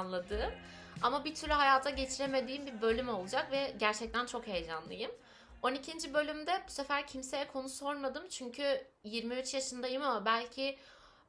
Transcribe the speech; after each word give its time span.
planladığım 0.00 0.52
ama 1.02 1.24
bir 1.24 1.34
türlü 1.34 1.52
hayata 1.52 1.90
geçiremediğim 1.90 2.66
bir 2.66 2.80
bölüm 2.80 3.08
olacak 3.08 3.52
ve 3.52 3.74
gerçekten 3.78 4.26
çok 4.26 4.46
heyecanlıyım. 4.46 5.10
12. 5.62 6.14
bölümde 6.14 6.62
bu 6.68 6.72
sefer 6.72 7.06
kimseye 7.06 7.48
konu 7.48 7.68
sormadım 7.68 8.28
çünkü 8.28 8.86
23 9.04 9.54
yaşındayım 9.54 10.02
ama 10.02 10.24
belki 10.24 10.78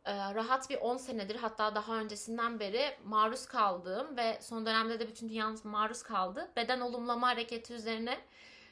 e, 0.06 0.14
rahat 0.16 0.70
bir 0.70 0.78
10 0.78 0.98
senedir 0.98 1.36
hatta 1.36 1.76
daha 1.76 1.96
öncesinden 1.96 2.60
beri 2.60 2.98
maruz 3.06 3.46
kaldığım 3.46 4.18
ve 4.18 4.40
son 4.42 4.66
dönemde 4.66 5.00
de 5.00 5.08
bütün 5.08 5.30
dünya 5.30 5.54
maruz 5.64 6.04
kaldı 6.04 6.52
beden 6.56 6.80
olumlama 6.80 7.28
hareketi 7.28 7.74
üzerine 7.74 8.18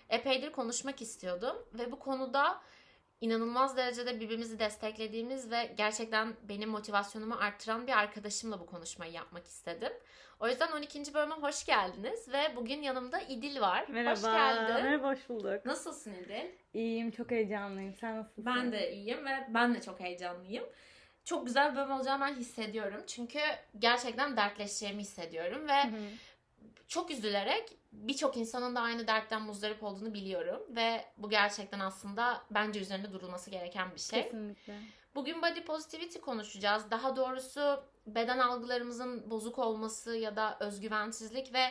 epeydir 0.09 0.51
konuşmak 0.51 1.01
istiyordum 1.01 1.55
ve 1.73 1.91
bu 1.91 1.99
konuda 1.99 2.61
inanılmaz 3.21 3.77
derecede 3.77 4.19
birbirimizi 4.19 4.59
desteklediğimiz 4.59 5.51
ve 5.51 5.73
gerçekten 5.77 6.33
benim 6.49 6.69
motivasyonumu 6.69 7.35
arttıran 7.35 7.87
bir 7.87 7.97
arkadaşımla 7.99 8.59
bu 8.59 8.65
konuşmayı 8.65 9.11
yapmak 9.11 9.45
istedim. 9.47 9.91
O 10.39 10.47
yüzden 10.47 10.71
12. 10.71 11.13
bölüme 11.13 11.35
hoş 11.35 11.65
geldiniz 11.65 12.33
ve 12.33 12.55
bugün 12.55 12.81
yanımda 12.81 13.19
İdil 13.19 13.61
var. 13.61 13.85
Merhaba. 13.89 14.11
Hoş 14.11 14.21
geldin. 14.21 14.85
Merhaba, 14.85 15.11
hoş 15.11 15.29
bulduk. 15.29 15.65
Nasılsın 15.65 16.13
İdil? 16.13 16.45
İyiyim, 16.73 17.11
çok 17.11 17.31
heyecanlıyım. 17.31 17.95
Sen 17.95 18.17
nasılsın? 18.17 18.45
Ben 18.45 18.71
de 18.71 18.91
iyiyim 18.93 19.25
ve 19.25 19.47
ben 19.49 19.75
de 19.75 19.81
çok 19.81 19.99
heyecanlıyım. 19.99 20.65
Çok 21.25 21.45
güzel 21.45 21.71
bir 21.71 21.77
bölüm 21.77 21.91
olacağını 21.91 22.21
ben 22.25 22.35
hissediyorum. 22.35 23.03
Çünkü 23.07 23.39
gerçekten 23.79 24.37
dertleşeceğimi 24.37 25.01
hissediyorum 25.01 25.67
ve 25.67 25.83
Hı 25.83 25.87
hı. 25.87 26.09
Çok 26.89 27.11
üzülerek 27.11 27.77
birçok 27.91 28.37
insanın 28.37 28.75
da 28.75 28.81
aynı 28.81 29.07
dertten 29.07 29.41
muzdarip 29.41 29.83
olduğunu 29.83 30.13
biliyorum 30.13 30.61
ve 30.69 31.05
bu 31.17 31.29
gerçekten 31.29 31.79
aslında 31.79 32.41
bence 32.51 32.79
üzerinde 32.79 33.13
durulması 33.13 33.49
gereken 33.49 33.87
bir 33.95 33.99
şey. 33.99 34.23
Kesinlikle. 34.23 34.79
Bugün 35.15 35.41
body 35.41 35.61
positivity 35.61 36.19
konuşacağız. 36.19 36.91
Daha 36.91 37.15
doğrusu 37.15 37.83
beden 38.07 38.39
algılarımızın 38.39 39.29
bozuk 39.29 39.59
olması 39.59 40.15
ya 40.15 40.35
da 40.35 40.57
özgüvensizlik 40.59 41.53
ve 41.53 41.63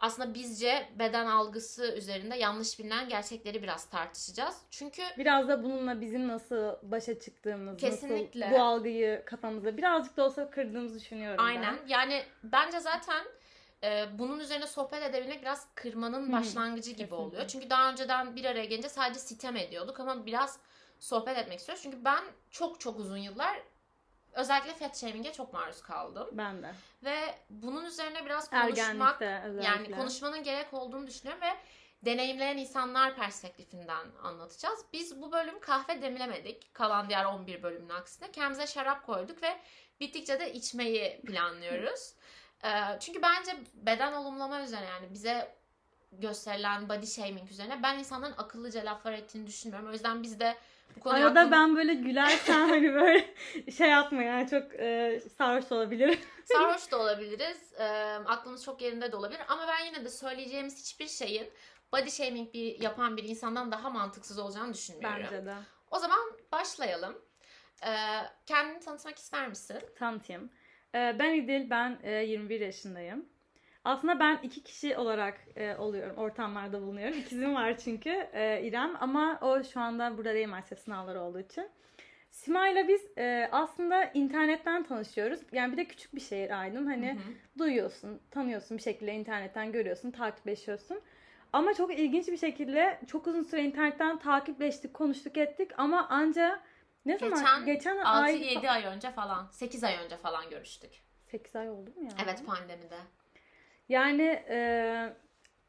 aslında 0.00 0.34
bizce 0.34 0.88
beden 0.98 1.26
algısı 1.26 1.94
üzerinde 1.96 2.36
yanlış 2.36 2.78
bilinen 2.78 3.08
gerçekleri 3.08 3.62
biraz 3.62 3.90
tartışacağız. 3.90 4.62
Çünkü 4.70 5.02
Biraz 5.18 5.48
da 5.48 5.64
bununla 5.64 6.00
bizim 6.00 6.28
nasıl 6.28 6.72
başa 6.82 7.18
çıktığımız, 7.18 7.76
Kesinlikle. 7.76 8.40
nasıl 8.46 8.58
bu 8.58 8.62
algıyı 8.62 9.22
kafamızda 9.26 9.76
birazcık 9.76 10.16
da 10.16 10.24
olsa 10.24 10.50
kırdığımızı 10.50 11.00
düşünüyorum 11.00 11.44
aynen 11.44 11.78
yani 11.88 12.22
bence 12.42 12.80
zaten 12.80 13.24
e, 13.84 14.18
bunun 14.18 14.40
üzerine 14.40 14.66
sohbet 14.66 15.02
edebilmek 15.02 15.42
biraz 15.42 15.66
kırmanın 15.74 16.32
başlangıcı 16.32 16.90
gibi 16.90 16.96
kesinlikle. 16.96 17.14
oluyor. 17.14 17.46
Çünkü 17.48 17.70
daha 17.70 17.90
önceden 17.90 18.36
bir 18.36 18.44
araya 18.44 18.64
gelince 18.64 18.88
sadece 18.88 19.20
sitem 19.20 19.56
ediyorduk 19.56 20.00
ama 20.00 20.26
biraz 20.26 20.58
sohbet 20.98 21.38
etmek 21.38 21.58
istiyoruz. 21.58 21.82
Çünkü 21.82 22.04
ben 22.04 22.24
çok 22.50 22.80
çok 22.80 22.98
uzun 22.98 23.16
yıllar 23.16 23.62
özellikle 24.32 24.74
fat 24.74 25.00
shaming'e 25.00 25.32
çok 25.32 25.52
maruz 25.52 25.82
kaldım. 25.82 26.28
ben. 26.32 26.62
De. 26.62 26.74
Ve 27.04 27.34
bunun 27.50 27.84
üzerine 27.84 28.24
biraz 28.24 28.50
konuşmak 28.50 29.20
yani 29.62 29.90
konuşmanın 29.90 30.42
gerek 30.42 30.74
olduğunu 30.74 31.06
düşünüyorum 31.06 31.42
ve 31.42 31.56
deneyimleyen 32.02 32.56
insanlar 32.56 33.16
perspektifinden 33.16 34.06
anlatacağız. 34.22 34.80
Biz 34.92 35.22
bu 35.22 35.32
bölüm 35.32 35.60
kahve 35.60 36.02
demlemedik. 36.02 36.74
Kalan 36.74 37.08
diğer 37.08 37.24
11 37.24 37.62
bölümün 37.62 37.88
aksine. 37.88 38.30
Kendimize 38.32 38.66
şarap 38.66 39.06
koyduk 39.06 39.42
ve 39.42 39.58
bittikçe 40.00 40.40
de 40.40 40.52
içmeyi 40.52 41.20
planlıyoruz. 41.26 42.14
Ee, 42.64 42.68
çünkü 43.00 43.22
bence 43.22 43.56
beden 43.74 44.12
olumlama 44.12 44.62
üzerine 44.62 44.86
yani 44.86 45.06
bize 45.14 45.54
gösterilen 46.12 46.88
body 46.88 47.06
shaming 47.06 47.50
üzerine 47.50 47.82
ben 47.82 47.98
insanların 47.98 48.34
akıllıca 48.38 48.84
laflar 48.84 49.12
ettiğini 49.12 49.46
düşünmüyorum. 49.46 49.88
O 49.88 49.92
yüzden 49.92 50.22
biz 50.22 50.40
de 50.40 50.56
bu 50.96 51.00
konuya 51.00 51.26
Arada 51.26 51.40
aklımız- 51.40 51.52
ben 51.52 51.76
böyle 51.76 51.94
gülersen 51.94 52.68
hani 52.68 52.94
böyle 52.94 53.34
şey 53.72 53.88
yapma 53.90 54.22
yani 54.22 54.50
çok 54.50 54.74
e, 54.74 55.20
sarhoş 55.38 55.72
olabilir. 55.72 56.18
Sarhoş 56.44 56.90
da 56.90 56.98
olabiliriz. 56.98 57.72
E, 57.78 57.84
aklımız 58.26 58.64
çok 58.64 58.82
yerinde 58.82 59.12
de 59.12 59.16
olabilir. 59.16 59.40
Ama 59.48 59.68
ben 59.68 59.84
yine 59.84 60.04
de 60.04 60.08
söyleyeceğimiz 60.10 60.80
hiçbir 60.80 61.08
şeyin 61.08 61.50
body 61.92 62.10
shaming 62.10 62.54
bir, 62.54 62.80
yapan 62.80 63.16
bir 63.16 63.24
insandan 63.24 63.72
daha 63.72 63.90
mantıksız 63.90 64.38
olacağını 64.38 64.74
düşünmüyorum. 64.74 65.18
Bence 65.22 65.46
de. 65.46 65.54
O 65.90 65.98
zaman 65.98 66.18
başlayalım. 66.52 67.18
E, 67.86 67.92
kendini 68.46 68.80
tanıtmak 68.80 69.18
ister 69.18 69.48
misin? 69.48 69.78
Tanıtayım. 69.98 70.50
E, 70.96 71.16
ben 71.18 71.34
İdil, 71.34 71.70
ben 71.70 71.98
e, 72.02 72.12
21 72.12 72.60
yaşındayım. 72.60 73.26
Aslında 73.84 74.20
ben 74.20 74.38
iki 74.42 74.62
kişi 74.62 74.96
olarak 74.96 75.40
e, 75.56 75.76
oluyorum, 75.76 76.16
ortamlarda 76.16 76.82
bulunuyorum. 76.82 77.18
İkizim 77.18 77.54
var 77.54 77.78
çünkü 77.78 78.10
e, 78.32 78.62
İrem 78.62 78.96
ama 79.00 79.38
o 79.42 79.64
şu 79.64 79.80
anda 79.80 80.18
burada 80.18 80.34
değil 80.34 80.48
maalesef 80.48 80.78
sınavları 80.78 81.20
olduğu 81.20 81.40
için. 81.40 81.68
Sima'yla 82.30 82.88
biz 82.88 83.18
e, 83.18 83.48
aslında 83.52 84.04
internetten 84.04 84.82
tanışıyoruz. 84.82 85.40
Yani 85.52 85.72
bir 85.72 85.76
de 85.76 85.84
küçük 85.84 86.14
bir 86.14 86.20
şehir 86.20 86.60
Aydın. 86.60 86.86
Hani 86.86 87.12
Hı 87.12 87.14
hı. 87.14 87.58
duyuyorsun, 87.58 88.20
tanıyorsun 88.30 88.76
bir 88.76 88.82
şekilde 88.82 89.14
internetten 89.14 89.72
görüyorsun, 89.72 90.10
takipleşiyorsun. 90.10 91.00
Ama 91.52 91.74
çok 91.74 91.98
ilginç 91.98 92.28
bir 92.28 92.36
şekilde 92.36 93.00
çok 93.06 93.26
uzun 93.26 93.42
süre 93.42 93.62
internetten 93.62 94.18
takipleştik, 94.18 94.94
konuştuk 94.94 95.36
ettik 95.36 95.70
ama 95.76 96.08
anca 96.08 96.60
ne 97.06 97.18
zaman? 97.18 97.64
Geçen 97.64 97.64
Geçen 97.66 97.96
ay 97.96 98.34
6-7 98.34 98.68
ay 98.68 98.84
önce 98.84 99.10
falan, 99.10 99.48
8 99.52 99.84
ay 99.84 99.96
önce 100.04 100.16
falan 100.16 100.50
görüştük. 100.50 100.90
8 101.26 101.56
ay 101.56 101.70
oldu 101.70 101.90
mu 101.96 102.04
ya? 102.04 102.10
Evet 102.24 102.46
pandemide. 102.46 102.98
Yani 103.88 104.22
e, 104.48 105.12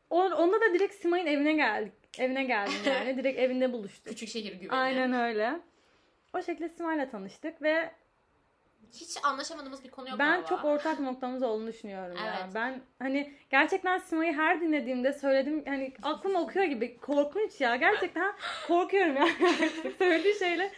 onda 0.10 0.62
da 0.62 0.74
direkt 0.74 0.96
Simay'ın 0.96 1.26
evine 1.28 1.54
geldik. 1.54 1.94
Evine 2.20 2.44
geldim 2.44 2.74
yani. 2.86 3.18
direkt 3.18 3.40
evinde 3.40 3.74
buluştuk. 3.74 4.08
Küçük 4.08 4.30
şehir 4.30 4.54
güveni. 4.54 4.80
Aynen 4.80 5.14
öyle. 5.14 5.60
O 6.34 6.42
şekilde 6.42 6.70
Simay'la 6.70 7.10
tanıştık 7.10 7.62
ve 7.62 7.92
Hiç 8.94 9.18
anlaşamadığımız 9.24 9.84
bir 9.84 9.90
konu 9.90 10.10
yok 10.10 10.20
ben 10.20 10.32
galiba. 10.32 10.48
çok 10.48 10.66
ortak 10.66 11.00
noktamız 11.00 11.44
olduğunu 11.44 11.68
düşünüyorum 11.68 12.18
ya. 12.18 12.40
Evet. 12.44 12.56
Ben 12.56 12.82
hani 13.00 13.34
gerçekten 13.50 13.98
Simay'ı 13.98 14.34
her 14.34 14.62
dinlediğimde 14.62 15.14
söyledim 15.14 15.64
hani 15.66 15.94
aklım 16.04 16.36
okuyor 16.36 16.66
gibi 16.66 16.98
korkunç 16.98 17.62
ya. 17.62 17.76
Gerçekten 17.76 18.34
korkuyorum 18.68 19.16
yani. 19.16 19.32
Söylediği 19.98 20.36
şeyle 20.36 20.72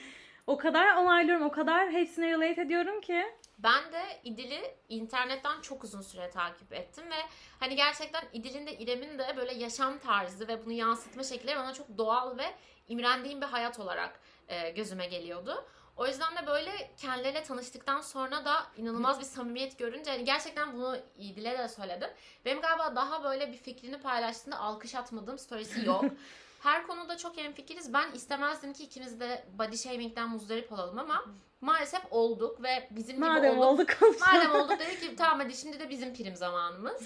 o 0.50 0.58
kadar 0.58 0.96
onaylıyorum, 0.96 1.46
o 1.46 1.52
kadar 1.52 1.92
hepsine 1.92 2.32
relate 2.32 2.62
ediyorum 2.62 3.02
ki. 3.02 3.26
Ben 3.58 3.94
de 3.94 4.02
İdil'i 4.24 4.76
internetten 4.90 5.62
çok 5.62 5.84
uzun 5.84 6.02
süre 6.02 6.30
takip 6.30 6.74
ettim 6.74 7.04
ve 7.12 7.16
hani 7.60 7.76
gerçekten 7.76 8.24
İdil'in 8.34 8.68
de 8.68 8.78
İrem'in 8.78 9.20
de 9.20 9.34
böyle 9.38 9.54
yaşam 9.54 10.00
tarzı 10.00 10.48
ve 10.48 10.66
bunu 10.66 10.74
yansıtma 10.74 11.24
şekilleri 11.24 11.58
bana 11.58 11.74
çok 11.74 11.98
doğal 11.98 12.38
ve 12.38 12.46
imrendiğim 12.88 13.42
bir 13.42 13.46
hayat 13.46 13.80
olarak 13.80 14.20
e, 14.48 14.70
gözüme 14.70 15.08
geliyordu. 15.08 15.66
O 15.98 16.08
yüzden 16.08 16.36
de 16.36 16.48
böyle 16.48 16.92
kendileriyle 16.98 17.44
tanıştıktan 17.44 18.02
sonra 18.02 18.46
da 18.46 18.66
inanılmaz 18.78 19.20
bir 19.20 19.26
samimiyet 19.26 19.80
görünce 19.80 20.12
hani 20.12 20.26
gerçekten 20.26 20.74
bunu 20.74 20.98
İdil'e 21.18 21.58
de 21.58 21.68
söyledim. 21.68 22.10
Benim 22.46 22.62
galiba 22.62 22.96
daha 22.96 23.24
böyle 23.24 23.52
bir 23.52 23.58
fikrini 23.58 23.98
paylaştığında 24.00 24.60
alkış 24.60 24.96
atmadığım 24.96 25.38
storiesi 25.38 25.86
yok. 25.86 26.06
Her 26.60 26.88
konuda 26.88 27.18
çok 27.18 27.38
hemfikiriz. 27.38 27.94
Ben 27.94 28.12
istemezdim 28.12 28.74
ki 28.74 28.84
ikimiz 28.84 29.20
de 29.20 29.46
body 29.60 29.78
shaming'den 29.78 30.30
muzdarip 30.30 30.72
olalım 30.72 31.00
ama 31.00 31.26
maalesef 31.62 32.02
olduk 32.12 32.64
ve 32.64 32.88
bizim 32.92 33.16
gibi 33.16 33.26
Madem 33.26 33.60
olduk. 33.60 33.64
oldu 33.80 33.86
konuşalım. 34.00 34.34
Madem 34.38 34.52
olduk 34.52 34.80
dedik 34.80 35.02
ki 35.02 35.16
tamam 35.16 35.40
hadi 35.40 35.54
şimdi 35.58 35.80
de 35.80 35.90
bizim 35.90 36.14
prim 36.14 36.36
zamanımız. 36.36 37.02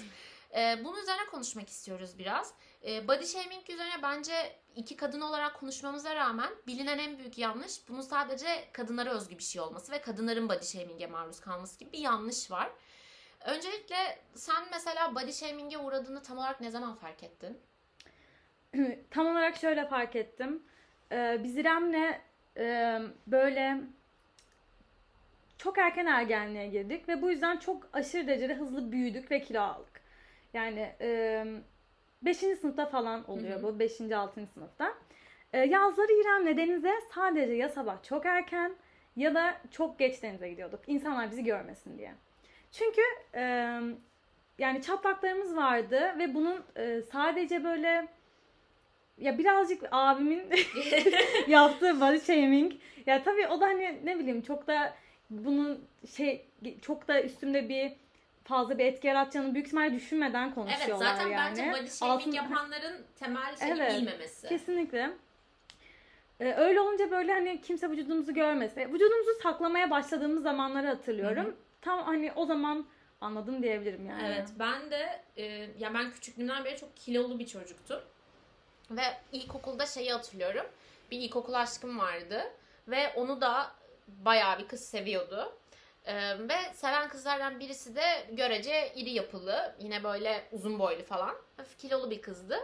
Ee, 0.56 0.78
bunun 0.84 0.98
üzerine 1.02 1.26
konuşmak 1.26 1.68
istiyoruz 1.68 2.18
biraz. 2.18 2.54
Ee, 2.86 3.08
body 3.08 3.26
shaming 3.26 3.70
üzerine 3.70 4.02
bence 4.02 4.56
iki 4.76 4.96
kadın 4.96 5.20
olarak 5.20 5.60
konuşmamıza 5.60 6.14
rağmen 6.14 6.50
bilinen 6.66 6.98
en 6.98 7.18
büyük 7.18 7.38
yanlış 7.38 7.88
bunun 7.88 8.00
sadece 8.00 8.68
kadınlara 8.72 9.10
özgü 9.10 9.38
bir 9.38 9.42
şey 9.42 9.62
olması 9.62 9.92
ve 9.92 10.00
kadınların 10.00 10.48
body 10.48 10.64
shaming'e 10.64 11.06
maruz 11.06 11.40
kalması 11.40 11.78
gibi 11.78 11.92
bir 11.92 11.98
yanlış 11.98 12.50
var. 12.50 12.70
Öncelikle 13.44 14.18
sen 14.34 14.64
mesela 14.72 15.14
body 15.14 15.32
shaming'e 15.32 15.78
uğradığını 15.78 16.22
tam 16.22 16.38
olarak 16.38 16.60
ne 16.60 16.70
zaman 16.70 16.94
fark 16.94 17.22
ettin? 17.22 17.60
Tam 19.10 19.26
olarak 19.26 19.56
şöyle 19.56 19.86
fark 19.86 20.16
ettim. 20.16 20.62
Ee, 21.12 21.40
biz 21.44 21.56
İrem'le 21.56 22.18
e, 22.56 22.98
böyle 23.26 23.78
çok 25.58 25.78
erken 25.78 26.06
ergenliğe 26.06 26.68
girdik 26.68 27.08
ve 27.08 27.22
bu 27.22 27.30
yüzden 27.30 27.56
çok 27.56 27.88
aşırı 27.92 28.26
derecede 28.26 28.54
hızlı 28.54 28.92
büyüdük 28.92 29.30
ve 29.30 29.40
kilo 29.40 29.60
aldık. 29.60 30.00
Yani 30.54 30.92
5. 32.22 32.36
sınıfta 32.36 32.86
falan 32.86 33.30
oluyor 33.30 33.62
bu. 33.62 33.78
5. 33.78 34.00
6. 34.00 34.46
sınıfta. 34.46 34.94
Ee, 35.52 35.58
yazları 35.58 36.12
İrem'le 36.12 36.56
denize 36.56 36.92
sadece 37.14 37.52
ya 37.52 37.68
sabah 37.68 38.02
çok 38.02 38.26
erken 38.26 38.76
ya 39.16 39.34
da 39.34 39.54
çok 39.70 39.98
geç 39.98 40.22
denize 40.22 40.48
gidiyorduk. 40.48 40.80
İnsanlar 40.86 41.30
bizi 41.30 41.44
görmesin 41.44 41.98
diye. 41.98 42.14
Çünkü 42.72 43.02
e, 43.34 43.42
yani 44.58 44.82
çatlaklarımız 44.82 45.56
vardı 45.56 46.14
ve 46.18 46.34
bunun 46.34 46.64
e, 46.76 47.02
sadece 47.02 47.64
böyle 47.64 48.08
ya 49.18 49.38
birazcık 49.38 49.82
abimin 49.92 50.42
yaptığı 51.48 52.00
body 52.00 52.18
shaming. 52.20 52.72
Ya 53.06 53.22
tabii 53.22 53.46
o 53.46 53.60
da 53.60 53.66
hani 53.66 54.00
ne 54.04 54.18
bileyim 54.18 54.42
çok 54.42 54.66
da 54.66 54.94
bunun 55.30 55.84
şey 56.16 56.46
çok 56.82 57.08
da 57.08 57.22
üstümde 57.22 57.68
bir 57.68 57.92
fazla 58.44 58.78
bir 58.78 58.84
etki 58.84 59.06
yaratacağını 59.06 59.54
büyük 59.54 59.66
ihtimalle 59.66 59.94
düşünmeden 59.94 60.44
Evet 60.46 60.54
konuşuyorlar 60.54 61.14
zaten 61.14 61.28
yani. 61.28 61.50
bence 61.50 61.72
body 61.72 61.90
shaming 61.90 62.14
Altın- 62.20 62.32
yapanların 62.32 63.02
temel 63.18 63.56
şeyi 63.56 63.72
Evet. 63.72 63.92
bilmemesi. 63.98 64.48
Kesinlikle. 64.48 65.10
Ee, 66.40 66.52
öyle 66.54 66.80
olunca 66.80 67.10
böyle 67.10 67.32
hani 67.32 67.60
kimse 67.60 67.90
vücudumuzu 67.90 68.34
görmese, 68.34 68.88
vücudumuzu 68.92 69.30
saklamaya 69.42 69.90
başladığımız 69.90 70.42
zamanları 70.42 70.86
hatırlıyorum. 70.86 71.44
Hı 71.44 71.48
hı. 71.48 71.54
Tam 71.80 72.02
hani 72.04 72.32
o 72.36 72.46
zaman 72.46 72.86
anladım 73.20 73.62
diyebilirim 73.62 74.06
yani. 74.06 74.22
Evet 74.26 74.48
ben 74.58 74.90
de 74.90 75.22
e, 75.36 75.44
ya 75.78 75.94
ben 75.94 76.10
küçüklüğümden 76.12 76.64
beri 76.64 76.76
çok 76.76 76.96
kilolu 76.96 77.38
bir 77.38 77.46
çocuktum. 77.46 78.00
Ve 78.90 79.02
ilkokulda 79.32 79.86
şeyi 79.86 80.12
hatırlıyorum. 80.12 80.66
Bir 81.10 81.18
ilkokul 81.18 81.54
aşkım 81.54 81.98
vardı. 81.98 82.52
Ve 82.88 83.12
onu 83.16 83.40
da 83.40 83.70
bayağı 84.08 84.58
bir 84.58 84.68
kız 84.68 84.84
seviyordu. 84.84 85.52
E, 86.04 86.38
ve 86.48 86.56
seven 86.74 87.08
kızlardan 87.08 87.60
birisi 87.60 87.96
de 87.96 88.26
görece 88.30 88.92
iri 88.94 89.10
yapılı. 89.10 89.74
Yine 89.80 90.04
böyle 90.04 90.44
uzun 90.52 90.78
boylu 90.78 91.04
falan. 91.04 91.36
Hafif 91.56 91.78
kilolu 91.78 92.10
bir 92.10 92.22
kızdı. 92.22 92.60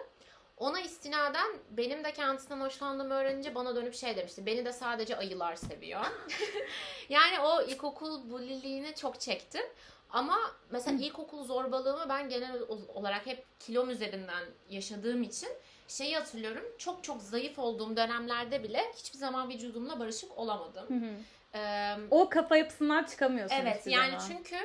Ona 0.56 0.80
istinaden 0.80 1.50
benim 1.70 2.04
de 2.04 2.12
kendisinden 2.12 2.60
hoşlandığımı 2.60 3.14
öğrenince 3.14 3.54
bana 3.54 3.76
dönüp 3.76 3.94
şey 3.94 4.16
demişti. 4.16 4.46
Beni 4.46 4.64
de 4.64 4.72
sadece 4.72 5.16
ayılar 5.16 5.56
seviyor. 5.56 6.00
yani 7.08 7.40
o 7.40 7.62
ilkokul 7.62 8.30
bullyliğini 8.30 8.94
çok 8.94 9.20
çektim. 9.20 9.62
Ama 10.10 10.38
mesela 10.70 10.98
ilkokul 11.04 11.44
zorbalığımı 11.44 12.08
ben 12.08 12.28
genel 12.28 12.60
olarak 12.94 13.26
hep 13.26 13.44
kilom 13.60 13.90
üzerinden 13.90 14.44
yaşadığım 14.70 15.22
için 15.22 15.48
şeyi 15.90 16.16
hatırlıyorum. 16.16 16.64
Çok 16.78 17.04
çok 17.04 17.22
zayıf 17.22 17.58
olduğum 17.58 17.96
dönemlerde 17.96 18.62
bile 18.62 18.92
hiçbir 18.96 19.18
zaman 19.18 19.48
vücudumla 19.48 20.00
barışık 20.00 20.38
olamadım. 20.38 20.86
Hı 20.88 21.06
hı. 21.06 21.14
Ee, 21.54 21.96
O 22.10 22.28
kafa 22.28 22.56
yapısından 22.56 23.04
çıkamıyorsun. 23.04 23.56
evet 23.56 23.86
yani 23.86 24.20
zaman. 24.20 24.24
çünkü 24.28 24.56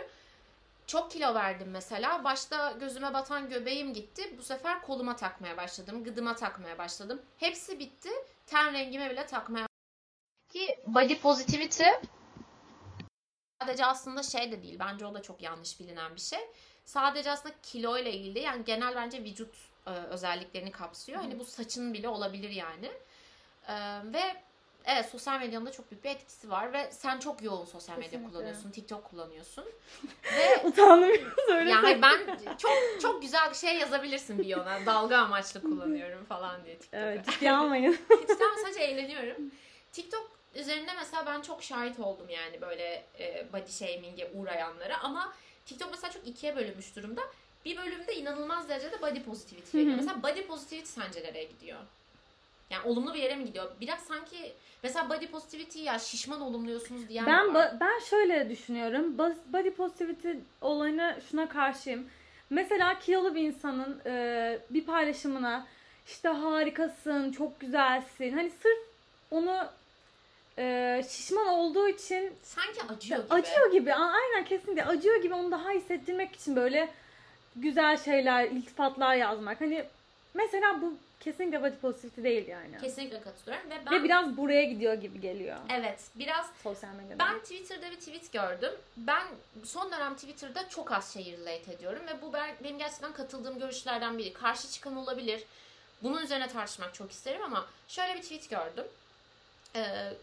çok 0.88 1.12
kilo 1.12 1.33
verdim 1.33 1.68
mesela. 1.72 2.24
Başta 2.24 2.72
gözüme 2.72 3.13
batan 3.13 3.50
göbeğim 3.50 3.94
gitti. 3.94 4.36
Bu 4.38 4.44
sefer 4.44 4.81
koluma 4.81 5.16
takmaya 5.16 5.57
başladım. 5.57 6.04
Gıdıma 6.04 6.36
takmaya 6.36 6.77
başladım. 6.77 7.22
Hepsi 7.38 7.80
bitti. 7.80 8.10
Ten 8.48 8.74
rengime 8.74 9.10
bile 9.10 9.25
takmaya 9.25 9.68
Ki 10.50 10.80
body 10.88 11.19
positivity 11.19 11.83
sadece 13.62 13.86
aslında 13.86 14.24
şey 14.24 14.51
de 14.51 14.63
değil. 14.63 14.80
Bence 14.80 15.06
o 15.06 15.13
da 15.13 15.22
çok 15.22 15.42
yanlış 15.42 15.80
bilinen 15.80 16.16
bir 16.16 16.22
şey. 16.22 16.39
Sadece 16.86 17.31
aslında 17.31 17.56
kilo 17.63 17.98
ile 17.98 18.13
ilgili 18.13 18.39
yani 18.39 18.66
genel 18.66 18.95
bence 18.95 19.24
vücut 19.24 19.56
e, 19.88 19.90
özelliklerini 19.90 20.72
kapsıyor. 20.72 21.22
Hani 21.22 21.40
bu 21.40 21.46
saçın 21.46 21.94
bile 21.94 22.08
olabilir 22.10 22.50
yani. 22.50 22.92
E, 23.68 23.74
ve 24.14 24.22
evet 24.86 25.06
sosyal 25.06 25.40
medyanın 25.40 25.66
da 25.66 25.72
çok 25.72 25.92
büyük 25.92 26.04
bir 26.04 26.10
etkisi 26.10 26.50
var 26.50 26.74
ve 26.74 26.92
sen 26.92 27.20
çok 27.20 27.44
yoğun 27.44 27.66
sosyal 27.66 27.96
medya 27.98 28.10
Kesinlikle. 28.12 28.32
kullanıyorsun. 28.34 28.72
TikTok 28.72 29.04
kullanıyorsun. 29.04 29.66
ve 30.38 30.62
Utandım 30.68 31.10
öyle. 31.50 31.70
yani 31.70 32.02
ben 32.02 32.38
çok 32.58 32.72
çok 33.02 33.22
güzel 33.22 33.50
bir 33.50 33.56
şey 33.56 33.76
yazabilirsin 33.78 34.40
biyona. 34.40 34.86
Dalga 34.86 35.18
amaçlı 35.18 35.62
kullanıyorum 35.62 36.26
falan 36.26 36.66
diye 36.66 36.78
TikTok'u. 36.78 37.02
Evet 37.04 37.26
ciddiye 37.32 37.52
almayın. 37.54 37.98
Tamam 38.40 38.58
sadece 38.64 38.80
eğleniyorum. 38.84 39.52
TikTok 39.92 40.32
üzerinde 40.56 40.92
mesela 40.94 41.26
ben 41.26 41.42
çok 41.42 41.64
şahit 41.64 42.00
oldum 42.00 42.30
yani 42.30 42.62
böyle 42.62 43.06
e, 43.20 43.48
body 43.54 43.72
shaming'e 43.72 44.32
uğrayanlara 44.34 45.00
ama 45.04 45.34
TikTok 45.66 45.92
mesela 45.92 46.14
çok 46.14 46.28
ikiye 46.28 46.56
bölünmüş 46.56 46.96
durumda. 46.96 47.22
Bir 47.65 47.77
bölümde 47.77 48.15
inanılmaz 48.15 48.69
derecede 48.69 49.01
body 49.01 49.19
positivity 49.21 49.81
Hı. 49.81 49.95
Mesela 49.97 50.23
body 50.23 50.41
positivity 50.41 50.85
sence 50.89 51.23
nereye 51.23 51.44
gidiyor? 51.44 51.79
Yani 52.69 52.83
olumlu 52.88 53.13
bir 53.13 53.19
yere 53.19 53.35
mi 53.35 53.45
gidiyor? 53.45 53.71
Biraz 53.81 54.00
sanki 54.00 54.53
mesela 54.83 55.09
body 55.09 55.27
positivity 55.27 55.79
ya 55.83 56.00
şişman 56.00 56.41
olumluyorsunuz 56.41 57.09
diyen 57.09 57.25
Ben 57.25 57.45
ba- 57.45 57.79
ben 57.79 58.00
şöyle 58.00 58.50
düşünüyorum. 58.50 59.17
Body 59.53 59.69
positivity 59.69 60.31
olayına 60.62 61.17
şuna 61.29 61.50
karşıyım. 61.50 62.07
Mesela 62.50 63.00
kilolu 63.00 63.35
bir 63.35 63.41
insanın 63.41 64.01
e, 64.06 64.59
bir 64.69 64.85
paylaşımına 64.85 65.67
işte 66.07 66.29
harikasın, 66.29 67.31
çok 67.31 67.59
güzelsin. 67.59 68.33
Hani 68.33 68.51
sırf 68.62 68.79
onu 69.31 69.67
e, 70.57 71.03
şişman 71.09 71.47
olduğu 71.47 71.88
için 71.88 72.33
Sanki 72.44 72.83
acıyor 72.89 73.23
gibi. 73.23 73.33
acıyor 73.33 73.71
gibi. 73.71 73.94
Aynen 73.94 74.45
kesinlikle 74.45 74.85
acıyor 74.85 75.21
gibi 75.21 75.33
onu 75.33 75.51
daha 75.51 75.69
hissettirmek 75.69 76.35
için 76.35 76.56
böyle 76.56 76.89
güzel 77.56 77.98
şeyler, 77.98 78.44
iltifatlar 78.48 79.16
yazmak. 79.16 79.62
Hani 79.62 79.86
mesela 80.34 80.81
bu 80.81 80.94
kesinlikle 81.19 81.62
body 81.62 81.75
positivity 81.75 82.24
değil 82.24 82.48
yani. 82.48 82.78
Kesinlikle 82.81 83.22
katılıyorum 83.22 83.69
ve 83.69 83.75
ben 83.86 83.94
Ve 83.94 84.04
biraz 84.04 84.38
buraya 84.38 84.63
gidiyor 84.63 84.94
gibi 84.94 85.22
geliyor. 85.22 85.57
evet 85.69 86.00
biraz 86.16 86.50
Sosyal 86.63 86.94
medyada. 86.94 87.19
Ben 87.19 87.40
Twitter'da 87.40 87.92
bir 87.92 87.96
tweet 88.00 88.34
gördüm. 88.34 88.72
Ben 88.98 89.24
son 89.63 89.92
dönem 89.92 90.16
Twitter'da 90.16 90.69
çok 90.69 90.92
az 90.92 91.13
şey 91.13 91.38
relate 91.38 91.74
ediyorum 91.74 92.02
ve 92.07 92.22
bu 92.22 92.34
ben, 92.34 92.56
benim 92.63 92.78
gerçekten 92.78 93.13
katıldığım 93.13 93.60
görüşlerden 93.60 94.18
biri. 94.18 94.34
Karşı 94.34 94.72
çıkan 94.72 94.96
olabilir. 94.98 95.44
Bunun 96.04 96.22
üzerine 96.24 96.48
tartışmak 96.48 96.94
çok 96.94 97.12
isterim 97.12 97.42
ama 97.44 97.66
şöyle 97.88 98.16
bir 98.16 98.22
tweet 98.22 98.50
gördüm. 98.50 98.86
Ee, 99.75 100.13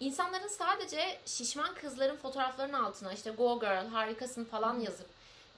insanların 0.00 0.48
sadece 0.48 1.18
şişman 1.26 1.74
kızların 1.74 2.16
fotoğraflarının 2.16 2.84
altına 2.84 3.12
işte 3.12 3.30
go 3.30 3.60
girl 3.60 3.86
harikasın 3.88 4.44
falan 4.44 4.80
yazıp 4.80 5.06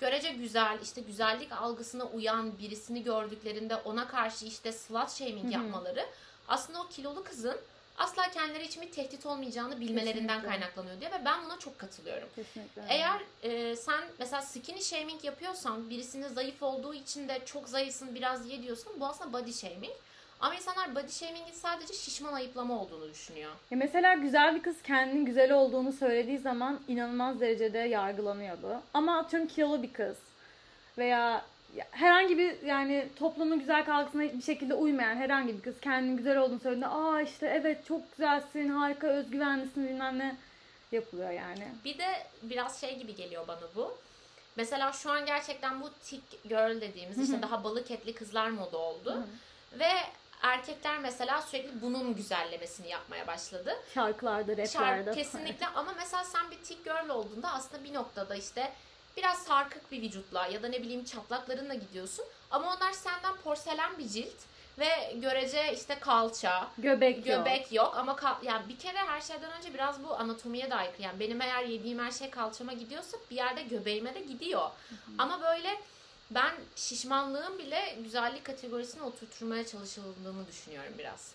görece 0.00 0.32
güzel 0.32 0.78
işte 0.82 1.00
güzellik 1.00 1.52
algısına 1.52 2.04
uyan 2.04 2.58
birisini 2.58 3.02
gördüklerinde 3.02 3.76
ona 3.76 4.08
karşı 4.08 4.44
işte 4.46 4.72
slut 4.72 5.10
shaming 5.10 5.44
Hı 5.44 5.48
hı. 5.48 5.52
yapmaları 5.52 6.06
aslında 6.48 6.80
o 6.82 6.88
kilolu 6.88 7.24
kızın 7.24 7.56
asla 7.98 8.30
kendileri 8.30 8.64
için 8.64 8.82
bir 8.82 8.92
tehdit 8.92 9.26
olmayacağını 9.26 9.80
bilmelerinden 9.80 10.40
Kesinlikle. 10.40 10.48
kaynaklanıyor 10.48 11.00
diye 11.00 11.10
ve 11.12 11.24
ben 11.24 11.44
buna 11.44 11.58
çok 11.58 11.78
katılıyorum. 11.78 12.28
Kesinlikle. 12.36 12.84
Eğer 12.88 13.20
e, 13.42 13.76
sen 13.76 14.04
mesela 14.18 14.42
skinny 14.42 14.80
shaming 14.82 15.24
yapıyorsan 15.24 15.90
birisinin 15.90 16.28
zayıf 16.28 16.62
olduğu 16.62 16.94
için 16.94 17.28
de 17.28 17.40
çok 17.46 17.68
zayıfsın 17.68 18.14
biraz 18.14 18.50
ye 18.50 18.62
diyorsan 18.62 19.00
bu 19.00 19.06
aslında 19.06 19.32
body 19.32 19.52
shaming. 19.52 19.92
Ama 20.40 20.54
insanlar 20.54 20.94
body 20.94 21.08
shaming'in 21.08 21.52
sadece 21.52 21.94
şişman 21.94 22.32
ayıplama 22.32 22.80
olduğunu 22.82 23.10
düşünüyor. 23.10 23.50
Ya 23.70 23.78
mesela 23.78 24.14
güzel 24.14 24.54
bir 24.54 24.62
kız 24.62 24.82
kendinin 24.82 25.24
güzel 25.24 25.52
olduğunu 25.52 25.92
söylediği 25.92 26.38
zaman 26.38 26.80
inanılmaz 26.88 27.40
derecede 27.40 27.78
yargılanıyordu. 27.78 28.80
Ama 28.94 29.18
atıyorum 29.18 29.48
kilolu 29.48 29.82
bir 29.82 29.92
kız 29.92 30.16
veya 30.98 31.44
ya 31.76 31.86
herhangi 31.90 32.38
bir 32.38 32.62
yani 32.62 33.08
toplumun 33.18 33.58
güzel 33.58 33.96
algısına 33.96 34.22
bir 34.22 34.42
şekilde 34.42 34.74
uymayan 34.74 35.16
herhangi 35.16 35.56
bir 35.56 35.62
kız 35.62 35.80
kendinin 35.80 36.16
güzel 36.16 36.38
olduğunu 36.38 36.60
söylediğinde 36.60 36.88
aa 36.88 37.20
işte 37.20 37.46
evet 37.46 37.86
çok 37.86 38.10
güzelsin, 38.10 38.68
harika, 38.68 39.06
özgüvenlisin 39.06 39.88
bilmem 39.88 40.18
ne 40.18 40.36
yapılıyor 40.92 41.30
yani. 41.30 41.68
Bir 41.84 41.98
de 41.98 42.26
biraz 42.42 42.80
şey 42.80 42.98
gibi 42.98 43.14
geliyor 43.14 43.48
bana 43.48 43.60
bu. 43.76 43.98
Mesela 44.56 44.92
şu 44.92 45.10
an 45.10 45.26
gerçekten 45.26 45.80
bu 45.82 45.90
thick 46.04 46.48
girl 46.48 46.80
dediğimiz 46.80 47.18
işte 47.18 47.42
daha 47.42 47.64
balık 47.64 47.90
etli 47.90 48.14
kızlar 48.14 48.50
moda 48.50 48.78
oldu. 48.78 49.26
Ve 49.78 49.90
erkekler 50.42 50.98
mesela 50.98 51.42
sürekli 51.42 51.82
bunun 51.82 52.14
güzellemesini 52.16 52.88
yapmaya 52.88 53.26
başladı. 53.26 53.76
Şarkılarda, 53.94 54.52
raplerde. 54.52 54.66
Şarkı 54.66 55.12
kesinlikle 55.12 55.66
ama 55.66 55.92
mesela 55.96 56.24
sen 56.24 56.50
bir 56.50 56.56
thick 56.56 56.84
girl 56.84 57.08
olduğunda 57.08 57.52
aslında 57.52 57.84
bir 57.84 57.94
noktada 57.94 58.34
işte 58.34 58.72
biraz 59.16 59.38
sarkık 59.42 59.92
bir 59.92 60.02
vücutla 60.02 60.46
ya 60.46 60.62
da 60.62 60.68
ne 60.68 60.82
bileyim 60.82 61.04
çatlaklarınla 61.04 61.74
gidiyorsun. 61.74 62.24
Ama 62.50 62.74
onlar 62.76 62.92
senden 62.92 63.36
porselen 63.36 63.98
bir 63.98 64.08
cilt 64.08 64.34
ve 64.78 65.12
görece 65.14 65.72
işte 65.74 65.98
kalça, 65.98 66.68
Göbek, 66.78 67.16
yok. 67.16 67.26
göbek 67.26 67.72
yok 67.72 67.94
ama 67.96 68.16
kal- 68.16 68.42
yani 68.42 68.68
bir 68.68 68.78
kere 68.78 68.98
her 68.98 69.20
şeyden 69.20 69.52
önce 69.52 69.74
biraz 69.74 70.04
bu 70.04 70.14
anatomiye 70.14 70.70
de 70.70 70.74
aykırı. 70.74 71.02
Yani 71.02 71.20
benim 71.20 71.40
eğer 71.40 71.62
yediğim 71.64 71.98
her 71.98 72.10
şey 72.10 72.30
kalçama 72.30 72.72
gidiyorsa 72.72 73.16
bir 73.30 73.36
yerde 73.36 73.62
göbeğime 73.62 74.14
de 74.14 74.20
gidiyor. 74.20 74.70
Ama 75.18 75.42
böyle 75.42 75.80
ben 76.30 76.52
şişmanlığın 76.76 77.58
bile 77.58 77.96
güzellik 78.02 78.44
kategorisine 78.44 79.02
oturtulmaya 79.02 79.66
çalışıldığını 79.66 80.46
düşünüyorum 80.46 80.92
biraz. 80.98 81.32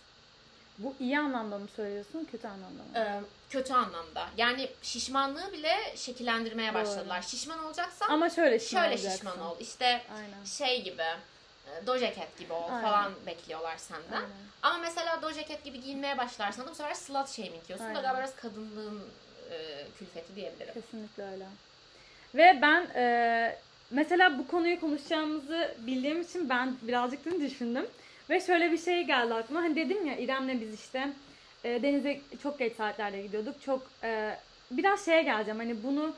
Bu 0.78 0.96
iyi 1.00 1.20
anlamda 1.20 1.58
mı 1.58 1.68
söylüyorsun, 1.76 2.28
kötü 2.32 2.48
anlamda 2.48 2.84
mı? 2.84 2.90
Ee, 2.96 3.22
kötü 3.50 3.74
anlamda. 3.74 4.28
Yani 4.38 4.70
şişmanlığı 4.82 5.52
bile 5.54 5.78
şekillendirmeye 5.96 6.74
Doğru. 6.74 6.82
başladılar. 6.82 7.22
Şişman 7.22 7.64
olacaksan 7.66 8.10
Ama 8.10 8.30
şöyle 8.30 8.60
şişman 8.60 8.82
şöyle 8.82 8.94
olacaksın. 8.96 9.18
şişman 9.18 9.40
ol. 9.40 9.56
İşte 9.60 10.02
Aynen. 10.16 10.44
şey 10.46 10.84
gibi 10.84 11.02
e, 11.68 11.88
Doja 11.88 12.14
Cat 12.14 12.38
gibi 12.40 12.54
ol 12.54 12.70
Aynen. 12.70 12.82
falan 12.82 13.14
bekliyorlar 13.26 13.78
senden. 13.78 14.12
Aynen. 14.16 14.30
Ama 14.62 14.78
mesela 14.78 15.22
Doja 15.22 15.48
Cat 15.48 15.64
gibi 15.64 15.82
giyinmeye 15.82 16.18
başlarsan 16.18 16.68
da 16.68 16.72
bu 16.72 16.76
sefer 16.76 16.94
slut 16.94 17.30
shaming 17.30 17.68
diyorsun. 17.68 17.86
Da 17.86 17.90
Aynen. 17.90 18.02
galiba 18.02 18.18
biraz 18.20 18.36
kadınlığın 18.36 19.04
e, 19.52 19.86
külfeti 20.00 20.36
diyebilirim. 20.36 20.74
Kesinlikle 20.74 21.24
öyle. 21.24 21.46
Ve 22.36 22.60
ben 22.62 22.82
e, 22.96 23.58
mesela 23.92 24.40
bu 24.40 24.48
konuyu 24.48 24.80
konuşacağımızı 24.80 25.76
bildiğim 25.80 26.22
için 26.22 26.50
ben 26.50 26.76
birazcık 26.82 27.26
da 27.26 27.42
düşündüm. 27.42 27.86
Ve 28.30 28.40
şöyle 28.40 28.72
bir 28.72 28.78
şey 28.78 29.04
geldi 29.04 29.34
aklıma. 29.34 29.62
Hani 29.62 29.76
dedim 29.76 30.06
ya 30.06 30.18
İrem'le 30.18 30.62
biz 30.62 30.74
işte 30.74 31.14
e, 31.64 31.84
denize 31.84 32.22
çok 32.44 32.60
geç 32.60 32.76
saatlerde 32.76 33.22
gidiyorduk. 33.22 33.62
Çok 33.62 33.88
e, 34.04 34.38
biraz 34.72 35.06
şeye 35.06 35.24
geleceğim. 35.24 35.60
Hani 35.60 35.84
bunu 35.84 36.16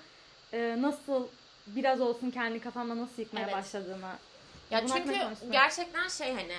e, 0.53 0.75
nasıl 0.79 1.27
biraz 1.67 2.01
olsun 2.01 2.31
kendi 2.31 2.59
kafamda 2.59 2.97
nasıl 2.97 3.21
yıkmaya 3.21 3.43
Evet. 3.43 3.53
başladığımı. 3.53 4.11
Ya 4.71 4.83
Bunun 4.83 4.95
çünkü 4.95 5.19
gerçekten 5.51 6.07
şey 6.07 6.33
hani 6.33 6.55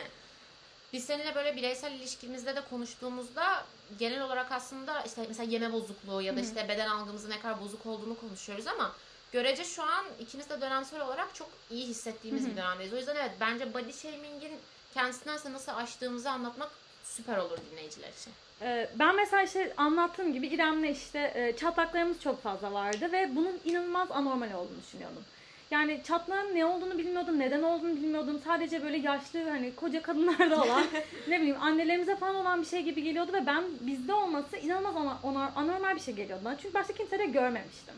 biz 0.93 1.05
seninle 1.05 1.35
böyle 1.35 1.57
bireysel 1.57 1.93
ilişkimizde 1.93 2.57
de 2.57 2.61
konuştuğumuzda 2.71 3.65
genel 3.99 4.23
olarak 4.23 4.53
aslında 4.53 5.03
işte 5.03 5.25
mesela 5.29 5.51
yeme 5.51 5.73
bozukluğu 5.73 6.23
ya 6.23 6.37
da 6.37 6.41
işte 6.41 6.69
beden 6.69 6.89
algımızın 6.89 7.31
ne 7.31 7.41
kadar 7.41 7.61
bozuk 7.61 7.87
olduğunu 7.87 8.21
konuşuyoruz 8.21 8.67
ama 8.67 8.93
görece 9.35 9.65
şu 9.65 9.83
an 9.83 10.05
ikimiz 10.21 10.51
de 10.51 10.61
dönemsel 10.61 11.01
olarak 11.01 11.35
çok 11.35 11.49
iyi 11.71 11.87
hissettiğimiz 11.87 12.51
bir 12.51 12.57
dönemdeyiz. 12.57 12.93
O 12.93 12.97
yüzden 12.97 13.17
evet 13.17 13.31
bence 13.41 13.75
body 13.75 13.93
shaming'in 13.93 14.53
kendisinden 14.95 15.53
nasıl 15.53 15.73
aştığımızı 15.73 16.31
anlatmak 16.31 16.71
süper 17.05 17.37
olur 17.37 17.59
dinleyiciler 17.71 18.09
için. 18.09 18.33
Ee, 18.63 18.89
ben 18.99 19.17
mesela 19.17 19.43
işte 19.43 19.75
anlattığım 19.77 20.33
gibi 20.33 20.47
İrem'le 20.47 20.85
işte 20.85 21.33
e, 21.35 21.57
çatlaklarımız 21.57 22.21
çok 22.21 22.43
fazla 22.43 22.73
vardı 22.73 23.13
ve 23.13 23.37
bunun 23.37 23.61
inanılmaz 23.65 24.11
anormal 24.11 24.53
olduğunu 24.53 24.83
düşünüyordum. 24.87 25.25
Yani 25.71 26.01
çatlağın 26.05 26.55
ne 26.55 26.67
olduğunu 26.67 26.99
bilmiyordum, 26.99 27.39
neden 27.39 27.63
olduğunu 27.63 27.97
bilmiyordum. 27.97 28.41
Sadece 28.45 28.83
böyle 28.83 28.97
yaşlı 28.97 29.51
hani 29.51 29.75
koca 29.75 30.03
kadınlarda 30.03 30.63
olan 30.63 30.87
ne 31.29 31.41
bileyim 31.41 31.63
annelerimize 31.63 32.17
falan 32.17 32.35
olan 32.35 32.63
bir 32.63 32.67
şey 32.67 32.83
gibi 32.83 33.03
geliyordu 33.03 33.33
ve 33.33 33.47
ben 33.47 33.65
bizde 33.81 34.15
olması 34.15 34.57
inanılmaz 34.57 34.97
ona, 34.97 35.19
ona, 35.23 35.53
anormal 35.57 35.95
bir 35.95 36.01
şey 36.01 36.15
geliyordu 36.15 36.43
bana. 36.45 36.59
Çünkü 36.59 36.75
başta 36.75 36.93
kimse 36.93 37.19
de 37.19 37.27
görmemiştim. 37.27 37.95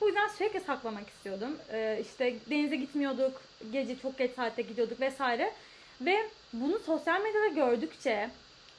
Bu 0.00 0.06
yüzden 0.06 0.28
sürekli 0.28 0.60
saklamak 0.60 1.08
istiyordum. 1.08 1.58
Ee, 1.72 1.98
işte 2.02 2.34
denize 2.50 2.76
gitmiyorduk, 2.76 3.42
gece 3.72 3.98
çok 3.98 4.18
geç 4.18 4.34
saatte 4.34 4.62
gidiyorduk 4.62 5.00
vesaire. 5.00 5.52
Ve 6.00 6.16
bunu 6.52 6.78
sosyal 6.78 7.20
medyada 7.20 7.46
gördükçe 7.46 8.30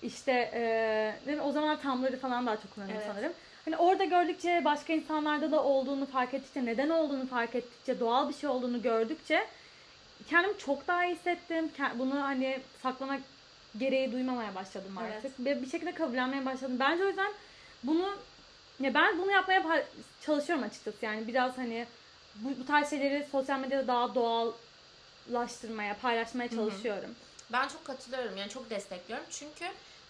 işte 0.04 0.52
e, 1.28 1.40
o 1.44 1.52
zaman 1.52 1.82
Tumblr'ı 1.82 2.20
falan 2.20 2.48
daha 2.48 2.58
çok 2.58 2.76
kullanıyorum 2.76 3.04
Evet. 3.06 3.16
sanırım. 3.16 3.34
Hani 3.66 3.78
orada 3.78 4.04
gördükçe 4.04 4.62
başka 4.66 4.94
insanlarda 4.94 5.52
da 5.52 5.64
olduğunu 5.64 6.06
fark 6.06 6.34
ettikçe, 6.34 6.66
neden 6.66 6.90
olduğunu 6.90 7.28
fark 7.28 7.56
ettikçe, 7.56 8.00
doğal 8.00 8.30
bir 8.30 8.34
şey 8.34 8.50
olduğunu 8.50 8.82
gördükçe 8.82 9.48
kendimi 10.30 10.58
çok 10.58 10.88
daha 10.88 11.06
iyi 11.06 11.16
hissettim. 11.16 11.72
Bunu 11.96 12.22
hani 12.22 12.60
saklamak 12.84 13.22
gereği 13.78 14.12
duymamaya 14.12 14.56
başladım 14.56 14.98
Evet. 15.02 15.14
artık. 15.16 15.46
Ve 15.46 15.62
bir 15.62 15.70
şekilde 15.70 15.92
kabullenmeye 15.92 16.46
başladım. 16.46 16.78
Bence 16.80 17.04
o 17.04 17.08
yüzden 17.08 17.32
bunu 17.84 18.16
ya 18.84 18.94
ben 18.94 19.18
bunu 19.20 19.32
yapmaya 19.32 19.86
çalışıyorum 20.26 20.66
açıkçası. 20.66 20.98
Yani 21.06 21.28
biraz 21.28 21.58
hani 21.58 21.88
bu, 22.36 22.50
bu 22.60 22.66
tarz 22.66 22.90
şeyleri 22.90 23.28
sosyal 23.32 23.60
medyada 23.60 23.88
daha 23.88 24.16
doğallaştırmaya, 24.16 25.98
paylaşmaya 26.02 26.50
hı. 26.50 26.56
çalışıyorum. 26.56 27.16
Ben 27.52 27.68
çok 27.68 27.86
katılıyorum 27.86 28.38
yani 28.38 28.50
çok 28.50 28.70
destekliyorum. 28.70 29.26
Çünkü 29.30 29.66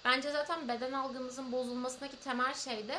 bence 0.05 0.31
zaten 0.31 0.67
beden 0.67 0.91
algımızın 0.93 1.51
bozulmasındaki 1.51 2.15
temel 2.19 2.53
şey 2.53 2.87
de 2.87 2.95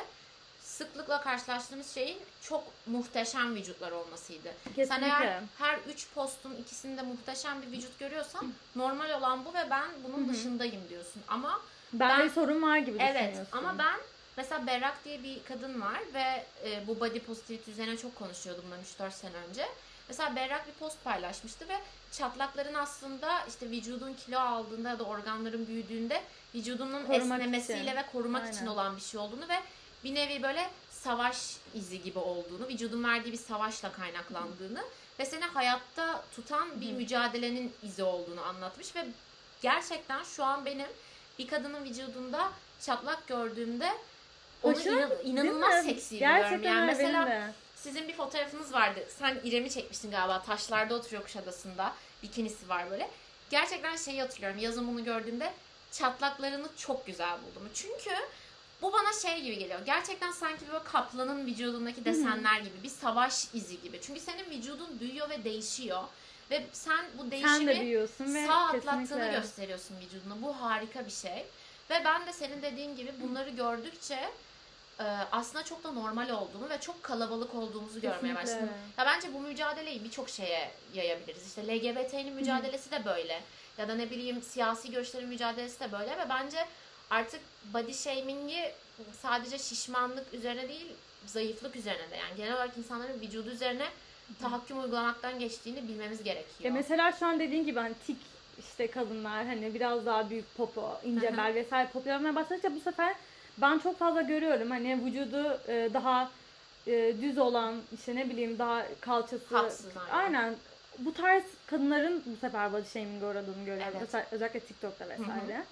sıklıkla 0.61 1.21
karşılaştığımız 1.21 1.93
şeyin 1.93 2.17
çok 2.41 2.63
muhteşem 2.87 3.55
vücutlar 3.55 3.91
olmasıydı. 3.91 4.49
Sen 4.63 4.73
Kesinlikle. 4.75 5.05
eğer 5.07 5.41
her 5.59 5.77
üç 5.93 6.07
postun 6.15 6.55
ikisinde 6.55 7.01
muhteşem 7.01 7.61
bir 7.61 7.71
vücut 7.77 7.99
görüyorsan 7.99 8.53
normal 8.75 9.09
olan 9.09 9.45
bu 9.45 9.53
ve 9.53 9.69
ben 9.69 9.85
bunun 10.03 10.23
Hı 10.25 10.29
hı. 10.29 10.33
dışındayım 10.33 10.89
diyorsun. 10.89 11.21
Ama 11.27 11.61
Ben- 11.93 12.23
bir 12.25 12.29
sorun 12.29 12.61
var 12.61 12.77
gibi 12.77 12.97
evet 13.01 13.15
düşünüyorsun. 13.27 13.57
ama 13.57 13.75
ben 13.79 13.99
mesela 14.37 14.67
Berrak 14.67 15.05
diye 15.05 15.23
bir 15.23 15.43
kadın 15.43 15.81
var 15.81 15.99
ve 16.13 16.45
e, 16.65 16.87
bu 16.87 16.99
body 16.99 17.19
positivity 17.19 17.71
üzerine 17.71 17.97
çok 17.97 18.15
konuşuyordu 18.15 18.61
bundan 18.65 19.07
3-4 19.09 19.11
sene 19.11 19.37
önce. 19.49 19.67
Mesela 20.07 20.35
Berrak 20.35 20.67
bir 20.67 20.73
post 20.73 21.03
paylaşmıştı 21.03 21.69
ve 21.69 21.79
çatlakların 22.11 22.73
aslında 22.73 23.45
işte 23.47 23.69
vücudun 23.69 24.13
kilo 24.13 24.39
aldığında 24.39 24.89
ya 24.89 24.99
da 24.99 25.03
organların 25.03 25.67
büyüdüğünde 25.67 26.21
vücudunun 26.55 27.05
Korumak 27.05 27.41
esnemesiyle 27.41 27.83
için. 27.83 27.95
ve 27.95 28.05
korumak 28.11 28.41
Aynen. 28.43 28.53
için 28.53 28.65
olan 28.67 28.95
bir 28.95 29.01
şey 29.01 29.19
olduğunu 29.19 29.49
ve 29.49 29.59
bir 30.03 30.15
nevi 30.15 30.43
böyle 30.43 30.69
savaş 30.91 31.57
izi 31.73 32.01
gibi 32.03 32.19
olduğunu, 32.19 32.67
vücudun 32.67 33.03
verdiği 33.03 33.31
bir 33.31 33.37
savaşla 33.37 33.91
kaynaklandığını 33.91 34.83
ve 35.19 35.25
seni 35.25 35.43
hayatta 35.43 36.23
tutan 36.35 36.81
bir 36.81 36.89
Hı. 36.89 36.93
mücadelenin 36.93 37.73
izi 37.83 38.03
olduğunu 38.03 38.41
anlatmış 38.41 38.95
ve 38.95 39.05
gerçekten 39.61 40.23
şu 40.23 40.43
an 40.43 40.65
benim 40.65 40.87
bir 41.39 41.47
kadının 41.47 41.83
vücudunda 41.83 42.51
çatlak 42.81 43.27
gördüğümde 43.27 43.91
onu 44.63 44.79
inan- 44.81 45.11
inanılmaz 45.23 45.85
seksi. 45.85 46.17
Gerçekten 46.19 46.73
Yani 46.73 46.85
mesela 46.85 47.25
de. 47.27 47.41
sizin 47.75 48.07
bir 48.07 48.13
fotoğrafınız 48.13 48.73
vardı. 48.73 48.99
Sen 49.19 49.39
İrem'i 49.43 49.69
çekmiştin 49.69 50.11
galiba. 50.11 50.41
Taşlarda 50.41 50.95
oturuyor 50.95 51.23
Kuşadası'nda. 51.23 51.93
Bikinisi 52.23 52.69
var 52.69 52.89
böyle. 52.91 53.09
Gerçekten 53.49 53.95
şeyi 53.95 54.21
hatırlıyorum. 54.21 54.59
Yazın 54.59 54.87
bunu 54.87 55.03
gördüğümde 55.03 55.51
çatlaklarını 55.91 56.67
çok 56.77 57.05
güzel 57.05 57.31
buldum. 57.31 57.69
Çünkü 57.73 58.11
bu 58.81 58.93
bana 58.93 59.13
şey 59.21 59.41
gibi 59.41 59.57
geliyor. 59.57 59.79
Gerçekten 59.85 60.31
sanki 60.31 60.67
böyle 60.71 60.83
kaplanın 60.83 61.45
vücudundaki 61.45 62.05
desenler 62.05 62.59
gibi. 62.59 62.83
Bir 62.83 62.89
savaş 62.89 63.47
izi 63.53 63.81
gibi. 63.81 63.99
Çünkü 64.01 64.19
senin 64.19 64.49
vücudun 64.49 64.99
büyüyor 64.99 65.29
ve 65.29 65.43
değişiyor. 65.43 66.03
Ve 66.51 66.63
sen 66.73 67.05
bu 67.17 67.21
Sen 67.21 67.31
de 67.31 67.31
değişimi 67.31 67.79
büyüyorsun 67.79 68.35
ve 68.35 68.47
sağ 68.47 68.55
atlattığını 68.67 69.31
gösteriyorsun 69.31 69.95
vücuduna. 70.05 70.41
Bu 70.41 70.61
harika 70.61 71.05
bir 71.05 71.11
şey. 71.11 71.45
Ve 71.89 72.01
ben 72.05 72.27
de 72.27 72.33
senin 72.33 72.61
dediğin 72.61 72.95
gibi 72.95 73.13
bunları 73.21 73.49
gördükçe 73.49 74.29
e, 74.99 75.03
aslında 75.31 75.63
çok 75.63 75.83
da 75.83 75.91
normal 75.91 76.29
olduğunu 76.29 76.69
ve 76.69 76.79
çok 76.79 77.03
kalabalık 77.03 77.55
olduğumuzu 77.55 78.01
görmeye 78.01 78.35
Kesinlikle. 78.35 78.41
başladım. 78.41 78.69
Ya 78.97 79.05
bence 79.05 79.33
bu 79.33 79.39
mücadeleyi 79.39 80.03
birçok 80.03 80.29
şeye 80.29 80.71
yayabiliriz. 80.93 81.47
İşte 81.47 81.67
LGBT'nin 81.67 82.33
mücadelesi 82.33 82.91
de 82.91 83.05
böyle. 83.05 83.41
Ya 83.77 83.87
da 83.87 83.95
ne 83.95 84.09
bileyim 84.11 84.41
siyasi 84.41 84.91
görüşlerin 84.91 85.29
mücadelesi 85.29 85.79
de 85.79 85.91
böyle 85.91 86.11
ve 86.11 86.29
bence 86.29 86.57
artık 87.09 87.41
body 87.73 87.93
shaming'i 87.93 88.71
sadece 89.21 89.59
şişmanlık 89.59 90.33
üzerine 90.33 90.69
değil 90.69 90.87
zayıflık 91.25 91.75
üzerine 91.75 92.11
de 92.11 92.15
yani 92.15 92.37
genel 92.37 92.53
olarak 92.53 92.77
insanların 92.77 93.21
vücudu 93.21 93.49
üzerine 93.49 93.85
tahakküm 94.41 94.83
uygulamaktan 94.83 95.39
geçtiğini 95.39 95.87
bilmemiz 95.87 96.23
gerekiyor. 96.23 96.59
Ya 96.61 96.71
mesela 96.71 97.11
şu 97.11 97.25
an 97.25 97.39
dediğin 97.39 97.65
gibi 97.65 97.79
hani 97.79 97.93
tik 98.07 98.17
işte 98.59 98.91
kadınlar 98.91 99.45
hani 99.45 99.73
biraz 99.73 100.05
daha 100.05 100.29
büyük 100.29 100.57
popo, 100.57 100.99
ince 101.03 101.37
bel 101.37 101.53
vesaire 101.55 101.89
popüler 101.93 102.17
olmaya 102.17 102.35
başladıkça 102.35 102.75
bu 102.75 102.79
sefer 102.79 103.15
ben 103.57 103.79
çok 103.79 103.99
fazla 103.99 104.21
görüyorum 104.21 104.69
hani 104.71 105.05
vücudu 105.05 105.59
e, 105.67 105.89
daha 105.93 106.31
e, 106.87 107.13
düz 107.21 107.37
olan 107.37 107.75
işte 107.95 108.15
ne 108.15 108.29
bileyim 108.29 108.59
daha 108.59 108.83
kalçası 109.01 109.55
Hatsız, 109.55 109.85
aynen. 110.09 110.23
aynen 110.23 110.55
bu 110.99 111.13
tarz 111.13 111.43
kadınların 111.67 112.23
bu 112.25 112.35
sefer 112.41 112.73
body 112.73 112.87
shaming'e 112.93 113.25
uğradığını 113.25 113.65
görüyorum. 113.65 113.93
Evet. 113.97 114.07
Özel- 114.07 114.25
özellikle 114.31 114.59
TikTok'ta 114.59 115.05
vesaire. 115.09 115.63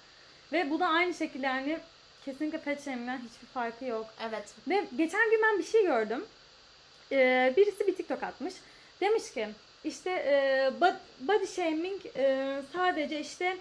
Ve 0.52 0.70
bu 0.70 0.80
da 0.80 0.86
aynı 0.88 1.14
şekilde 1.14 1.46
yani 1.46 1.78
kesinlikle 2.24 2.58
fat 2.58 2.84
shaming'den 2.84 3.18
hiçbir 3.18 3.46
farkı 3.46 3.84
yok. 3.84 4.06
Evet. 4.28 4.44
Ve 4.68 4.84
geçen 4.96 5.30
gün 5.30 5.40
ben 5.42 5.58
bir 5.58 5.64
şey 5.64 5.82
gördüm. 5.86 6.24
Ee, 7.12 7.54
birisi 7.56 7.86
bir 7.86 7.96
TikTok 7.96 8.22
atmış. 8.22 8.54
Demiş 9.00 9.30
ki 9.32 9.48
işte 9.84 10.10
e, 10.10 10.70
bod- 10.80 11.00
body 11.20 11.46
shaming 11.46 12.00
e, 12.16 12.62
sadece 12.72 13.20
işte 13.20 13.56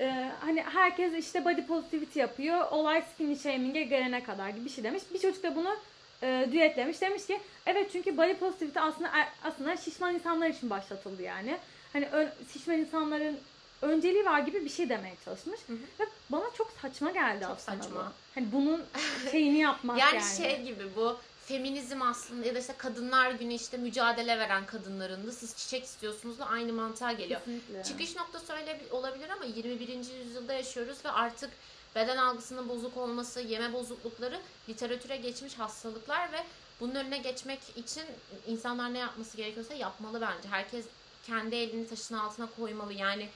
e, 0.00 0.30
hani 0.40 0.62
herkes 0.62 1.14
işte 1.14 1.44
body 1.44 1.62
positivity 1.62 2.18
yapıyor. 2.20 2.70
Olay 2.70 3.02
skinny 3.14 3.36
shaming'e 3.38 3.82
gelene 3.82 4.22
kadar 4.22 4.48
gibi 4.48 4.64
bir 4.64 4.70
şey 4.70 4.84
demiş. 4.84 5.02
Bir 5.14 5.18
çocuk 5.18 5.42
da 5.42 5.56
bunu 5.56 5.76
e, 6.22 6.48
düetlemiş. 6.52 7.00
Demiş 7.00 7.26
ki 7.26 7.40
evet 7.66 7.88
çünkü 7.92 8.16
body 8.16 8.34
positivity 8.34 8.78
aslında 8.78 9.08
er- 9.12 9.28
aslında 9.44 9.76
şişman 9.76 10.14
insanlar 10.14 10.48
için 10.50 10.70
başlatıldı 10.70 11.22
yani. 11.22 11.56
Hani 11.92 12.06
ö- 12.12 12.28
şişman 12.52 12.76
insanların 12.78 13.38
önceliği 13.82 14.24
var 14.24 14.40
gibi 14.40 14.64
bir 14.64 14.70
şey 14.70 14.88
demeye 14.88 15.14
çalışmış. 15.24 15.60
Hı 15.66 15.72
hı. 15.72 15.76
Ve 16.00 16.04
bana 16.30 16.44
çok 16.58 16.72
saçma 16.82 17.10
geldi 17.10 17.42
Çok 17.44 17.50
aslında 17.52 17.82
saçma. 17.82 17.96
bu. 18.00 18.04
Hani 18.34 18.52
bunun 18.52 18.82
şeyini 19.30 19.58
yapmak 19.58 19.98
Yani, 19.98 20.14
yani. 20.16 20.36
şey 20.36 20.62
gibi 20.62 20.84
bu 20.96 21.18
feminizm 21.50 22.02
aslında 22.02 22.46
ya 22.46 22.54
da 22.54 22.58
işte 22.58 22.74
kadınlar 22.78 23.30
günü 23.30 23.54
işte 23.54 23.76
mücadele 23.76 24.38
veren 24.38 24.66
kadınların 24.66 25.26
da 25.26 25.32
siz 25.32 25.56
çiçek 25.56 25.84
istiyorsunuz 25.84 26.38
da 26.38 26.46
aynı 26.46 26.72
mantığa 26.72 27.12
geliyor. 27.12 27.40
Kesinlikle. 27.40 27.82
Çıkış 27.84 28.16
noktası 28.16 28.52
öyle 28.52 28.80
olabilir 28.90 29.28
ama 29.28 29.44
21. 29.44 29.88
yüzyılda 29.88 30.52
yaşıyoruz 30.52 31.04
ve 31.04 31.10
artık 31.10 31.50
beden 31.94 32.16
algısının 32.16 32.68
bozuk 32.68 32.96
olması, 32.96 33.40
yeme 33.40 33.72
bozuklukları 33.72 34.40
literatüre 34.68 35.16
geçmiş 35.16 35.54
hastalıklar 35.54 36.32
ve 36.32 36.44
bunun 36.80 36.94
önüne 36.94 37.18
geçmek 37.18 37.60
için 37.76 38.04
insanlar 38.46 38.94
ne 38.94 38.98
yapması 38.98 39.36
gerekiyorsa 39.36 39.74
yapmalı 39.74 40.20
bence. 40.20 40.48
Herkes 40.48 40.84
kendi 41.26 41.56
elini 41.56 41.88
taşın 41.88 42.14
altına 42.14 42.48
koymalı. 42.56 42.92
Yani 42.92 43.28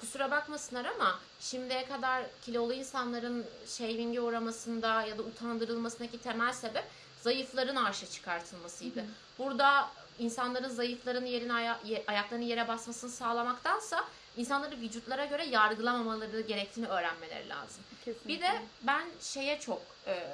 kusura 0.00 0.30
bakmasınlar 0.30 0.84
ama 0.84 1.18
şimdiye 1.40 1.86
kadar 1.86 2.24
kilolu 2.44 2.72
insanların 2.72 3.46
shaving'e 3.66 4.20
uğramasında 4.20 5.02
ya 5.02 5.18
da 5.18 5.22
utandırılmasındaki 5.22 6.18
temel 6.18 6.52
sebep 6.52 6.84
zayıfların 7.30 7.76
arşa 7.76 8.06
çıkartılmasıydı. 8.10 9.04
Burada 9.38 9.90
insanların 10.18 10.68
zayıfların 10.68 11.24
yerine 11.24 11.52
aya- 11.52 11.80
ayaklarını 12.06 12.44
yere 12.44 12.68
basmasını 12.68 13.10
sağlamaktansa 13.10 14.04
insanları 14.36 14.76
vücutlara 14.80 15.24
göre 15.24 15.44
yargılamamaları 15.46 16.40
gerektiğini 16.40 16.86
öğrenmeleri 16.88 17.48
lazım. 17.48 17.84
Kesinlikle. 18.04 18.28
Bir 18.28 18.40
de 18.40 18.62
ben 18.82 19.04
şeye 19.20 19.60
çok 19.60 19.82
e, 20.06 20.26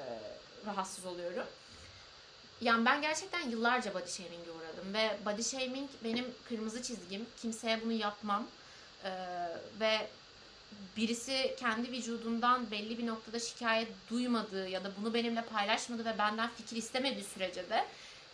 rahatsız 0.65 1.05
oluyorum. 1.05 1.45
Yani 2.61 2.85
ben 2.85 3.01
gerçekten 3.01 3.49
yıllarca 3.49 3.93
body 3.93 4.09
shaming'e 4.11 4.51
uğradım 4.51 4.93
ve 4.93 5.17
body 5.25 5.43
shaming 5.43 5.89
benim 6.03 6.33
kırmızı 6.49 6.81
çizgim. 6.83 7.25
Kimseye 7.41 7.81
bunu 7.83 7.91
yapmam. 7.91 8.47
E, 9.03 9.11
ve 9.79 10.07
birisi 10.97 11.55
kendi 11.59 11.91
vücudundan 11.91 12.71
belli 12.71 12.97
bir 12.97 13.07
noktada 13.07 13.39
şikayet 13.39 13.87
duymadığı 14.09 14.69
ya 14.69 14.83
da 14.83 14.91
bunu 15.01 15.13
benimle 15.13 15.41
paylaşmadı 15.41 16.05
ve 16.05 16.17
benden 16.17 16.49
fikir 16.49 16.75
istemediği 16.75 17.23
sürece 17.23 17.69
de 17.69 17.85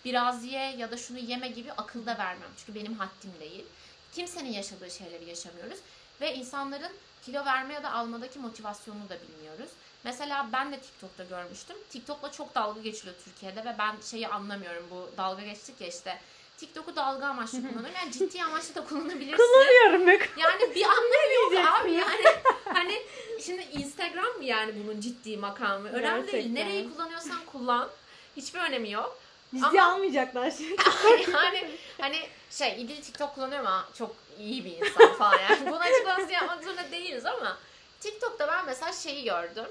biraz 0.06 0.44
ye 0.44 0.76
ya 0.78 0.92
da 0.92 0.98
şunu 0.98 1.18
yeme 1.18 1.48
gibi 1.48 1.72
akıl 1.72 2.06
da 2.06 2.18
vermem. 2.18 2.50
Çünkü 2.58 2.80
benim 2.80 2.94
haddim 2.94 3.32
değil. 3.40 3.66
Kimsenin 4.14 4.52
yaşadığı 4.52 4.92
şeyleri 4.92 5.30
yaşamıyoruz 5.30 5.80
ve 6.22 6.36
insanların 6.36 6.92
kilo 7.26 7.46
verme 7.46 7.74
ya 7.74 7.84
da 7.84 7.92
almadaki 7.92 8.40
motivasyonunu 8.40 9.10
da 9.10 9.18
bilmiyoruz. 9.22 9.70
Mesela 10.04 10.50
ben 10.54 10.72
de 10.72 10.80
TikTok'ta 10.80 11.24
görmüştüm. 11.24 11.78
TikTok'la 11.90 12.32
çok 12.32 12.56
dalga 12.56 12.82
geçiliyor 12.82 13.16
Türkiye'de 13.26 13.66
ve 13.66 13.76
ben 13.80 13.96
şeyi 14.12 14.28
anlamıyorum. 14.28 14.86
Bu 14.92 15.10
dalga 15.18 15.42
geçtik 15.42 15.82
ya 15.82 15.88
işte 15.88 16.20
TikTok'u 16.60 16.96
dalga 16.96 17.28
amaçlı 17.28 17.58
kullanıyorum. 17.62 17.96
Yani 17.96 18.12
ciddi 18.12 18.44
amaçlı 18.44 18.76
da 18.76 18.84
kullanabilirsin. 18.86 19.38
Kullanıyorum 19.38 20.08
be. 20.08 20.20
Yani 20.38 20.76
bir 20.76 20.84
anlamı 20.84 21.34
yok 21.36 21.66
abi 21.82 21.92
ya? 21.92 22.00
yani 22.00 22.38
hani 22.74 23.02
şimdi 23.42 23.62
Instagram 23.62 24.38
mı 24.38 24.44
yani 24.44 24.74
bunun 24.84 25.02
ciddi 25.02 25.38
makamı? 25.38 25.90
Önemli 25.90 26.32
değil. 26.32 26.44
Gerçekten. 26.44 26.56
Nereyi 26.56 26.94
kullanıyorsan 26.94 27.46
kullan. 27.46 27.90
Hiçbir 28.38 28.60
önemi 28.60 28.92
yok. 28.92 29.20
Ciddi 29.54 29.82
Ama- 29.82 29.94
almayacaklar 29.94 30.52
şimdi. 30.52 30.76
yani 31.34 31.72
hani 32.02 32.18
şey 32.52 32.82
İdil 32.82 33.02
TikTok 33.02 33.36
kullanıyorum 33.36 33.68
ama 33.68 33.88
çok 33.98 34.16
iyi 34.40 34.66
bir 34.66 34.72
insan 34.72 35.14
falan 35.14 35.40
yani. 35.40 35.68
Bunun 35.68 35.80
açıklamasını 35.80 36.32
yapmak 36.32 36.64
zorunda 36.64 36.92
değiliz 36.92 37.26
ama 37.26 37.58
TikTok'ta 38.00 38.48
ben 38.48 38.66
mesela 38.66 38.94
şeyi 38.94 39.24
gördüm. 39.24 39.66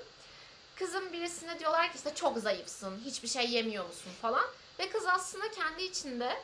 Kızın 0.74 1.12
birisine 1.12 1.58
diyorlar 1.58 1.86
ki 1.86 1.92
işte 1.96 2.14
çok 2.14 2.38
zayıfsın, 2.38 3.00
hiçbir 3.04 3.28
şey 3.28 3.50
yemiyor 3.50 3.86
musun 3.86 4.12
falan. 4.22 4.44
Ve 4.78 4.88
kız 4.88 5.06
aslında 5.06 5.50
kendi 5.50 5.82
içinde 5.82 6.36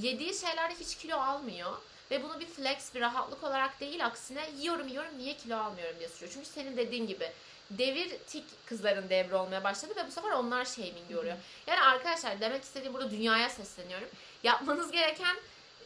yediği 0.00 0.34
şeylerde 0.34 0.74
hiç 0.74 0.96
kilo 0.96 1.16
almıyor. 1.16 1.72
Ve 2.10 2.22
bunu 2.22 2.40
bir 2.40 2.46
flex, 2.46 2.94
bir 2.94 3.00
rahatlık 3.00 3.44
olarak 3.44 3.80
değil 3.80 4.06
aksine 4.06 4.50
yiyorum 4.58 4.88
yiyorum 4.88 5.18
niye 5.18 5.36
kilo 5.36 5.56
almıyorum 5.56 5.98
diye 5.98 6.08
soruyor. 6.08 6.32
Çünkü 6.32 6.48
senin 6.48 6.76
dediğin 6.76 7.06
gibi 7.06 7.32
devir 7.70 8.18
tik 8.26 8.44
kızların 8.66 9.08
devri 9.08 9.34
olmaya 9.34 9.64
başladı 9.64 9.92
ve 9.96 10.06
bu 10.06 10.10
sefer 10.10 10.30
onlar 10.30 10.64
shaming 10.64 11.08
görüyor. 11.08 11.36
Yani 11.66 11.82
arkadaşlar 11.82 12.40
demek 12.40 12.62
istediğim 12.62 12.94
burada 12.94 13.10
dünyaya 13.10 13.48
sesleniyorum. 13.48 14.08
Yapmanız 14.42 14.90
gereken 14.90 15.36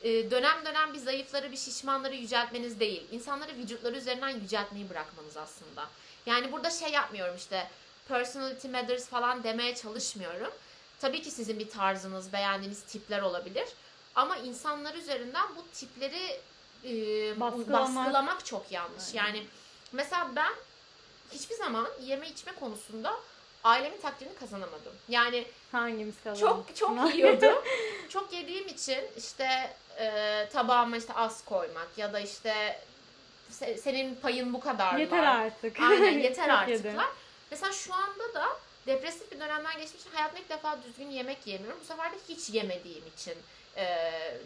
e, 0.02 0.30
dönem 0.30 0.64
dönem 0.64 0.94
bir 0.94 0.98
zayıfları, 0.98 1.52
bir 1.52 1.56
şişmanları 1.56 2.14
yüceltmeniz 2.14 2.80
değil. 2.80 3.02
İnsanları 3.12 3.56
vücutları 3.56 3.96
üzerinden 3.96 4.28
yüceltmeyi 4.28 4.90
bırakmanız 4.90 5.36
aslında. 5.36 5.88
Yani 6.26 6.52
burada 6.52 6.70
şey 6.70 6.90
yapmıyorum 6.90 7.36
işte 7.36 7.70
personality 8.08 8.68
matters 8.68 9.06
falan 9.06 9.44
demeye 9.44 9.74
çalışmıyorum. 9.74 10.52
Tabii 11.00 11.22
ki 11.22 11.30
sizin 11.30 11.58
bir 11.58 11.70
tarzınız, 11.70 12.32
beğendiğiniz 12.32 12.82
tipler 12.82 13.22
olabilir. 13.22 13.64
Ama 14.16 14.36
insanlar 14.36 14.94
üzerinden 14.94 15.46
bu 15.56 15.64
tipleri 15.74 16.40
e, 16.84 16.90
Baskılamak. 17.40 17.96
baskılamak 17.96 18.44
çok 18.46 18.72
yanlış. 18.72 19.14
Aynen. 19.14 19.26
Yani 19.26 19.46
mesela 19.92 20.30
ben 20.36 20.52
hiçbir 21.32 21.54
zaman 21.54 21.88
yeme 22.02 22.28
içme 22.28 22.52
konusunda 22.52 23.16
ailemin 23.64 24.00
takdirini 24.00 24.34
kazanamadım. 24.34 24.92
Yani 25.08 25.46
Hangimiz 25.72 26.14
kazandı? 26.24 26.40
çok 26.40 26.76
çok 26.76 27.14
yiyordum. 27.14 27.62
çok 28.08 28.32
yediğim 28.32 28.68
için 28.68 28.98
işte 29.16 29.76
e, 29.98 30.48
tabağıma 30.52 30.96
işte 30.96 31.12
az 31.14 31.44
koymak 31.44 31.88
ya 31.96 32.12
da 32.12 32.20
işte 32.20 32.82
se- 33.52 33.78
senin 33.78 34.14
payın 34.14 34.54
bu 34.54 34.60
kadar 34.60 34.94
Yeter 34.98 35.22
artık. 35.24 35.80
Aynen 35.80 36.18
yeter 36.18 36.48
artıklar. 36.48 37.06
Mesela 37.50 37.72
şu 37.72 37.94
anda 37.94 38.34
da 38.34 38.46
depresif 38.86 39.32
bir 39.32 39.40
dönemden 39.40 39.80
için 39.80 39.98
hayatımda 40.12 40.40
ilk 40.42 40.48
defa 40.50 40.78
düzgün 40.82 41.10
yemek 41.10 41.46
yemiyorum. 41.46 41.78
Bu 41.80 41.84
sefer 41.84 42.12
de 42.12 42.16
hiç 42.28 42.50
yemediğim 42.50 43.04
için 43.16 43.34
e, 43.76 43.86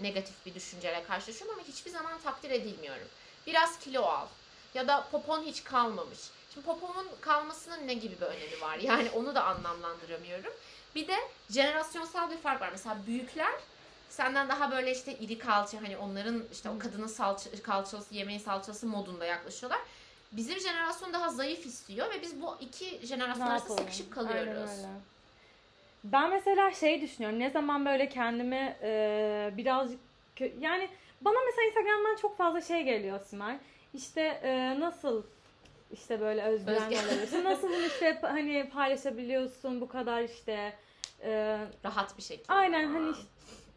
negatif 0.02 0.46
bir 0.46 0.54
düşünceyle 0.54 1.04
karşılaşıyorum 1.04 1.58
ama 1.58 1.68
hiçbir 1.68 1.90
zaman 1.90 2.20
takdir 2.24 2.50
edilmiyorum. 2.50 3.08
Biraz 3.46 3.78
kilo 3.78 4.02
al 4.02 4.26
ya 4.74 4.88
da 4.88 5.08
popon 5.12 5.42
hiç 5.42 5.64
kalmamış. 5.64 6.18
Şimdi 6.54 6.66
popomun 6.66 7.06
kalmasının 7.20 7.86
ne 7.86 7.94
gibi 7.94 8.16
bir 8.20 8.26
önemi 8.26 8.60
var? 8.60 8.76
Yani 8.78 9.10
onu 9.10 9.34
da 9.34 9.44
anlamlandıramıyorum. 9.44 10.52
Bir 10.94 11.08
de 11.08 11.16
jenerasyonsal 11.50 12.30
bir 12.30 12.38
fark 12.38 12.60
var. 12.60 12.68
Mesela 12.72 12.96
büyükler 13.06 13.52
senden 14.08 14.48
daha 14.48 14.70
böyle 14.70 14.92
işte 14.92 15.18
iri 15.18 15.38
kalça 15.38 15.82
hani 15.82 15.96
onların 15.96 16.44
işte 16.52 16.70
o 16.70 16.78
kadının 16.78 17.06
salça, 17.06 17.62
kalçası 17.62 18.14
yemeğin 18.14 18.38
salçası 18.40 18.86
modunda 18.86 19.24
yaklaşıyorlar. 19.24 19.80
Bizim 20.32 20.60
jenerasyon 20.60 21.12
daha 21.12 21.28
zayıf 21.28 21.66
istiyor 21.66 22.10
ve 22.10 22.22
biz 22.22 22.42
bu 22.42 22.56
iki 22.60 23.06
jenerasyon 23.06 23.46
Ne 23.46 23.50
arasında 23.50 23.76
sıkışıp 23.76 24.18
Aynen 24.18 24.28
kalıyoruz. 24.28 24.70
öyle. 24.70 24.88
Ben 26.04 26.30
mesela 26.30 26.70
şey 26.72 27.00
düşünüyorum. 27.00 27.38
Ne 27.38 27.50
zaman 27.50 27.86
böyle 27.86 28.08
kendimi 28.08 28.76
e, 28.82 29.50
birazcık 29.56 30.00
yani 30.60 30.88
bana 31.20 31.36
mesela 31.46 31.66
Instagram'dan 31.68 32.16
çok 32.16 32.36
fazla 32.36 32.60
şey 32.60 32.82
geliyor 32.82 33.20
Simay. 33.20 33.58
İşte 33.94 34.20
e, 34.42 34.80
nasıl 34.80 35.22
işte 35.92 36.20
böyle 36.20 36.42
özgüven 36.42 36.92
Özgü- 36.92 37.06
alıyorsun. 37.06 37.44
Nasıl 37.44 37.68
bunu 37.68 37.86
işte 37.86 38.18
hani 38.22 38.70
paylaşabiliyorsun 38.74 39.80
bu 39.80 39.88
kadar 39.88 40.22
işte 40.22 40.72
e, 41.22 41.58
Rahat 41.84 42.18
bir 42.18 42.22
şekilde. 42.22 42.52
Aynen 42.52 42.86
hani 42.88 43.10
işte 43.10 43.24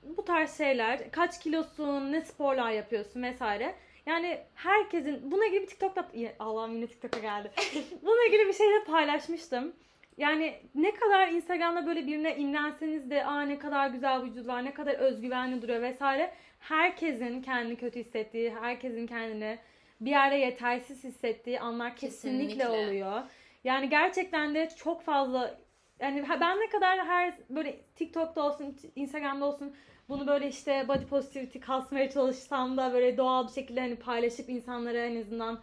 bu 0.03 0.25
tarz 0.25 0.57
şeyler. 0.57 1.11
Kaç 1.11 1.39
kilosun, 1.39 2.11
ne 2.11 2.21
sporlar 2.21 2.71
yapıyorsun 2.71 3.23
vesaire. 3.23 3.75
Yani 4.05 4.39
herkesin 4.55 5.31
buna 5.31 5.45
ilgili 5.45 5.61
bir 5.61 5.67
TikTok'ta 5.67 6.09
Allah'ım 6.39 6.75
yine 6.75 6.87
TikTok'a 6.87 7.19
geldi. 7.19 7.51
Buna 8.01 8.25
ilgili 8.27 8.47
bir 8.47 8.53
şey 8.53 8.67
de 8.67 8.83
paylaşmıştım. 8.83 9.73
Yani 10.17 10.55
ne 10.75 10.93
kadar 10.93 11.27
Instagram'da 11.27 11.85
böyle 11.85 12.07
birine 12.07 12.37
imlenseniz 12.37 13.09
de 13.09 13.25
aa 13.25 13.41
ne 13.41 13.59
kadar 13.59 13.89
güzel 13.89 14.23
vücut 14.23 14.47
var, 14.47 14.65
ne 14.65 14.73
kadar 14.73 14.93
özgüvenli 14.93 15.61
duruyor 15.61 15.81
vesaire. 15.81 16.33
Herkesin 16.59 17.41
kendini 17.41 17.75
kötü 17.75 17.99
hissettiği, 17.99 18.55
herkesin 18.61 19.07
kendini 19.07 19.59
bir 20.01 20.11
yerde 20.11 20.35
yetersiz 20.35 21.03
hissettiği 21.03 21.59
anlar 21.59 21.95
kesinlikle, 21.95 22.47
Kesinlikle. 22.47 22.69
oluyor. 22.69 23.21
Yani 23.63 23.89
gerçekten 23.89 24.55
de 24.55 24.69
çok 24.77 25.01
fazla 25.01 25.57
yani 25.99 26.25
ben 26.41 26.59
ne 26.59 26.69
kadar 26.69 27.05
her 27.05 27.33
böyle 27.49 27.81
TikTok'ta 27.95 28.41
olsun, 28.41 28.77
Instagram'da 28.95 29.45
olsun 29.45 29.75
bunu 30.09 30.27
böyle 30.27 30.47
işte 30.47 30.87
body 30.87 31.05
positivity 31.05 31.59
kasmaya 31.59 32.09
çalışsam 32.09 32.77
da 32.77 32.93
böyle 32.93 33.17
doğal 33.17 33.47
bir 33.47 33.53
şekilde 33.53 33.79
hani 33.79 33.95
paylaşıp 33.95 34.49
insanlara 34.49 34.97
en 34.97 35.21
azından 35.21 35.61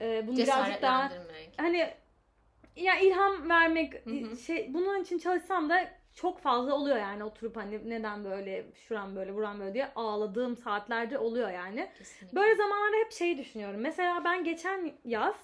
e, 0.00 0.26
bunu 0.26 0.36
birazcık 0.36 0.82
daha 0.82 1.10
hani 1.56 1.88
ya 2.80 2.98
ilham 2.98 3.48
vermek 3.48 4.06
Hı 4.06 4.10
hı. 4.10 4.36
şey 4.36 4.74
bunun 4.74 5.02
için 5.02 5.18
çalışsam 5.18 5.68
da 5.70 6.00
çok 6.14 6.40
fazla 6.40 6.74
oluyor 6.74 6.96
yani 6.96 7.24
oturup 7.24 7.56
hani 7.56 7.90
neden 7.90 8.24
böyle 8.24 8.66
şuram 8.74 9.16
böyle 9.16 9.34
buram 9.34 9.60
böyle 9.60 9.74
diye 9.74 9.92
ağladığım 9.94 10.56
saatlerce 10.56 11.18
oluyor 11.18 11.50
yani. 11.50 11.90
Kesinlikle. 11.98 12.36
Böyle 12.36 12.54
zamanlarda 12.54 12.96
hep 12.96 13.12
şeyi 13.12 13.38
düşünüyorum. 13.38 13.80
Mesela 13.80 14.24
ben 14.24 14.44
geçen 14.44 14.92
yaz 15.04 15.34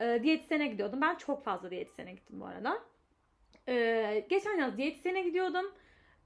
e, 0.00 0.20
diyetisyene 0.22 0.66
gidiyordum. 0.66 1.00
Ben 1.00 1.14
çok 1.14 1.44
fazla 1.44 1.70
diyetisyene 1.70 2.12
gittim 2.12 2.40
bu 2.40 2.46
arada. 2.46 2.78
E, 3.68 4.26
geçen 4.30 4.58
yaz 4.58 4.76
diyetisyene 4.76 5.22
gidiyordum 5.22 5.72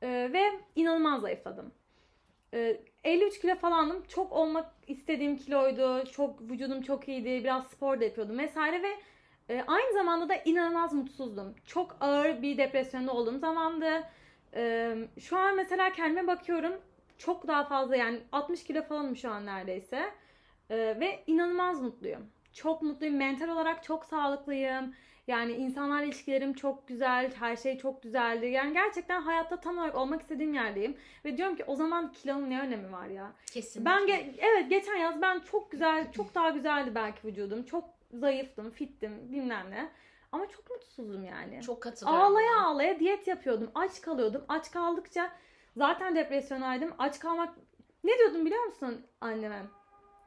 e, 0.03 0.09
ve 0.33 0.43
inanılmaz 0.77 1.21
zayıfladım. 1.21 1.73
E, 2.55 2.81
53 3.05 3.41
kilo 3.41 3.57
falandım. 3.57 4.03
Çok 4.09 4.33
olmak 4.33 4.73
istediğim 4.87 5.37
kiloydu. 5.37 6.05
Çok 6.13 6.41
vücudum 6.41 6.83
çok 6.83 7.09
iyiydi. 7.09 7.45
Biraz 7.45 7.67
spor 7.67 8.01
da 8.01 8.05
yapıyordum 8.05 8.39
vesaire 8.39 8.83
ve 8.83 8.97
e, 9.49 9.65
aynı 9.67 9.93
zamanda 9.93 10.29
da 10.29 10.35
inanılmaz 10.45 10.93
mutsuzdum. 10.93 11.55
Çok 11.67 11.97
ağır 12.01 12.43
bir 12.43 12.59
depresyonda 12.59 13.13
olduğum 13.13 13.39
zamandı. 13.39 14.03
E, 14.55 14.95
şu 15.21 15.39
an 15.39 15.57
mesela 15.57 15.93
kendime 15.93 16.27
bakıyorum. 16.27 16.73
Çok 17.19 17.49
daha 17.49 17.65
fazla 17.65 17.97
yani 17.97 18.21
60 18.33 18.65
kilo 18.65 18.83
falanım 18.83 19.17
şu 19.17 19.31
an 19.31 19.47
neredeyse. 19.47 20.11
E, 20.71 20.77
ve 20.77 21.25
inanılmaz 21.27 21.83
mutluyum. 21.83 22.27
Çok 22.53 22.83
mutluyum. 22.83 23.17
Mental 23.17 23.49
olarak 23.49 23.85
çok 23.85 24.05
sağlıklıyım. 24.05 24.95
Yani 25.27 25.53
insanlarla 25.53 26.05
ilişkilerim 26.05 26.53
çok 26.55 26.89
güzel. 26.89 27.33
Her 27.35 27.57
şey 27.57 27.79
çok 27.79 28.03
güzeldi. 28.03 28.47
Yani 28.47 28.73
gerçekten 28.73 29.23
hayatta 29.23 29.61
tam 29.61 29.79
olarak 29.79 29.95
olmak 29.95 30.21
istediğim 30.23 30.55
yerdeyim. 30.55 30.97
Ve 31.25 31.37
diyorum 31.37 31.57
ki 31.57 31.65
o 31.67 31.77
zaman 31.77 32.13
kilonun 32.13 32.51
ne 32.51 32.61
önemi 32.61 32.93
var 32.93 33.07
ya? 33.07 33.33
Kesinlikle. 33.53 33.91
Ben 33.91 34.03
ge- 34.03 34.35
evet 34.39 34.71
geçen 34.71 34.97
yaz 34.97 35.23
ben 35.23 35.41
çok 35.41 35.71
güzel, 35.71 36.13
çok 36.13 36.35
daha 36.35 36.51
güzeldi 36.51 36.95
belki 36.95 37.29
vücudum. 37.29 37.63
Çok 37.63 37.85
zayıftım, 38.19 38.71
fittim, 38.71 39.33
bilmem 39.33 39.71
ne. 39.71 39.91
Ama 40.33 40.49
çok 40.49 40.71
mutsuzdum 40.71 41.25
yani. 41.25 41.63
çok 41.63 41.83
katılıyorum. 41.83 42.23
ağlaya 42.23 42.61
ağlaya 42.61 43.01
diyet 43.01 43.27
yapıyordum. 43.29 43.71
Aç 43.75 44.01
kalıyordum. 44.01 44.45
Aç 44.49 44.71
kaldıkça 44.71 45.33
zaten 45.77 46.17
depresyonaydım. 46.17 46.95
Aç 46.99 47.19
kalmak 47.19 47.55
ne 48.05 48.19
diyordum 48.19 48.47
biliyor 48.47 48.65
musun 48.65 49.07
anneme? 49.21 49.63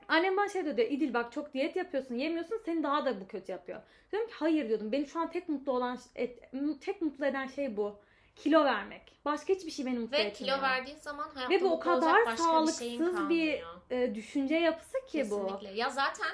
Annem 0.08 0.38
bana 0.38 0.50
şey 0.50 0.66
diyordu. 0.66 0.82
İdil 0.82 1.14
bak 1.14 1.32
çok 1.32 1.54
diyet 1.54 1.76
yapıyorsun, 1.76 2.16
yemiyorsun. 2.16 2.62
Seni 2.66 2.84
daha 2.84 3.06
da 3.06 3.22
bu 3.22 3.28
kötü 3.28 3.52
yapıyor. 3.52 3.82
Diyorum 4.12 4.30
ki 4.30 4.36
hayır 4.38 4.70
diyordum. 4.70 4.92
Beni 4.92 5.06
şu 5.06 5.20
an 5.20 5.32
tek 5.32 5.50
mutlu 5.50 5.72
olan 5.72 6.00
et- 6.16 6.52
tek 6.82 7.02
mutlu 7.02 7.26
eden 7.26 7.48
şey 7.48 7.78
bu. 7.78 8.00
Kilo 8.36 8.64
vermek. 8.64 9.20
Başka 9.26 9.54
hiçbir 9.54 9.72
şey 9.72 9.86
beni 9.86 10.00
mutlu 10.00 10.18
Ve 10.18 10.22
etmiyor. 10.22 10.58
kilo 10.58 10.68
verdiğin 10.68 10.98
zaman 10.98 11.30
hayatta 11.34 11.54
Ve 11.56 11.62
bu 11.62 11.74
o 11.74 11.80
kadar 11.80 12.36
sağlıksız 12.36 12.82
bir, 12.90 13.30
bir 13.30 13.64
e, 13.92 14.16
düşünce 14.16 14.56
yapısı 14.56 14.98
ki 15.08 15.28
bu. 15.32 15.48
Kesinlikle. 15.48 15.80
Ya 15.80 15.90
zaten 15.90 16.32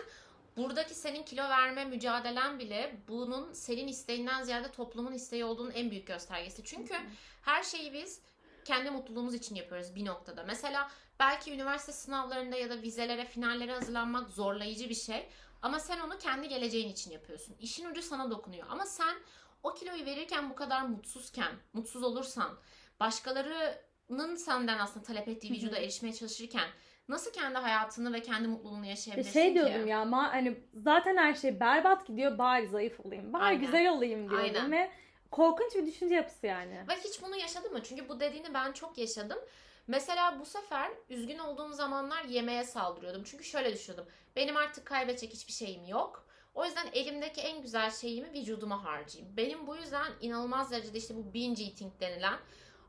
buradaki 0.57 0.95
senin 0.95 1.23
kilo 1.23 1.43
verme 1.43 1.85
mücadelen 1.85 2.59
bile 2.59 2.95
bunun 3.07 3.53
senin 3.53 3.87
isteğinden 3.87 4.43
ziyade 4.43 4.71
toplumun 4.71 5.13
isteği 5.13 5.45
olduğunun 5.45 5.71
en 5.71 5.91
büyük 5.91 6.07
göstergesi. 6.07 6.63
Çünkü 6.63 6.95
her 7.41 7.63
şeyi 7.63 7.93
biz 7.93 8.21
kendi 8.65 8.89
mutluluğumuz 8.89 9.33
için 9.33 9.55
yapıyoruz 9.55 9.95
bir 9.95 10.05
noktada. 10.05 10.43
Mesela 10.43 10.91
belki 11.19 11.53
üniversite 11.53 11.91
sınavlarında 11.91 12.55
ya 12.55 12.69
da 12.69 12.81
vizelere, 12.81 13.25
finallere 13.25 13.73
hazırlanmak 13.73 14.29
zorlayıcı 14.29 14.89
bir 14.89 14.95
şey. 14.95 15.29
Ama 15.61 15.79
sen 15.79 15.99
onu 15.99 16.17
kendi 16.17 16.47
geleceğin 16.47 16.89
için 16.89 17.11
yapıyorsun. 17.11 17.55
İşin 17.59 17.85
ucu 17.85 18.01
sana 18.01 18.31
dokunuyor. 18.31 18.67
Ama 18.69 18.85
sen 18.85 19.15
o 19.63 19.73
kiloyu 19.73 20.05
verirken 20.05 20.49
bu 20.49 20.55
kadar 20.55 20.81
mutsuzken, 20.81 21.51
mutsuz 21.73 22.03
olursan, 22.03 22.57
başkalarının 22.99 24.35
senden 24.35 24.79
aslında 24.79 25.05
talep 25.05 25.27
ettiği 25.27 25.53
vücuda 25.53 25.77
erişmeye 25.77 26.13
çalışırken 26.13 26.69
nasıl 27.07 27.31
kendi 27.31 27.57
hayatını 27.57 28.13
ve 28.13 28.21
kendi 28.21 28.47
mutluluğunu 28.47 28.85
E 28.85 28.89
yaşayabilirsin 28.89 29.33
şey 29.33 29.49
ki? 29.49 29.55
diyordum 29.55 29.87
ya 29.87 29.99
ama 29.99 30.33
hani 30.33 30.59
zaten 30.73 31.17
her 31.17 31.33
şey 31.33 31.59
berbat 31.59 32.07
gidiyor 32.07 32.37
bari 32.37 32.67
zayıf 32.67 32.99
olayım. 32.99 33.33
Bari 33.33 33.43
Aynen. 33.43 33.61
güzel 33.61 33.89
olayım 33.89 34.29
diyordum 34.29 34.45
Aynen. 34.55 34.71
ve 34.71 34.91
korkunç 35.31 35.75
bir 35.75 35.85
düşünce 35.85 36.15
yapısı 36.15 36.47
yani. 36.47 36.85
Ve 36.89 36.95
hiç 36.95 37.21
bunu 37.21 37.35
yaşadın 37.35 37.71
mı? 37.73 37.83
Çünkü 37.83 38.09
bu 38.09 38.19
dediğini 38.19 38.53
ben 38.53 38.71
çok 38.71 38.97
yaşadım. 38.97 39.39
Mesela 39.87 40.39
bu 40.39 40.45
sefer 40.45 40.91
üzgün 41.09 41.37
olduğum 41.37 41.73
zamanlar 41.73 42.23
yemeğe 42.23 42.63
saldırıyordum. 42.63 43.23
Çünkü 43.23 43.43
şöyle 43.43 43.73
düşünüyordum. 43.73 44.11
Benim 44.35 44.57
artık 44.57 44.85
kaybedecek 44.85 45.33
hiçbir 45.33 45.53
şeyim 45.53 45.85
yok. 45.85 46.25
O 46.55 46.65
yüzden 46.65 46.87
elimdeki 46.93 47.41
en 47.41 47.61
güzel 47.61 47.91
şeyimi 47.91 48.33
vücuduma 48.33 48.83
harcayayım. 48.83 49.37
Benim 49.37 49.67
bu 49.67 49.75
yüzden 49.75 50.07
inanılmaz 50.21 50.71
derecede 50.71 50.97
işte 50.97 51.15
bu 51.15 51.33
binge 51.33 51.63
eating 51.63 51.93
denilen 51.99 52.37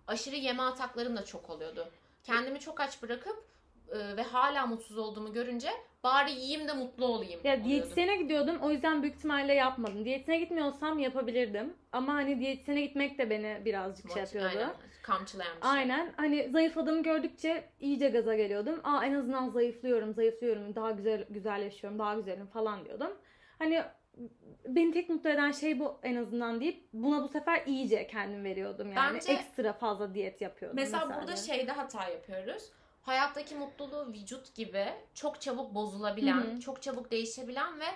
aşırı 0.06 0.36
yeme 0.36 0.62
ataklarım 0.62 1.16
da 1.16 1.24
çok 1.24 1.50
oluyordu. 1.50 1.88
Kendimi 2.24 2.60
çok 2.60 2.80
aç 2.80 3.02
bırakıp 3.02 3.44
e, 3.92 4.16
ve 4.16 4.22
hala 4.22 4.66
mutsuz 4.66 4.98
olduğumu 4.98 5.32
görünce 5.32 5.68
bari 6.04 6.32
yiyeyim 6.32 6.68
de 6.68 6.72
mutlu 6.72 7.06
olayım. 7.06 7.40
Ya 7.44 7.52
oluyordum. 7.52 7.70
diyetisyene 7.70 8.16
gidiyordum 8.16 8.58
o 8.62 8.70
yüzden 8.70 9.02
büyük 9.02 9.16
ihtimalle 9.16 9.54
yapmadım. 9.54 10.04
Diyetisyene 10.04 10.40
gitmiyorsam 10.40 10.98
yapabilirdim. 10.98 11.74
Ama 11.92 12.14
hani 12.14 12.40
diyetisyene 12.40 12.80
gitmek 12.80 13.18
de 13.18 13.30
beni 13.30 13.62
birazcık 13.64 14.12
şey 14.12 14.22
Motiv- 14.22 14.36
yapıyordu. 14.36 14.58
Aynen, 14.58 14.74
kamçılayan 15.02 15.56
bir 15.56 15.62
şey. 15.62 15.70
Aynen. 15.70 16.12
Hani 16.16 16.50
zayıfladığımı 16.50 17.02
gördükçe 17.02 17.64
iyice 17.80 18.08
gaza 18.08 18.34
geliyordum. 18.34 18.80
Aa 18.84 19.04
en 19.04 19.14
azından 19.14 19.48
zayıflıyorum, 19.48 20.14
zayıflıyorum, 20.14 20.74
daha 20.74 20.90
güzel 20.90 21.24
güzelleşiyorum, 21.30 21.98
daha 21.98 22.14
güzelim 22.14 22.46
falan 22.46 22.84
diyordum. 22.84 23.10
Hani 23.58 23.82
beni 24.68 24.92
tek 24.92 25.08
mutlu 25.08 25.30
eden 25.30 25.52
şey 25.52 25.80
bu 25.80 25.98
en 26.02 26.16
azından 26.16 26.60
deyip 26.60 26.88
buna 26.92 27.22
bu 27.22 27.28
sefer 27.28 27.62
iyice 27.66 28.06
kendim 28.06 28.44
veriyordum 28.44 28.92
yani. 28.92 29.14
Bence- 29.14 29.32
Ekstra 29.32 29.72
fazla 29.72 30.14
diyet 30.14 30.40
yapıyordum. 30.40 30.76
Mesela, 30.76 31.06
mesela 31.06 31.20
burada 31.20 31.32
de. 31.32 31.40
şeyde 31.40 31.72
hata 31.72 32.08
yapıyoruz. 32.08 32.70
Hayattaki 33.04 33.54
mutluluğu 33.54 34.12
vücut 34.12 34.54
gibi 34.54 34.92
çok 35.14 35.40
çabuk 35.40 35.74
bozulabilen, 35.74 36.40
Hı 36.40 36.52
hı. 36.54 36.60
çok 36.60 36.82
çabuk 36.82 37.10
değişebilen 37.10 37.80
ve 37.80 37.86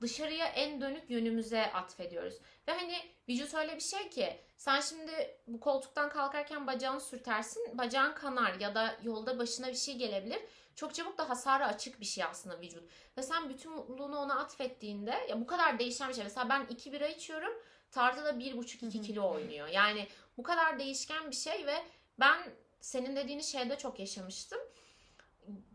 dışarıya 0.00 0.46
en 0.46 0.80
dönük 0.80 1.10
yönümüze 1.10 1.72
atfediyoruz. 1.72 2.34
Ve 2.68 2.72
hani 2.72 2.96
vücut 3.28 3.54
öyle 3.54 3.76
bir 3.76 3.80
şey 3.80 4.08
ki 4.10 4.40
sen 4.56 4.80
şimdi 4.80 5.38
bu 5.46 5.60
koltuktan 5.60 6.08
kalkarken 6.08 6.66
bacağını 6.66 7.00
sürtersin, 7.00 7.78
bacağın 7.78 8.14
kanar 8.14 8.60
ya 8.60 8.74
da 8.74 8.96
yolda 9.02 9.38
başına 9.38 9.68
bir 9.68 9.74
şey 9.74 9.96
gelebilir. 9.96 10.38
Çok 10.74 10.94
çabuk 10.94 11.18
da 11.18 11.28
hasara 11.28 11.66
açık 11.66 12.00
bir 12.00 12.06
şey 12.06 12.24
aslında 12.24 12.60
vücut. 12.60 12.90
Ve 13.18 13.22
sen 13.22 13.48
bütün 13.48 13.72
mutluluğunu 13.72 14.18
ona 14.18 14.40
atfettiğinde 14.40 15.26
ya 15.28 15.40
bu 15.40 15.46
kadar 15.46 15.78
değişen 15.78 16.08
bir 16.08 16.14
şey. 16.14 16.24
Mesela 16.24 16.48
ben 16.48 16.66
2 16.70 16.92
bira 16.92 17.06
içiyorum. 17.06 17.52
Tartıda 17.90 18.30
1,5-2 18.30 18.94
Hı 18.94 18.98
hı. 18.98 19.02
kilo 19.02 19.30
oynuyor. 19.30 19.68
Yani 19.68 20.08
bu 20.36 20.42
kadar 20.42 20.78
değişken 20.78 21.30
bir 21.30 21.36
şey 21.36 21.66
ve 21.66 21.74
ben 22.20 22.38
senin 22.80 23.16
dediğin 23.16 23.40
şeyde 23.40 23.78
çok 23.78 23.98
yaşamıştım. 23.98 24.58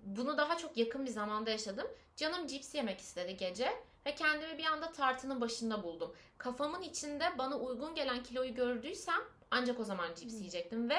Bunu 0.04 0.38
daha 0.38 0.58
çok 0.58 0.78
yakın 0.78 1.06
bir 1.06 1.12
zamanda 1.12 1.52
yaşadım. 1.52 1.88
Canım 2.16 2.48
cips 2.48 2.76
yemek 2.76 3.00
istedi 3.00 3.38
gece 3.38 3.72
ve 4.06 4.16
kendimi 4.16 4.58
bir 4.58 4.66
anda 4.66 4.92
tartının 4.92 5.42
başında 5.42 5.84
buldum. 5.84 6.16
Kafamın 6.38 6.82
içinde 6.82 7.38
bana 7.38 7.60
uygun 7.60 7.96
gelen 7.96 8.24
kiloyu 8.24 8.56
gördüysem 8.56 9.22
ancak 9.52 9.80
o 9.80 9.84
zaman 9.84 10.16
cips 10.16 10.34
yiyecektim 10.34 10.90
ve 10.90 10.98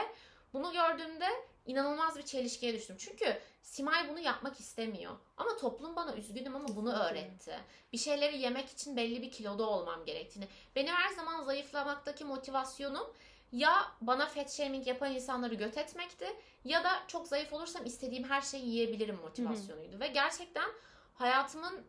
bunu 0.53 0.73
gördüğümde 0.73 1.29
inanılmaz 1.67 2.17
bir 2.17 2.23
çelişkiye 2.23 2.75
düştüm. 2.75 2.97
Çünkü 2.99 3.39
Simay 3.63 4.09
bunu 4.09 4.21
yapmak 4.21 4.61
istemiyor. 4.61 5.13
Ama 5.37 5.57
toplum 5.57 5.97
bana 5.97 6.15
üzgünüm 6.15 6.57
ama 6.57 6.69
bunu 6.77 6.93
öğretti. 6.93 7.55
Bir 7.93 7.99
şeyleri 7.99 8.39
yemek 8.39 8.69
için 8.69 8.97
belli 8.97 9.23
bir 9.23 9.31
kiloda 9.31 9.69
olmam 9.69 10.05
gerektiğini. 10.05 10.49
Benim 10.77 10.95
her 10.95 11.15
zaman 11.15 11.45
zayıflamaktaki 11.45 12.25
motivasyonum 12.25 13.07
ya 13.53 13.73
bana 14.01 14.27
fat 14.27 14.51
shaming 14.53 14.87
yapan 14.87 15.13
insanları 15.13 15.55
göt 15.55 15.79
etmekti 15.79 16.27
ya 16.65 16.85
da 16.85 16.91
çok 17.09 17.29
zayıf 17.29 17.53
olursam 17.53 17.85
istediğim 17.87 18.25
her 18.25 18.41
şeyi 18.41 18.67
yiyebilirim 18.69 19.17
motivasyonuydu. 19.17 20.01
Ve 20.01 20.07
gerçekten 20.07 20.69
hayatımın 21.15 21.81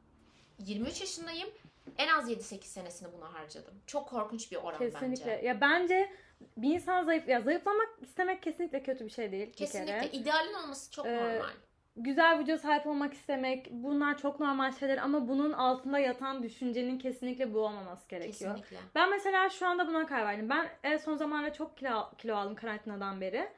23 0.59 1.01
yaşındayım. 1.01 1.49
En 1.97 2.07
az 2.07 2.29
7-8 2.31 2.61
senesini 2.63 3.13
buna 3.17 3.33
harcadım. 3.33 3.73
Çok 3.87 4.09
korkunç 4.09 4.51
bir 4.51 4.57
oran 4.57 4.77
Kesinlikle. 4.79 5.25
bence. 5.31 5.47
Ya 5.47 5.61
bence 5.61 6.13
bir 6.57 6.73
insan 6.75 7.03
zayıf 7.03 7.27
ya 7.27 7.41
zayıflamak 7.41 7.89
istemek 8.01 8.43
kesinlikle 8.43 8.83
kötü 8.83 9.05
bir 9.05 9.09
şey 9.09 9.31
değil 9.31 9.47
bir 9.47 9.53
Kesinlikle 9.53 9.93
kere. 9.93 10.11
idealin 10.11 10.53
olması 10.53 10.91
çok 10.91 11.05
Ee, 11.05 11.15
normal. 11.17 11.49
Güzel 11.95 12.39
vücuda 12.39 12.57
sahip 12.57 12.87
olmak 12.87 13.13
istemek 13.13 13.67
bunlar 13.71 14.17
çok 14.17 14.39
normal 14.39 14.71
şeyler 14.71 14.97
ama 14.97 15.27
bunun 15.27 15.51
altında 15.53 15.99
yatan 15.99 16.43
düşüncenin 16.43 16.99
kesinlikle 16.99 17.53
bu 17.53 17.59
olmaması 17.59 18.09
gerekiyor. 18.09 18.55
Kesinlikle. 18.55 18.77
Ben 18.95 19.09
mesela 19.09 19.49
şu 19.49 19.67
anda 19.67 19.87
buna 19.87 20.05
karar 20.05 20.25
verdim. 20.25 20.49
Ben 20.49 20.69
en 20.83 20.97
son 20.97 21.15
zamanlarda 21.15 21.53
çok 21.53 21.77
kilo, 21.77 22.11
kilo 22.17 22.35
aldım 22.35 22.55
karantinadan 22.55 23.21
beri. 23.21 23.49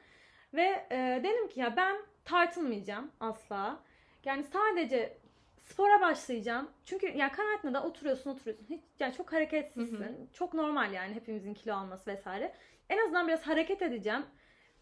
Ve 0.54 0.86
e, 0.90 1.20
dedim 1.24 1.48
ki 1.48 1.60
ya 1.60 1.76
ben 1.76 1.96
tartılmayacağım 2.24 3.10
asla. 3.20 3.80
Yani 4.24 4.44
sadece 4.44 5.18
spora 5.58 6.00
başlayacağım. 6.00 6.70
Çünkü 6.84 7.06
ya 7.06 7.32
karantinada 7.32 7.82
oturuyorsun 7.82 8.30
oturuyorsun. 8.30 8.66
Hiç, 8.70 8.80
yani 9.00 9.14
çok 9.14 9.32
hareketsizsin. 9.32 10.00
Hı 10.00 10.04
hı. 10.04 10.32
Çok 10.32 10.54
normal 10.54 10.92
yani 10.92 11.14
hepimizin 11.14 11.54
kilo 11.54 11.74
alması 11.74 12.10
vesaire. 12.10 12.52
En 12.90 12.98
azından 12.98 13.28
biraz 13.28 13.42
hareket 13.42 13.82
edeceğim. 13.82 14.26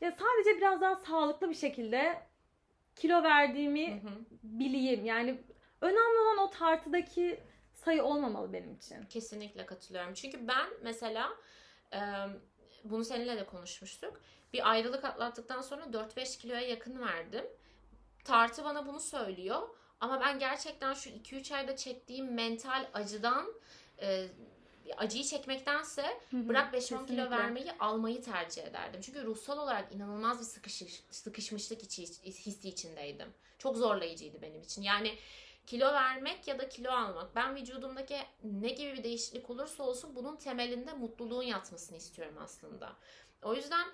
Ya 0.01 0.13
sadece 0.13 0.57
biraz 0.57 0.81
daha 0.81 0.97
sağlıklı 0.97 1.51
bir 1.51 1.55
şekilde 1.55 2.17
kilo 2.97 3.23
verdiğimi 3.23 4.03
Hı 4.03 4.07
hı. 4.09 4.11
bileyim. 4.43 5.05
Yani 5.05 5.43
önemli 5.81 6.19
olan 6.19 6.39
o 6.39 6.51
tartıdaki 6.51 7.41
sayı 7.73 8.05
olmamalı 8.05 8.53
benim 8.53 8.75
için. 8.75 9.03
Kesinlikle 9.03 9.67
katılıyorum. 9.67 10.15
Çünkü 10.15 10.49
ben 10.49 10.67
mesela 10.83 11.31
e, 11.93 11.99
bunu 12.85 13.05
seninle 13.05 13.37
de 13.37 13.47
konuşmuştuk. 13.47 14.21
Bir 14.53 14.71
ayrılık 14.71 15.05
atlattıktan 15.05 15.61
sonra 15.61 15.83
4-5 15.83 16.39
kiloya 16.39 16.61
yakın 16.61 17.01
verdim. 17.01 17.45
Tartı 18.25 18.65
bana 18.65 18.87
bunu 18.87 19.01
söylüyor. 19.01 19.69
Ama 20.01 20.21
ben 20.21 20.39
gerçekten 20.39 20.95
şu 20.95 21.11
2-3 21.11 21.55
ayda 21.57 21.77
çektiğim 21.77 22.35
mental 22.35 22.87
acıdan 22.93 23.55
e, 24.03 24.27
acıyı 24.97 25.25
çekmektense 25.25 26.21
bırak 26.33 26.75
5-10 26.75 27.07
kilo 27.07 27.31
vermeyi 27.31 27.73
almayı 27.81 28.23
tercih 28.23 28.63
ederdim. 28.63 29.01
Çünkü 29.01 29.25
ruhsal 29.25 29.59
olarak 29.59 29.95
inanılmaz 29.95 30.39
bir 30.41 30.45
sıkışış, 30.45 31.03
sıkışmışlık 31.11 31.83
içi, 31.83 32.03
hissi 32.25 32.69
içindeydim. 32.69 33.29
Çok 33.59 33.77
zorlayıcıydı 33.77 34.43
benim 34.43 34.63
için. 34.63 34.83
Yani 34.83 35.15
kilo 35.67 35.93
vermek 35.93 36.49
ya 36.49 36.59
da 36.59 36.69
kilo 36.69 36.91
almak. 36.91 37.37
Ben 37.37 37.57
vücudumdaki 37.57 38.19
ne 38.45 38.69
gibi 38.69 38.93
bir 38.93 39.05
değişiklik 39.05 39.51
olursa 39.51 39.83
olsun 39.83 40.17
bunun 40.17 40.37
temelinde 40.37 40.93
mutluluğun 40.93 41.43
yatmasını 41.43 41.97
istiyorum 41.97 42.37
aslında. 42.41 42.93
O 43.43 43.55
yüzden 43.55 43.87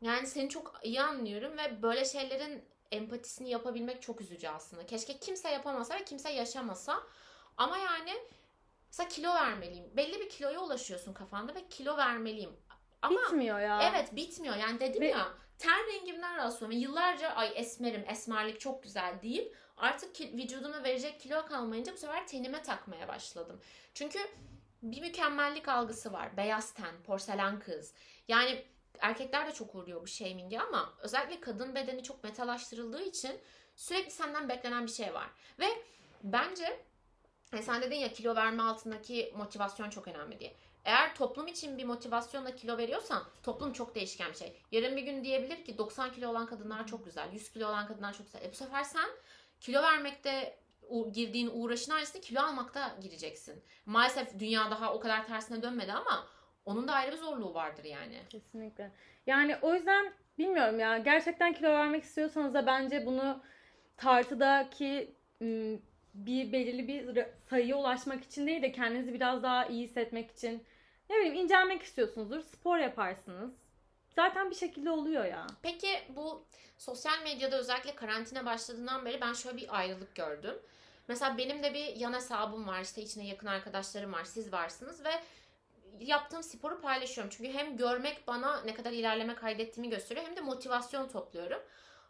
yani 0.00 0.26
seni 0.26 0.48
çok 0.48 0.80
iyi 0.82 1.00
anlıyorum 1.00 1.58
ve 1.58 1.82
böyle 1.82 2.04
şeylerin 2.04 2.64
empatisini 2.90 3.50
yapabilmek 3.50 4.02
çok 4.02 4.20
üzücü 4.20 4.48
aslında. 4.48 4.86
Keşke 4.86 5.18
kimse 5.18 5.50
yapamasa 5.50 5.94
ve 5.94 6.04
kimse 6.04 6.30
yaşamasa. 6.30 7.02
Ama 7.56 7.78
yani 7.78 8.12
mesela 8.98 9.08
kilo 9.08 9.34
vermeliyim. 9.34 9.90
Belli 9.96 10.20
bir 10.20 10.28
kiloya 10.28 10.60
ulaşıyorsun 10.60 11.12
kafanda 11.12 11.54
ve 11.54 11.68
kilo 11.68 11.96
vermeliyim. 11.96 12.56
Ama 13.02 13.20
Bitmiyor 13.20 13.60
ya. 13.60 13.82
Evet 13.82 14.16
bitmiyor. 14.16 14.56
Yani 14.56 14.80
dedim 14.80 15.00
Ve- 15.00 15.06
ya 15.06 15.28
ten 15.58 15.86
rengimden 15.86 16.36
rahatsız 16.36 16.62
oluyorum. 16.62 16.82
Yıllarca 16.82 17.28
ay 17.28 17.52
esmerim, 17.54 18.04
esmerlik 18.08 18.60
çok 18.60 18.82
güzel 18.82 19.22
deyip 19.22 19.56
artık 19.76 20.14
ki, 20.14 20.32
vücuduma 20.36 20.84
verecek 20.84 21.20
kilo 21.20 21.46
kalmayınca 21.46 21.92
bu 21.92 21.96
sefer 21.96 22.26
tenime 22.26 22.62
takmaya 22.62 23.08
başladım. 23.08 23.60
Çünkü 23.94 24.18
bir 24.82 25.00
mükemmellik 25.00 25.68
algısı 25.68 26.12
var. 26.12 26.36
Beyaz 26.36 26.74
ten, 26.74 27.02
porselen 27.02 27.60
kız. 27.60 27.94
Yani 28.28 28.64
erkekler 29.00 29.46
de 29.46 29.52
çok 29.52 29.74
uğruyor 29.74 30.02
bu 30.02 30.06
shaming'e 30.06 30.60
ama 30.60 30.94
özellikle 30.98 31.40
kadın 31.40 31.74
bedeni 31.74 32.02
çok 32.02 32.24
metalaştırıldığı 32.24 33.02
için 33.02 33.40
sürekli 33.76 34.10
senden 34.10 34.48
beklenen 34.48 34.86
bir 34.86 34.90
şey 34.92 35.14
var. 35.14 35.30
Ve 35.58 35.66
bence 36.22 36.84
hani 37.54 37.62
sen 37.62 37.82
dedin 37.82 37.96
ya 37.96 38.12
kilo 38.12 38.34
verme 38.34 38.62
altındaki 38.62 39.32
motivasyon 39.36 39.90
çok 39.90 40.08
önemli 40.08 40.40
diye. 40.40 40.54
Eğer 40.84 41.14
toplum 41.14 41.46
için 41.46 41.78
bir 41.78 41.84
motivasyonla 41.84 42.56
kilo 42.56 42.78
veriyorsan 42.78 43.22
toplum 43.42 43.72
çok 43.72 43.94
değişken 43.94 44.30
bir 44.30 44.36
şey. 44.36 44.56
Yarın 44.72 44.96
bir 44.96 45.02
gün 45.02 45.24
diyebilir 45.24 45.64
ki 45.64 45.78
90 45.78 46.12
kilo 46.12 46.30
olan 46.30 46.46
kadınlar 46.46 46.86
çok 46.86 47.04
güzel, 47.04 47.32
100 47.32 47.50
kilo 47.50 47.68
olan 47.68 47.86
kadınlar 47.86 48.12
çok 48.12 48.26
güzel. 48.26 48.42
E 48.42 48.50
bu 48.50 48.54
sefer 48.54 48.82
sen 48.82 49.08
kilo 49.60 49.82
vermekte 49.82 50.56
girdiğin 51.12 51.50
uğraşın 51.54 51.92
aynısını 51.92 52.22
kilo 52.22 52.40
almakta 52.40 52.96
gireceksin. 53.02 53.62
Maalesef 53.86 54.38
dünya 54.38 54.70
daha 54.70 54.94
o 54.94 55.00
kadar 55.00 55.26
tersine 55.26 55.62
dönmedi 55.62 55.92
ama 55.92 56.26
onun 56.64 56.88
da 56.88 56.92
ayrı 56.92 57.12
bir 57.12 57.16
zorluğu 57.16 57.54
vardır 57.54 57.84
yani. 57.84 58.18
Kesinlikle. 58.30 58.90
Yani 59.26 59.56
o 59.62 59.74
yüzden 59.74 60.12
bilmiyorum 60.38 60.80
ya 60.80 60.98
gerçekten 60.98 61.52
kilo 61.52 61.68
vermek 61.68 62.04
istiyorsanız 62.04 62.54
da 62.54 62.66
bence 62.66 63.06
bunu 63.06 63.42
tartıdaki 63.96 65.14
bir 66.14 66.52
belirli 66.52 66.88
bir 66.88 67.26
sayıya 67.50 67.76
ulaşmak 67.76 68.24
için 68.24 68.46
değil 68.46 68.62
de 68.62 68.72
kendinizi 68.72 69.14
biraz 69.14 69.42
daha 69.42 69.66
iyi 69.66 69.84
hissetmek 69.84 70.30
için 70.30 70.64
ne 71.10 71.16
bileyim 71.16 71.34
incelmek 71.34 71.82
istiyorsunuzdur 71.82 72.40
spor 72.40 72.78
yaparsınız. 72.78 73.52
Zaten 74.16 74.50
bir 74.50 74.54
şekilde 74.54 74.90
oluyor 74.90 75.24
ya. 75.24 75.46
Peki 75.62 75.88
bu 76.08 76.44
sosyal 76.78 77.22
medyada 77.22 77.58
özellikle 77.58 77.94
karantina 77.94 78.46
başladığından 78.46 79.04
beri 79.04 79.20
ben 79.20 79.32
şöyle 79.32 79.56
bir 79.56 79.78
ayrılık 79.78 80.14
gördüm. 80.14 80.54
Mesela 81.08 81.38
benim 81.38 81.62
de 81.62 81.74
bir 81.74 81.96
yan 81.96 82.12
hesabım 82.12 82.68
var 82.68 82.80
işte 82.80 83.02
içine 83.02 83.26
yakın 83.26 83.46
arkadaşlarım 83.46 84.12
var 84.12 84.24
siz 84.24 84.52
varsınız 84.52 85.04
ve 85.04 85.10
yaptığım 86.00 86.42
sporu 86.42 86.80
paylaşıyorum. 86.80 87.32
Çünkü 87.36 87.52
hem 87.52 87.76
görmek 87.76 88.26
bana 88.26 88.60
ne 88.60 88.74
kadar 88.74 88.92
ilerleme 88.92 89.34
kaydettiğimi 89.34 89.90
gösteriyor 89.90 90.26
hem 90.26 90.36
de 90.36 90.40
motivasyon 90.40 91.08
topluyorum. 91.08 91.60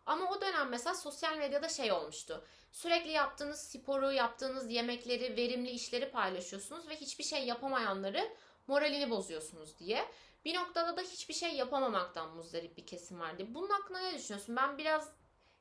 Ama 0.06 0.30
o 0.30 0.40
dönem 0.40 0.68
mesela 0.68 0.94
sosyal 0.94 1.36
medyada 1.36 1.68
şey 1.68 1.92
olmuştu. 1.92 2.44
Sürekli 2.72 3.10
yaptığınız 3.10 3.60
sporu, 3.60 4.12
yaptığınız 4.12 4.70
yemekleri, 4.70 5.36
verimli 5.36 5.70
işleri 5.70 6.10
paylaşıyorsunuz 6.10 6.88
ve 6.88 6.96
hiçbir 6.96 7.24
şey 7.24 7.46
yapamayanları 7.46 8.28
moralini 8.66 9.10
bozuyorsunuz 9.10 9.78
diye. 9.78 10.04
Bir 10.44 10.54
noktada 10.54 10.96
da 10.96 11.00
hiçbir 11.00 11.34
şey 11.34 11.54
yapamamaktan 11.54 12.36
muzdarip 12.36 12.76
bir 12.76 12.86
kesim 12.86 13.20
var 13.20 13.38
diye. 13.38 13.54
Bunun 13.54 13.68
hakkında 13.68 14.00
ne 14.00 14.14
düşünüyorsun? 14.14 14.56
Ben 14.56 14.78
biraz 14.78 15.12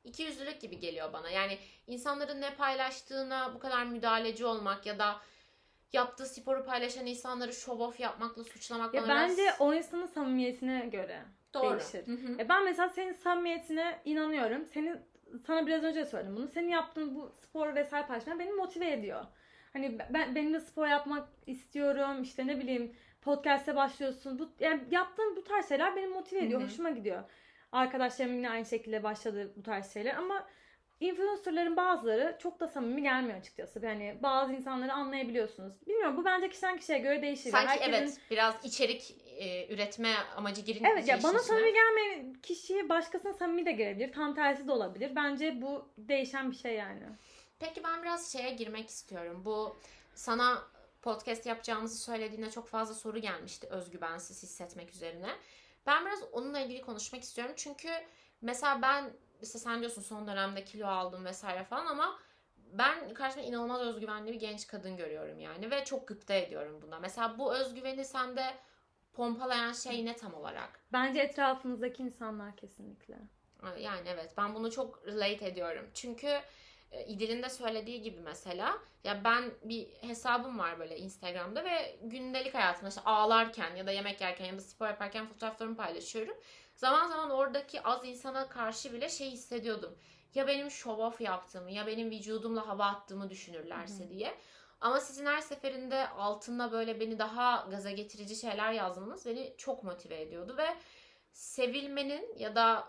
iki 0.04 0.22
yüzlülük 0.22 0.60
gibi 0.60 0.78
geliyor 0.78 1.12
bana. 1.12 1.30
Yani 1.30 1.58
insanların 1.86 2.40
ne 2.40 2.54
paylaştığına 2.54 3.54
bu 3.54 3.58
kadar 3.58 3.84
müdahaleci 3.84 4.46
olmak 4.46 4.86
ya 4.86 4.98
da 4.98 5.20
yaptığı 5.92 6.26
sporu 6.26 6.64
paylaşan 6.64 7.06
insanları 7.06 7.52
show 7.52 7.84
off 7.84 8.00
yapmakla 8.00 8.44
suçlamak 8.44 8.94
Ya 8.94 9.08
bence 9.08 9.42
biraz 9.42 9.60
o 9.60 9.74
insanın 9.74 10.06
samimiyetine 10.06 10.86
göre 10.86 11.24
doğru. 11.54 11.78
değişir. 11.80 12.06
Hı 12.06 12.12
hı. 12.12 12.42
E 12.42 12.48
ben 12.48 12.64
mesela 12.64 12.88
senin 12.88 13.12
samimiyetine 13.12 14.00
inanıyorum. 14.04 14.66
Senin 14.66 14.98
sana 15.46 15.66
biraz 15.66 15.84
önce 15.84 16.04
söyledim 16.04 16.36
bunu. 16.36 16.48
Senin 16.48 16.68
yaptığın 16.68 17.14
bu 17.14 17.32
spor 17.36 17.74
vesaire 17.74 18.06
paylaşmak 18.06 18.38
beni 18.38 18.52
motive 18.52 18.92
ediyor. 18.92 19.24
Hani 19.72 19.98
ben 20.10 20.34
benim 20.34 20.54
de 20.54 20.60
spor 20.60 20.86
yapmak 20.86 21.28
istiyorum. 21.46 22.22
İşte 22.22 22.46
ne 22.46 22.58
bileyim 22.58 22.96
podcast'e 23.22 23.76
başlıyorsun. 23.76 24.38
Bu 24.38 24.48
yani 24.60 24.80
yaptığın 24.90 25.36
bu 25.36 25.44
tarz 25.44 25.68
şeyler 25.68 25.96
beni 25.96 26.06
motive 26.06 26.40
ediyor. 26.40 26.60
Hı 26.60 26.64
hı. 26.64 26.68
Hoşuma 26.68 26.90
gidiyor. 26.90 27.22
Arkadaşlarım 27.72 28.34
yine 28.34 28.50
aynı 28.50 28.64
şekilde 28.66 29.02
başladı 29.02 29.52
bu 29.56 29.62
tarz 29.62 29.92
şeyler 29.92 30.14
ama 30.14 30.46
influencerların 31.00 31.76
bazıları 31.76 32.36
çok 32.38 32.60
da 32.60 32.68
samimi 32.68 33.02
gelmiyor 33.02 33.38
açıkçası. 33.38 33.80
Yani 33.86 34.18
bazı 34.22 34.52
insanları 34.52 34.92
anlayabiliyorsunuz. 34.92 35.86
Bilmiyorum 35.86 36.16
bu 36.16 36.24
bence 36.24 36.48
kişiden 36.48 36.76
kişiye 36.78 36.98
göre 36.98 37.22
değişir. 37.22 37.50
Sanki 37.50 37.68
Herkesin- 37.68 37.90
evet 37.92 38.20
biraz 38.30 38.64
içerik 38.64 39.16
e, 39.38 39.74
üretme 39.74 40.14
amacı 40.36 40.60
girin. 40.60 40.84
Evet 40.84 41.08
ya 41.08 41.22
bana 41.22 41.38
samimi 41.38 41.72
gelmeyen 41.72 42.32
kişiye 42.34 42.88
başkasına 42.88 43.32
samimi 43.32 43.66
de 43.66 43.72
gelebilir. 43.72 44.12
Tam 44.12 44.34
tersi 44.34 44.68
de 44.68 44.72
olabilir. 44.72 45.16
Bence 45.16 45.62
bu 45.62 45.88
değişen 45.98 46.50
bir 46.50 46.56
şey 46.56 46.74
yani. 46.74 47.02
Peki 47.58 47.84
ben 47.84 48.02
biraz 48.02 48.32
şeye 48.32 48.50
girmek 48.50 48.88
istiyorum. 48.88 49.42
Bu 49.44 49.76
sana 50.14 50.62
podcast 51.02 51.46
yapacağımızı 51.46 51.98
söylediğinde 51.98 52.50
çok 52.50 52.68
fazla 52.68 52.94
soru 52.94 53.18
gelmişti 53.18 53.66
özgüvensiz 53.70 54.42
hissetmek 54.42 54.90
üzerine. 54.90 55.30
Ben 55.86 56.06
biraz 56.06 56.22
onunla 56.32 56.60
ilgili 56.60 56.80
konuşmak 56.80 57.22
istiyorum. 57.22 57.54
Çünkü 57.56 57.88
mesela 58.42 58.82
ben 58.82 59.10
işte 59.42 59.58
sen 59.58 59.80
diyorsun 59.80 60.02
son 60.02 60.26
dönemde 60.26 60.64
kilo 60.64 60.86
aldım 60.86 61.24
vesaire 61.24 61.64
falan 61.64 61.86
ama 61.86 62.18
ben 62.56 63.14
karşımda 63.14 63.46
inanılmaz 63.46 63.80
özgüvenli 63.80 64.32
bir 64.32 64.40
genç 64.40 64.66
kadın 64.66 64.96
görüyorum 64.96 65.40
yani 65.40 65.70
ve 65.70 65.84
çok 65.84 66.08
gıpta 66.08 66.34
ediyorum 66.34 66.82
buna. 66.82 66.98
Mesela 66.98 67.38
bu 67.38 67.54
özgüveni 67.54 68.04
sende 68.04 68.54
pompalayan 69.14 69.72
şey 69.72 70.04
ne 70.04 70.16
tam 70.16 70.34
olarak? 70.34 70.80
Bence 70.92 71.20
etrafınızdaki 71.20 72.02
insanlar 72.02 72.56
kesinlikle. 72.56 73.18
Yani 73.78 74.08
evet 74.08 74.34
ben 74.36 74.54
bunu 74.54 74.70
çok 74.70 75.06
relate 75.06 75.46
ediyorum. 75.46 75.90
Çünkü 75.94 76.40
e, 76.92 77.06
İdil'in 77.06 77.42
de 77.42 77.50
söylediği 77.50 78.02
gibi 78.02 78.20
mesela 78.20 78.78
ya 79.04 79.24
ben 79.24 79.44
bir 79.64 79.86
hesabım 80.00 80.58
var 80.58 80.78
böyle 80.78 80.98
Instagram'da 80.98 81.64
ve 81.64 81.96
gündelik 82.02 82.54
hayatımda 82.54 82.88
işte 82.88 83.00
ağlarken 83.00 83.76
ya 83.76 83.86
da 83.86 83.90
yemek 83.90 84.20
yerken 84.20 84.44
ya 84.44 84.56
da 84.56 84.60
spor 84.60 84.86
yaparken 84.86 85.26
fotoğraflarımı 85.26 85.76
paylaşıyorum. 85.76 86.36
Zaman 86.74 87.08
zaman 87.08 87.30
oradaki 87.30 87.82
az 87.82 88.04
insana 88.04 88.48
karşı 88.48 88.92
bile 88.92 89.08
şey 89.08 89.30
hissediyordum. 89.30 89.98
Ya 90.34 90.46
benim 90.46 90.70
show 90.70 91.02
off 91.02 91.20
yaptığımı 91.20 91.70
ya 91.70 91.86
benim 91.86 92.10
vücudumla 92.10 92.68
hava 92.68 92.86
attığımı 92.86 93.30
düşünürlerse 93.30 94.04
Hı 94.04 94.06
hı. 94.06 94.10
diye. 94.10 94.34
Ama 94.84 95.00
sizin 95.00 95.26
her 95.26 95.40
seferinde 95.40 96.08
altında 96.08 96.72
böyle 96.72 97.00
beni 97.00 97.18
daha 97.18 97.66
gaza 97.70 97.90
getirici 97.90 98.36
şeyler 98.36 98.72
yazmanız 98.72 99.26
beni 99.26 99.54
çok 99.58 99.84
motive 99.84 100.20
ediyordu 100.20 100.56
ve 100.56 100.66
sevilmenin 101.32 102.34
ya 102.38 102.54
da 102.54 102.88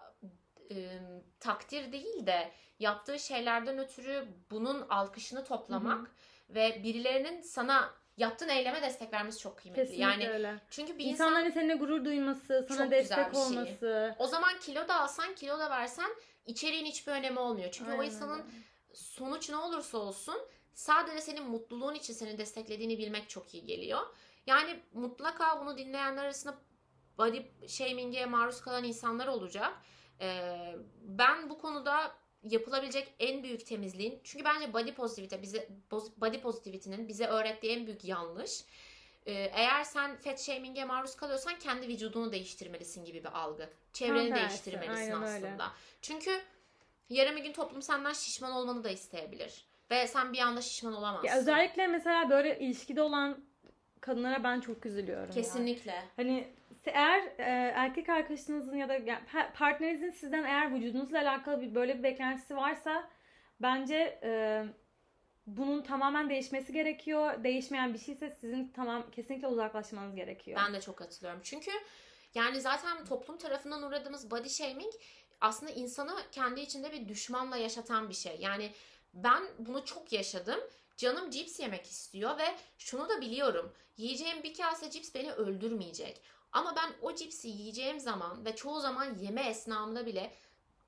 e, 0.71 0.99
takdir 1.39 1.91
değil 1.91 2.25
de 2.25 2.51
yaptığı 2.79 3.19
şeylerden 3.19 3.77
ötürü 3.77 4.27
bunun 4.51 4.85
alkışını 4.89 5.43
toplamak 5.43 6.11
ve 6.49 6.83
birilerinin 6.83 7.41
sana 7.41 7.93
yaptığın 8.17 8.49
eyleme 8.49 8.81
destek 8.81 9.13
vermesi 9.13 9.39
çok 9.39 9.57
kıymetli. 9.57 9.81
Kesinlikle 9.83 10.03
yani 10.03 10.29
öyle. 10.29 10.55
çünkü 10.69 10.97
bir 10.97 11.05
insan 11.05 11.27
İnsanların 11.27 11.51
seninle 11.51 11.75
gurur 11.75 12.05
duyması, 12.05 12.65
sana 12.67 12.77
Çok 12.77 12.91
güzel 12.91 12.91
destek 12.91 13.31
bir 13.31 13.37
şey. 13.37 13.43
olması. 13.45 14.15
o 14.19 14.27
zaman 14.27 14.59
kilo 14.59 14.87
da 14.87 15.01
alsan 15.01 15.35
kilo 15.35 15.59
da 15.59 15.69
versen 15.69 16.09
içeriğin 16.45 16.85
hiçbir 16.85 17.11
önemi 17.11 17.39
olmuyor. 17.39 17.69
Çünkü 17.71 17.91
o 17.91 17.93
Aynen 17.99 18.05
insanın 18.11 18.39
öyle. 18.39 18.45
sonuç 18.93 19.49
ne 19.49 19.57
olursa 19.57 19.97
olsun 19.97 20.37
sadece 20.75 21.21
senin 21.21 21.43
mutluluğun 21.43 21.93
için 21.93 22.13
seni 22.13 22.37
desteklediğini 22.37 22.97
bilmek 22.97 23.29
çok 23.29 23.53
iyi 23.53 23.65
geliyor. 23.65 24.01
Yani 24.47 24.79
mutlaka 24.93 25.61
bunu 25.61 25.77
dinleyenler 25.77 26.23
arasında 26.23 26.55
body 27.17 27.41
shaming'e 27.67 28.25
maruz 28.25 28.61
kalan 28.61 28.83
insanlar 28.83 29.27
olacak. 29.27 29.73
Ee, 30.21 30.75
ben 31.01 31.49
bu 31.49 31.57
konuda 31.57 32.15
yapılabilecek 32.43 33.13
en 33.19 33.43
büyük 33.43 33.65
temizliğin 33.65 34.21
çünkü 34.23 34.45
bence 34.45 34.73
body 34.73 34.93
positivity 34.93 35.35
bize 35.41 35.69
body 36.17 36.39
positivity'nin 36.39 37.07
bize 37.07 37.27
öğrettiği 37.27 37.73
en 37.77 37.87
büyük 37.87 38.05
yanlış. 38.05 38.65
Ee, 39.25 39.33
eğer 39.33 39.83
sen 39.83 40.15
fat 40.15 40.41
shaming'e 40.41 40.85
maruz 40.85 41.15
kalıyorsan 41.15 41.59
kendi 41.59 41.87
vücudunu 41.87 42.31
değiştirmelisin 42.31 43.05
gibi 43.05 43.23
bir 43.23 43.39
algı. 43.39 43.69
Çevreni 43.93 44.29
tersi, 44.29 44.49
değiştirmelisin 44.49 45.11
aynen 45.11 45.23
öyle. 45.23 45.47
aslında. 45.47 45.71
Çünkü 46.01 46.41
yarın 47.09 47.37
bir 47.37 47.43
gün 47.43 47.53
toplum 47.53 47.81
senden 47.81 48.13
şişman 48.13 48.51
olmanı 48.51 48.83
da 48.83 48.89
isteyebilir. 48.89 49.65
Ve 49.91 50.07
sen 50.07 50.33
bir 50.33 50.39
anda 50.39 50.61
şişman 50.61 50.93
olamazsın. 50.93 51.27
Ya 51.27 51.37
özellikle 51.37 51.87
mesela 51.87 52.29
böyle 52.29 52.59
ilişkide 52.59 53.01
olan 53.01 53.37
kadınlara 54.01 54.43
ben 54.43 54.59
çok 54.59 54.85
üzülüyorum. 54.85 55.33
Kesinlikle. 55.33 56.03
Hani 56.15 56.47
se- 56.85 56.91
eğer 56.91 57.19
e, 57.37 57.71
erkek 57.75 58.09
arkadaşınızın 58.09 58.75
ya 58.75 58.89
da 58.89 58.93
ya 58.93 59.21
pa- 59.33 59.53
partnerinizin 59.53 60.11
sizden 60.11 60.43
eğer 60.43 60.73
vücudunuzla 60.73 61.19
alakalı 61.19 61.61
bir 61.61 61.75
böyle 61.75 61.97
bir 61.97 62.03
beklentisi 62.03 62.55
varsa 62.55 63.09
bence 63.61 64.19
e, 64.23 64.63
bunun 65.47 65.81
tamamen 65.81 66.29
değişmesi 66.29 66.73
gerekiyor. 66.73 67.43
Değişmeyen 67.43 67.93
bir 67.93 67.99
şeyse 67.99 68.29
sizin 68.29 68.67
tamam 68.75 69.11
kesinlikle 69.11 69.47
uzaklaşmanız 69.47 70.15
gerekiyor. 70.15 70.59
Ben 70.65 70.73
de 70.73 70.81
çok 70.81 70.97
katılıyorum. 70.97 71.41
Çünkü 71.43 71.71
yani 72.35 72.61
zaten 72.61 73.05
toplum 73.05 73.37
tarafından 73.37 73.83
uğradığımız 73.83 74.31
body 74.31 74.49
shaming 74.49 74.93
aslında 75.41 75.71
insanı 75.71 76.11
kendi 76.31 76.61
içinde 76.61 76.91
bir 76.91 77.07
düşmanla 77.07 77.57
yaşatan 77.57 78.09
bir 78.09 78.13
şey. 78.13 78.37
Yani 78.39 78.71
ben 79.15 79.43
bunu 79.59 79.85
çok 79.85 80.13
yaşadım. 80.13 80.59
Canım 80.97 81.29
cips 81.29 81.59
yemek 81.59 81.85
istiyor 81.85 82.37
ve 82.37 82.55
şunu 82.77 83.09
da 83.09 83.21
biliyorum. 83.21 83.73
Yiyeceğim 83.97 84.43
bir 84.43 84.53
kase 84.53 84.91
cips 84.91 85.15
beni 85.15 85.31
öldürmeyecek. 85.31 86.21
Ama 86.51 86.75
ben 86.75 86.93
o 87.01 87.15
cipsi 87.15 87.47
yiyeceğim 87.47 87.99
zaman 87.99 88.45
ve 88.45 88.55
çoğu 88.55 88.79
zaman 88.79 89.15
yeme 89.19 89.41
esnamda 89.41 90.05
bile 90.05 90.31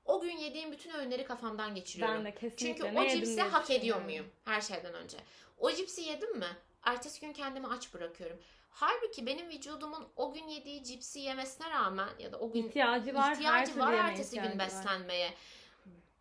o 0.04 0.20
gün 0.20 0.36
yediğim 0.36 0.72
bütün 0.72 0.90
öğünleri 0.90 1.24
kafamdan 1.24 1.74
geçiriyorum. 1.74 2.14
Ben 2.16 2.24
de 2.24 2.34
kesinlikle. 2.34 2.66
Çünkü 2.66 2.94
Ne 2.94 3.00
o 3.00 3.08
cipsi 3.08 3.40
hak 3.42 3.64
ediyor 3.64 3.80
düşünüyorum. 3.80 4.04
muyum 4.04 4.26
her 4.44 4.60
şeyden 4.60 4.94
önce? 4.94 5.16
O 5.58 5.72
cipsi 5.72 6.00
yedim 6.00 6.38
mi? 6.38 6.56
Ertesi 6.82 7.20
gün 7.20 7.32
kendimi 7.32 7.66
aç 7.66 7.94
bırakıyorum. 7.94 8.38
Halbuki 8.70 9.26
benim 9.26 9.48
vücudumun 9.48 10.08
o 10.16 10.32
gün 10.32 10.48
yediği 10.48 10.84
cipsi 10.84 11.18
yemesine 11.20 11.70
rağmen 11.70 12.08
ya 12.18 12.32
da 12.32 12.38
o 12.38 12.50
gün 12.52 12.68
İhtiyacı 12.68 13.14
var. 13.14 13.32
ihtiyacı 13.32 13.78
var 13.78 13.92
ertesi 13.92 14.30
gün 14.36 14.42
ihtiyacı 14.42 14.58
var. 14.58 14.82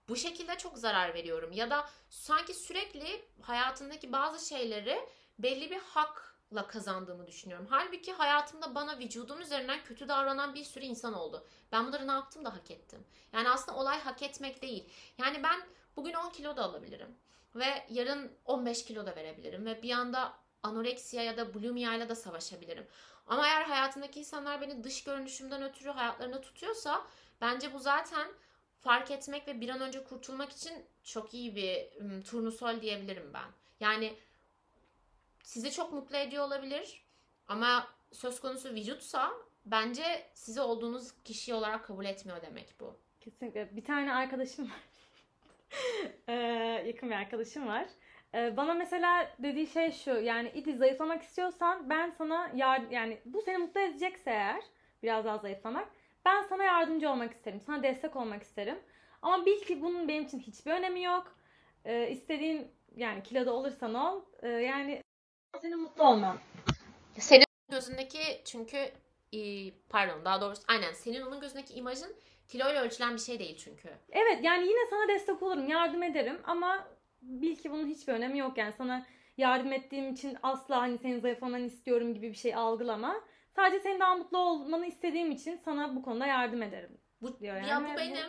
Bu 0.09 0.15
şekilde 0.15 0.57
çok 0.57 0.77
zarar 0.77 1.13
veriyorum. 1.13 1.51
Ya 1.51 1.69
da 1.69 1.89
sanki 2.09 2.53
sürekli 2.53 3.25
hayatındaki 3.41 4.11
bazı 4.11 4.47
şeyleri 4.47 4.99
belli 5.39 5.71
bir 5.71 5.79
hakla 5.79 6.67
kazandığımı 6.67 7.27
düşünüyorum. 7.27 7.67
Halbuki 7.69 8.13
hayatımda 8.13 8.75
bana 8.75 8.99
vücudum 8.99 9.41
üzerinden 9.41 9.83
kötü 9.83 10.07
davranan 10.07 10.55
bir 10.55 10.63
sürü 10.63 10.85
insan 10.85 11.13
oldu. 11.13 11.47
Ben 11.71 11.87
bunları 11.87 12.07
ne 12.07 12.11
yaptım 12.11 12.45
da 12.45 12.53
hak 12.53 12.71
ettim. 12.71 13.05
Yani 13.33 13.49
aslında 13.49 13.77
olay 13.77 13.99
hak 13.99 14.23
etmek 14.23 14.61
değil. 14.61 14.89
Yani 15.17 15.43
ben 15.43 15.61
bugün 15.95 16.13
10 16.13 16.29
kilo 16.29 16.57
da 16.57 16.63
alabilirim. 16.63 17.15
Ve 17.55 17.85
yarın 17.89 18.31
15 18.45 18.85
kilo 18.85 19.05
da 19.05 19.15
verebilirim. 19.15 19.65
Ve 19.65 19.83
bir 19.83 19.91
anda 19.91 20.33
anoreksiya 20.63 21.23
ya 21.23 21.37
da 21.37 21.53
bulimia 21.53 21.93
ile 21.93 22.09
de 22.09 22.15
savaşabilirim. 22.15 22.87
Ama 23.27 23.47
eğer 23.47 23.61
hayatımdaki 23.61 24.19
insanlar 24.19 24.61
beni 24.61 24.83
dış 24.83 25.03
görünüşümden 25.03 25.63
ötürü 25.63 25.89
hayatlarında 25.89 26.41
tutuyorsa 26.41 27.07
bence 27.41 27.73
bu 27.73 27.79
zaten 27.79 28.27
fark 28.79 29.11
etmek 29.11 29.47
ve 29.47 29.61
bir 29.61 29.69
an 29.69 29.81
önce 29.81 30.03
kurtulmak 30.03 30.51
için 30.51 30.85
çok 31.03 31.33
iyi 31.33 31.55
bir 31.55 32.01
ım, 32.01 32.21
turnusol 32.21 32.81
diyebilirim 32.81 33.33
ben. 33.33 33.51
Yani 33.79 34.13
sizi 35.43 35.71
çok 35.71 35.93
mutlu 35.93 36.17
ediyor 36.17 36.43
olabilir 36.43 37.05
ama 37.47 37.87
söz 38.11 38.39
konusu 38.39 38.69
vücutsa 38.69 39.31
bence 39.65 40.03
sizi 40.33 40.61
olduğunuz 40.61 41.23
kişi 41.23 41.53
olarak 41.53 41.85
kabul 41.85 42.05
etmiyor 42.05 42.41
demek 42.41 42.75
bu. 42.79 42.99
Kesinlikle. 43.19 43.75
Bir 43.75 43.83
tane 43.83 44.13
arkadaşım 44.13 44.65
var. 44.65 44.79
Ee, 46.27 46.33
yakın 46.85 47.09
bir 47.09 47.15
arkadaşım 47.15 47.67
var. 47.67 47.87
Ee, 48.33 48.57
bana 48.57 48.73
mesela 48.73 49.35
dediği 49.39 49.67
şey 49.67 49.91
şu. 49.91 50.11
Yani 50.11 50.49
iti 50.49 50.77
zayıflamak 50.77 51.23
istiyorsan 51.23 51.89
ben 51.89 52.09
sana 52.09 52.51
yar 52.55 52.81
yani 52.91 53.21
bu 53.25 53.41
seni 53.41 53.57
mutlu 53.57 53.79
edecekse 53.79 54.31
eğer 54.31 54.61
biraz 55.03 55.25
daha 55.25 55.37
zayıflamak 55.37 55.87
ben 56.27 56.43
sana 56.43 56.63
yardımcı 56.63 57.09
olmak 57.09 57.31
isterim. 57.33 57.61
Sana 57.65 57.83
destek 57.83 58.15
olmak 58.15 58.43
isterim. 58.43 58.79
Ama 59.21 59.45
bil 59.45 59.61
ki 59.61 59.81
bunun 59.81 60.07
benim 60.07 60.23
için 60.23 60.39
hiçbir 60.39 60.71
önemi 60.71 61.03
yok. 61.03 61.35
Ee, 61.85 62.09
istediğin 62.09 62.71
yani 62.95 63.23
kiloda 63.23 63.53
olursan 63.53 63.93
ol. 63.93 64.21
Ee, 64.41 64.47
yani 64.47 65.03
senin 65.61 65.79
mutlu 65.79 66.03
olman. 66.03 66.37
Senin 67.19 67.45
gözündeki 67.71 68.41
çünkü 68.45 68.77
pardon 69.89 70.25
daha 70.25 70.41
doğrusu 70.41 70.63
aynen 70.67 70.93
senin 70.93 71.21
onun 71.21 71.39
gözündeki 71.39 71.73
imajın 71.73 72.15
kiloyla 72.47 72.83
ölçülen 72.83 73.13
bir 73.13 73.21
şey 73.21 73.39
değil 73.39 73.57
çünkü. 73.57 73.89
Evet 74.11 74.39
yani 74.43 74.67
yine 74.67 74.89
sana 74.89 75.07
destek 75.07 75.43
olurum, 75.43 75.67
yardım 75.67 76.03
ederim 76.03 76.39
ama 76.43 76.87
bil 77.21 77.55
ki 77.55 77.71
bunun 77.71 77.87
hiçbir 77.87 78.13
önemi 78.13 78.37
yok 78.37 78.57
yani 78.57 78.73
sana 78.73 79.05
yardım 79.37 79.73
ettiğim 79.73 80.13
için 80.13 80.37
asla 80.43 80.81
hani 80.81 80.97
senin 80.97 81.19
zayıf 81.19 81.43
olmanı 81.43 81.65
istiyorum 81.65 82.13
gibi 82.13 82.29
bir 82.29 82.37
şey 82.37 82.55
algılama. 82.55 83.15
Sadece 83.57 83.79
senin 83.79 83.99
daha 83.99 84.15
mutlu 84.15 84.37
olmanı 84.37 84.85
istediğim 84.85 85.31
için 85.31 85.57
sana 85.57 85.95
bu 85.95 86.01
konuda 86.01 86.25
yardım 86.25 86.61
ederim. 86.63 86.97
Bu, 87.21 87.39
diyor 87.39 87.55
ya 87.55 87.67
yani. 87.67 87.93
bu 87.93 87.97
benim 87.97 88.27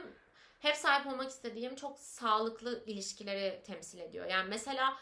hep 0.61 0.77
sahip 0.77 1.07
olmak 1.07 1.31
istediğim 1.31 1.75
çok 1.75 1.99
sağlıklı 1.99 2.85
ilişkileri 2.87 3.63
temsil 3.67 3.99
ediyor. 3.99 4.27
Yani 4.27 4.49
mesela 4.49 4.97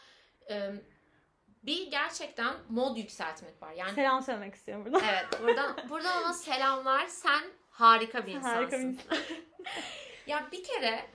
bir 1.63 1.91
gerçekten 1.91 2.53
mod 2.69 2.97
yükseltmek 2.97 3.61
var. 3.61 3.71
Yani 3.71 3.93
Selam 3.93 4.21
söylemek 4.21 4.55
istiyorum 4.55 4.85
burada. 4.85 5.01
evet 5.05 5.25
buradan 5.41 5.75
buradan 5.89 6.23
ona 6.23 6.33
selamlar. 6.33 7.05
Sen 7.07 7.43
harika 7.69 8.25
bir 8.25 8.31
insansın. 8.31 8.55
Harika 8.55 8.79
bir 8.79 8.83
insan. 8.83 9.17
Ya 10.27 10.47
bir 10.51 10.63
kere 10.63 11.05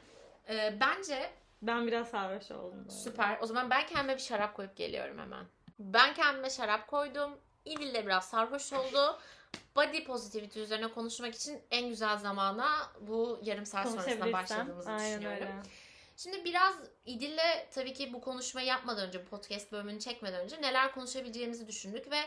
e, 0.48 0.80
bence 0.80 1.30
Ben 1.62 1.86
biraz 1.86 2.08
sarhoş 2.08 2.50
oldum. 2.50 2.78
arada. 2.78 2.90
süper. 2.90 3.38
O 3.40 3.46
zaman 3.46 3.70
ben 3.70 3.86
kendime 3.86 4.14
bir 4.14 4.22
şarap 4.22 4.56
koyup 4.56 4.76
geliyorum 4.76 5.18
hemen. 5.18 5.46
Ben 5.78 6.14
kendime 6.14 6.50
şarap 6.50 6.86
koydum. 6.88 7.38
İdil 7.64 7.94
de 7.94 8.06
biraz 8.06 8.24
sarhoş 8.28 8.72
oldu. 8.72 9.18
Body 9.76 10.04
positivity 10.04 10.60
üzerine 10.60 10.92
konuşmak 10.92 11.34
için 11.34 11.60
en 11.70 11.88
güzel 11.88 12.18
zamana 12.18 12.92
bu 13.00 13.40
yarım 13.42 13.66
saat 13.66 13.90
sonrasında 13.90 14.32
başladığımızı 14.32 14.90
Aynen 14.90 15.20
düşünüyorum. 15.20 15.46
öyle. 15.46 15.62
Şimdi 16.16 16.44
biraz 16.44 16.74
İdil'le 17.06 17.70
tabii 17.70 17.94
ki 17.94 18.12
bu 18.12 18.20
konuşmayı 18.20 18.66
yapmadan 18.66 19.08
önce, 19.08 19.26
bu 19.26 19.28
podcast 19.28 19.72
bölümünü 19.72 20.00
çekmeden 20.00 20.40
önce 20.40 20.62
neler 20.62 20.94
konuşabileceğimizi 20.94 21.66
düşündük 21.66 22.10
ve 22.10 22.20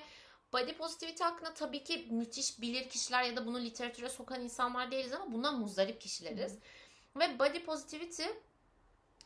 body 0.54 0.74
positivity 0.74 1.24
hakkında 1.24 1.54
tabii 1.54 1.84
ki 1.84 2.08
müthiş 2.12 2.62
bilir 2.62 2.90
kişiler 2.90 3.24
ya 3.24 3.36
da 3.36 3.46
bunu 3.46 3.60
literatüre 3.60 4.10
sokan 4.10 4.42
insanlar 4.42 4.92
değiliz 4.92 5.14
ama 5.14 5.34
bundan 5.34 5.60
muzdarip 5.60 6.02
kişileriz. 6.02 6.58
Ve 7.16 7.40
body 7.40 7.64
positivity 7.64 8.24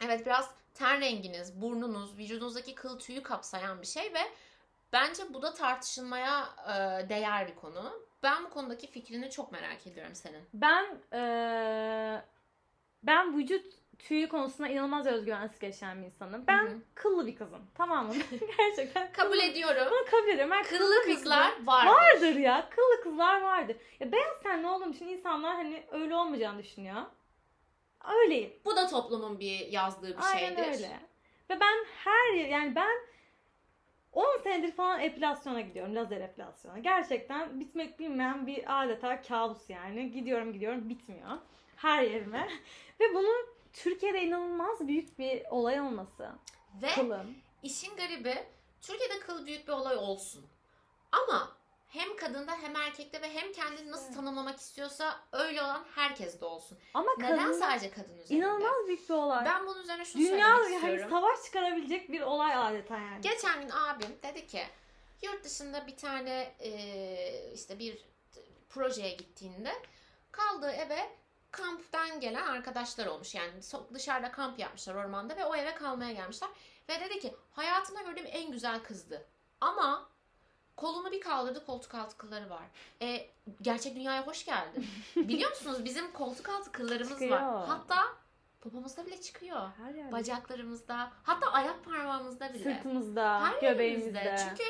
evet 0.05 0.25
biraz 0.25 0.49
ten 0.73 1.01
renginiz, 1.01 1.61
burnunuz, 1.61 2.17
vücudunuzdaki 2.17 2.75
kıl 2.75 2.99
tüyü 2.99 3.23
kapsayan 3.23 3.81
bir 3.81 3.87
şey 3.87 4.13
ve 4.13 4.21
bence 4.93 5.23
bu 5.33 5.41
da 5.41 5.53
tartışılmaya 5.53 6.49
e, 6.67 7.09
değer 7.09 7.47
bir 7.47 7.55
konu. 7.55 8.01
Ben 8.23 8.43
bu 8.45 8.49
konudaki 8.49 8.87
fikrini 8.87 9.29
çok 9.31 9.51
merak 9.51 9.87
ediyorum 9.87 10.15
senin. 10.15 10.43
Ben 10.53 10.85
eee, 11.13 12.21
ben 13.03 13.37
vücut 13.37 13.65
tüyü 13.99 14.29
konusunda 14.29 14.67
inanılmaz 14.69 15.07
özgüvensiz 15.07 15.59
geçen 15.59 16.01
bir 16.01 16.05
insanım. 16.05 16.43
Ben 16.47 16.65
Hı 16.65 16.69
hı. 16.69 16.77
kıllı 16.95 17.27
bir 17.27 17.35
kızım. 17.35 17.61
Tamam 17.75 18.07
mı? 18.07 18.13
Gerçekten. 18.57 19.11
Kabul 19.11 19.31
kıllı- 19.31 19.41
ediyorum. 19.43 19.87
Bunu 19.91 20.05
kabul 20.11 20.27
ediyorum. 20.27 20.51
Ben 20.51 20.63
Kıllı 20.63 20.95
bir 21.07 21.15
kızlar 21.15 21.51
kızım. 21.51 21.67
var. 21.67 21.85
Vardır 21.85 22.35
ya. 22.35 22.69
Kıllı 22.69 23.03
kızlar 23.03 23.41
vardır. 23.41 23.77
Ya 23.99 24.11
beyaz 24.11 24.41
tenli 24.43 24.67
olduğum 24.67 24.89
için 24.91 25.07
insanlar 25.07 25.55
hani 25.55 25.83
öyle 25.91 26.15
olmayacağını 26.15 26.59
düşünüyor. 26.63 27.01
Öyleyim. 28.19 28.53
Bu 28.65 28.75
da 28.75 28.87
toplumun 28.87 29.39
bir 29.39 29.59
yazdığı 29.67 30.07
bir 30.17 30.23
Aynen 30.33 30.47
şeydir. 30.55 30.67
öyle. 30.73 30.99
Ve 31.49 31.59
ben 31.59 31.85
her 32.03 32.33
yer 32.33 32.47
yani 32.47 32.75
ben 32.75 32.97
10 34.13 34.37
senedir 34.43 34.71
falan 34.71 34.99
epilasyona 34.99 35.61
gidiyorum. 35.61 35.95
Lazer 35.95 36.21
epilasyona. 36.21 36.79
Gerçekten 36.79 37.59
bitmek 37.59 37.99
bilmeyen 37.99 38.47
bir 38.47 38.83
adeta 38.83 39.21
kabus 39.21 39.69
yani. 39.69 40.11
Gidiyorum 40.11 40.53
gidiyorum 40.53 40.89
bitmiyor. 40.89 41.29
Her 41.75 42.03
yerime. 42.03 42.49
Ve 42.99 43.13
bunun 43.13 43.45
Türkiye'de 43.73 44.21
inanılmaz 44.23 44.87
büyük 44.87 45.19
bir 45.19 45.43
olay 45.49 45.81
olması. 45.81 46.29
Ve 46.81 46.87
Kılım. 46.95 47.35
işin 47.63 47.95
garibi 47.95 48.35
Türkiye'de 48.81 49.19
kıl 49.19 49.45
büyük 49.45 49.67
bir 49.67 49.73
olay 49.73 49.95
olsun. 49.97 50.45
Ama 51.11 51.51
hem 51.89 52.15
kadında 52.15 52.51
hem 52.61 52.75
erkekte 52.75 53.21
ve 53.21 53.33
hem 53.33 53.51
kendini 53.53 53.91
nasıl 53.91 54.13
tanımlamak 54.13 54.59
istiyorsa 54.59 55.19
öyle 55.31 55.61
olan 55.61 55.83
herkes 55.95 56.41
de 56.41 56.45
olsun. 56.45 56.77
Ama 56.93 57.11
Neden 57.17 57.37
kadın 57.37 57.59
sadece 57.59 57.91
kadın 57.91 58.13
üzerinde? 58.17 58.33
inanılmaz 58.33 58.87
büyük 58.87 59.09
bir 59.09 59.13
olay. 59.13 59.45
Ben 59.45 59.67
bunun 59.67 59.81
üzerine 59.83 60.05
şunu 60.05 60.21
Dünya 60.21 60.55
söylemek 60.55 60.83
yani 60.83 60.93
istiyorum. 60.93 61.09
savaş 61.09 61.43
çıkarabilecek 61.45 62.11
bir 62.11 62.21
olay 62.21 62.55
adeta 62.55 62.97
yani. 62.97 63.21
Geçen 63.21 63.61
gün 63.61 63.69
abim 63.69 64.17
dedi 64.23 64.47
ki 64.47 64.63
yurt 65.21 65.43
dışında 65.43 65.87
bir 65.87 65.97
tane 65.97 66.55
e, 66.59 67.51
işte 67.53 67.79
bir 67.79 68.05
projeye 68.69 69.13
gittiğinde 69.13 69.71
kaldığı 70.31 70.71
eve 70.71 71.09
kamptan 71.51 72.19
gelen 72.19 72.47
arkadaşlar 72.47 73.05
olmuş. 73.05 73.35
Yani 73.35 73.51
dışarıda 73.93 74.31
kamp 74.31 74.59
yapmışlar 74.59 74.95
ormanda 74.95 75.37
ve 75.37 75.45
o 75.45 75.55
eve 75.55 75.75
kalmaya 75.75 76.11
gelmişler. 76.11 76.49
Ve 76.89 76.99
dedi 76.99 77.19
ki 77.19 77.35
hayatımda 77.51 78.01
gördüğüm 78.01 78.25
en 78.27 78.51
güzel 78.51 78.79
kızdı. 78.83 79.27
Ama 79.61 80.09
kolunu 80.79 81.11
bir 81.11 81.21
kaldırdı 81.21 81.65
koltuk 81.65 81.95
altı 81.95 82.17
kılları 82.17 82.49
var. 82.49 82.63
E, 83.01 83.29
gerçek 83.61 83.95
dünyaya 83.95 84.27
hoş 84.27 84.45
geldin. 84.45 84.87
Biliyor 85.15 85.49
musunuz 85.49 85.85
bizim 85.85 86.11
koltuk 86.11 86.49
altı 86.49 86.71
kıllarımız 86.71 87.11
var. 87.11 87.19
Çıkıyor. 87.19 87.67
Hatta 87.67 87.95
popomuzda 88.61 89.05
bile 89.05 89.21
çıkıyor. 89.21 89.69
Her 89.77 89.93
yerde. 89.93 90.11
Bacaklarımızda 90.11 91.11
hatta 91.23 91.51
ayak 91.51 91.85
parmağımızda 91.85 92.53
bile. 92.53 92.63
Sırtımızda, 92.63 93.41
Her 93.41 93.61
göbeğimizde. 93.61 94.35
Çünkü 94.39 94.63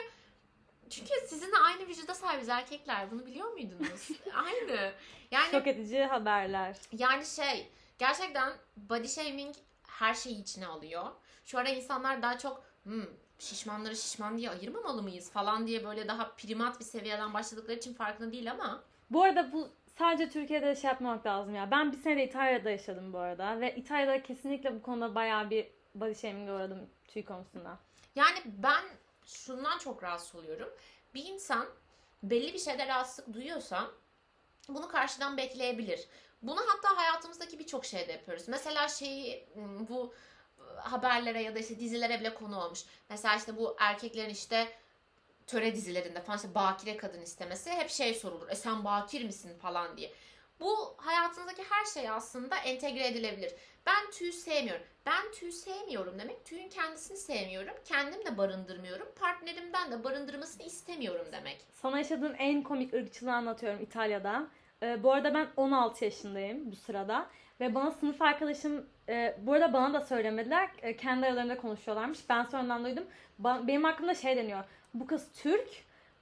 çünkü 0.90 1.28
sizinle 1.28 1.58
aynı 1.58 1.88
vücuda 1.88 2.14
sahibiz 2.14 2.50
erkekler. 2.50 3.12
Bunu 3.12 3.26
biliyor 3.26 3.52
muydunuz? 3.52 4.10
aynı. 4.34 4.92
Yani 5.32 5.52
Şok 5.52 5.68
edici 5.68 6.04
haberler. 6.04 6.78
yani 6.92 7.26
şey 7.26 7.72
gerçekten 7.98 8.54
body 8.78 9.08
shaming 9.08 9.56
her 9.88 10.14
şeyi 10.14 10.42
içine 10.42 10.68
alıyor. 10.68 11.06
Şu 11.46 11.58
ara 11.58 11.70
insanlar 11.70 12.22
daha 12.22 12.38
çok 12.38 12.64
hmm, 12.84 13.06
şişmanları 13.40 13.96
şişman 13.96 14.38
diye 14.38 14.50
ayırmamalı 14.50 15.04
mıyız 15.04 15.32
falan 15.32 15.68
diye 15.68 15.86
böyle 15.86 16.08
daha 16.08 16.32
primat 16.32 16.80
bir 16.80 16.86
seviyeden 16.86 17.34
başladıkları 17.34 17.78
için 17.78 17.94
farkında 17.94 18.32
değil 18.32 18.52
ama 18.52 18.84
Bu 19.12 19.24
arada 19.24 19.52
bu 19.54 19.70
sadece 19.98 20.30
Türkiye'de 20.30 20.76
şey 20.76 20.88
yapmamak 20.88 21.26
lazım 21.26 21.56
ya. 21.56 21.72
Ben 21.72 21.92
bir 21.92 21.98
sene 21.98 22.18
de 22.18 22.24
İtalya'da 22.28 22.70
yaşadım 22.70 23.14
bu 23.14 23.18
arada. 23.18 23.62
Ve 23.62 23.76
İtalya'da 23.76 24.24
kesinlikle 24.24 24.76
bu 24.76 24.82
konuda 24.82 25.16
bayağı 25.16 25.50
bir 25.50 25.68
body 25.96 26.16
shaming'e 26.16 26.52
uğradım 26.54 26.90
tüy 27.08 27.26
konusunda. 27.26 27.78
Yani 28.16 28.40
ben 28.46 28.84
şundan 29.26 29.78
çok 29.78 30.04
rahatsız 30.04 30.36
oluyorum. 30.36 30.70
Bir 31.14 31.26
insan 31.26 31.66
belli 32.24 32.54
bir 32.54 32.60
şeyde 32.60 32.88
rahatsızlık 32.88 33.34
duyuyorsa 33.34 33.88
bunu 34.70 34.88
karşıdan 34.88 35.38
bekleyebilir. 35.38 36.08
Bunu 36.42 36.60
hatta 36.68 36.98
hayatımızdaki 36.98 37.60
birçok 37.60 37.86
şeyde 37.86 38.12
yapıyoruz. 38.12 38.48
Mesela 38.48 38.88
şeyi 38.88 39.46
bu 39.90 40.14
haberlere 40.80 41.42
ya 41.42 41.56
da 41.56 41.60
işte 41.60 41.80
dizilere 41.80 42.20
bile 42.20 42.34
konu 42.34 42.62
olmuş. 42.62 42.80
Mesela 43.10 43.36
işte 43.36 43.58
bu 43.58 43.76
erkeklerin 43.80 44.30
işte 44.30 44.68
töre 45.48 45.76
dizilerinde 45.76 46.22
falan 46.22 46.38
işte 46.38 46.56
bakire 46.56 46.98
kadın 46.98 47.22
istemesi 47.22 47.72
hep 47.72 47.90
şey 47.90 48.14
sorulur. 48.14 48.50
E 48.50 48.56
sen 48.56 48.84
bakir 48.86 49.26
misin 49.26 49.58
falan 49.60 49.98
diye. 49.98 50.14
Bu 50.60 50.96
hayatınızdaki 50.98 51.64
her 51.70 51.86
şey 51.86 52.10
aslında 52.10 52.58
entegre 52.58 53.08
edilebilir. 53.08 53.54
Ben 53.86 54.12
tüy 54.12 54.32
sevmiyorum. 54.32 54.84
Ben 55.06 55.32
tüy 55.32 55.52
sevmiyorum 55.52 56.20
demek 56.20 56.46
tüyün 56.46 56.70
kendisini 56.70 57.18
sevmiyorum. 57.18 57.74
Kendim 57.86 58.26
de 58.26 58.38
barındırmıyorum. 58.38 59.08
Partnerimden 59.20 59.92
de 59.92 60.04
barındırmasını 60.04 60.64
istemiyorum 60.64 61.26
demek. 61.32 61.66
Sana 61.72 61.98
yaşadığım 61.98 62.36
en 62.38 62.64
komik 62.64 62.94
ırkçılığı 62.94 63.34
anlatıyorum 63.34 63.82
İtalya'da. 63.82 64.48
Ee, 64.84 65.04
bu 65.04 65.14
arada 65.14 65.34
ben 65.34 65.48
16 65.58 66.06
yaşındayım 66.06 66.72
bu 66.72 66.76
sırada. 66.76 67.30
Ve 67.60 67.76
bana 67.76 67.92
sınıf 67.92 68.22
arkadaşım, 68.22 68.90
e, 69.10 69.36
bu 69.42 69.54
arada 69.54 69.74
bana 69.74 69.94
da 69.94 70.02
söylemediler. 70.02 70.70
E, 70.82 70.98
kendi 70.98 71.26
aralarında 71.26 71.58
konuşuyorlarmış. 71.58 72.20
Ben 72.30 72.44
sonradan 72.44 72.84
duydum. 72.86 73.04
Ba- 73.44 73.68
benim 73.68 73.84
hakkımda 73.84 74.16
şey 74.16 74.38
deniyor. 74.38 74.64
Bu 74.94 75.08
kız 75.08 75.28
Türk. 75.42 75.68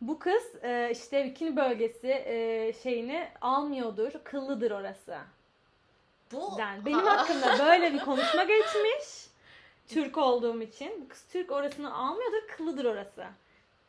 Bu 0.02 0.20
kız 0.20 0.56
e, 0.64 0.90
işte 0.92 1.26
bikini 1.26 1.56
bölgesi 1.56 2.08
e, 2.08 2.74
şeyini 2.84 3.28
almıyordur. 3.42 4.12
Kıllıdır 4.24 4.72
orası. 4.72 5.18
Bu 6.32 6.52
Yani 6.60 6.86
benim 6.86 7.00
hakkımda 7.06 7.60
böyle 7.66 7.94
bir 7.94 8.00
konuşma 8.00 8.44
geçmiş. 8.44 9.28
Türk 9.88 10.18
olduğum 10.18 10.62
için. 10.62 11.02
Bu 11.02 11.08
kız 11.08 11.24
Türk 11.32 11.52
orasını 11.52 11.96
almıyordur. 11.96 12.48
Kıllıdır 12.58 12.86
orası. 12.86 13.26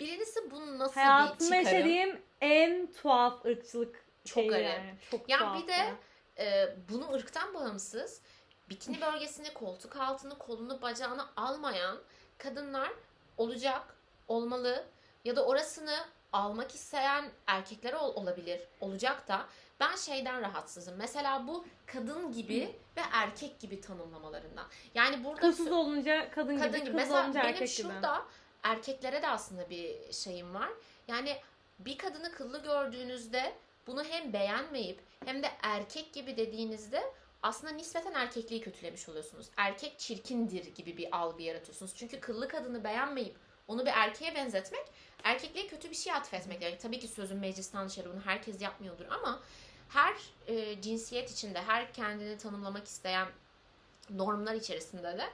birincisi 0.01 0.51
bu 0.51 0.79
nasıl 0.79 1.01
bir 1.01 1.01
Hayatımda 1.07 1.63
çıkarım? 1.65 1.89
yaşadığım 1.89 2.19
en 2.41 2.87
tuhaf 3.03 3.45
ırkçılık 3.47 4.05
Çok 4.25 4.35
şeyi 4.35 4.49
garip. 4.49 4.65
yani. 4.67 4.95
Çok 5.11 5.29
Ya 5.29 5.57
bir 5.63 5.69
de 5.69 5.75
e, 6.45 6.77
bunu 6.93 7.13
ırktan 7.13 7.55
bağımsız 7.55 8.23
bikini 8.71 9.01
bölgesini, 9.01 9.55
koltuk 9.55 9.97
altını, 9.97 10.39
kolunu, 10.39 10.83
bacağını 10.83 11.27
almayan 11.37 11.99
kadınlar 12.39 12.91
olacak, 13.37 13.97
olmalı 14.29 14.85
ya 15.25 15.37
da 15.37 15.47
orasını 15.47 15.97
almak 16.33 16.75
isteyen 16.75 17.31
erkekler 17.47 17.93
ol- 17.93 18.15
olabilir, 18.15 18.61
olacak 18.81 19.29
da 19.29 19.47
ben 19.81 19.97
şeyden 19.97 20.41
rahatsızım. 20.41 20.95
Mesela 20.97 21.47
bu 21.47 21.67
kadın 21.87 22.33
gibi 22.33 22.77
ve 22.97 23.01
erkek 23.13 23.61
gibi 23.61 23.81
tanımlamalarından. 23.81 24.67
Yani 24.95 25.25
burada 25.25 25.41
Kılsız 25.41 25.73
olunca 25.73 26.31
kadın, 26.31 26.59
kadın 26.59 26.73
gibi, 26.81 26.85
gibi. 26.85 26.97
Mesela 26.97 27.25
olunca 27.25 27.43
benim 27.43 27.55
erkek 27.55 27.77
gibi. 27.77 27.89
şurada 27.89 28.23
erkeklere 28.63 29.23
de 29.23 29.29
aslında 29.29 29.71
bir 29.71 30.13
şeyim 30.13 30.55
var. 30.55 30.69
Yani 31.09 31.37
bir 31.79 31.99
kadını 31.99 32.33
kıllı 32.33 32.63
gördüğünüzde 32.63 33.53
bunu 33.87 34.05
hem 34.05 34.33
beğenmeyip 34.33 35.01
hem 35.25 35.43
de 35.43 35.51
erkek 35.63 36.13
gibi 36.13 36.37
dediğinizde 36.37 37.13
aslında 37.43 37.73
nispeten 37.73 38.15
erkekliği 38.15 38.61
kötülemiş 38.61 39.09
oluyorsunuz. 39.09 39.47
Erkek 39.57 39.99
çirkindir 39.99 40.75
gibi 40.75 40.97
bir 40.97 41.17
algı 41.17 41.43
yaratıyorsunuz. 41.43 41.93
Çünkü 41.97 42.21
kıllı 42.21 42.49
kadını 42.49 42.85
beğenmeyip 42.85 43.37
onu 43.69 43.87
bir 43.87 43.91
erkeğe 43.95 44.35
benzetmek 44.35 44.87
erkekliğe 45.25 45.67
kötü 45.67 45.91
bir 45.91 45.95
şey 45.95 46.13
atfetmek 46.13 46.61
demek. 46.61 46.81
Tabii 46.81 46.99
ki 46.99 47.09
sözün 47.09 47.39
meclisten 47.39 47.89
dışarı 47.89 48.13
bunu 48.13 48.21
herkes 48.21 48.63
yapmıyordur 48.63 49.05
ama 49.11 49.41
her 49.89 50.15
e, 50.47 50.81
cinsiyet 50.83 51.31
içinde 51.31 51.63
her 51.63 51.93
kendini 51.93 52.39
tanımlamak 52.39 52.87
isteyen 52.87 53.29
normlar 54.11 54.55
içerisinde 54.55 55.03
de 55.03 55.29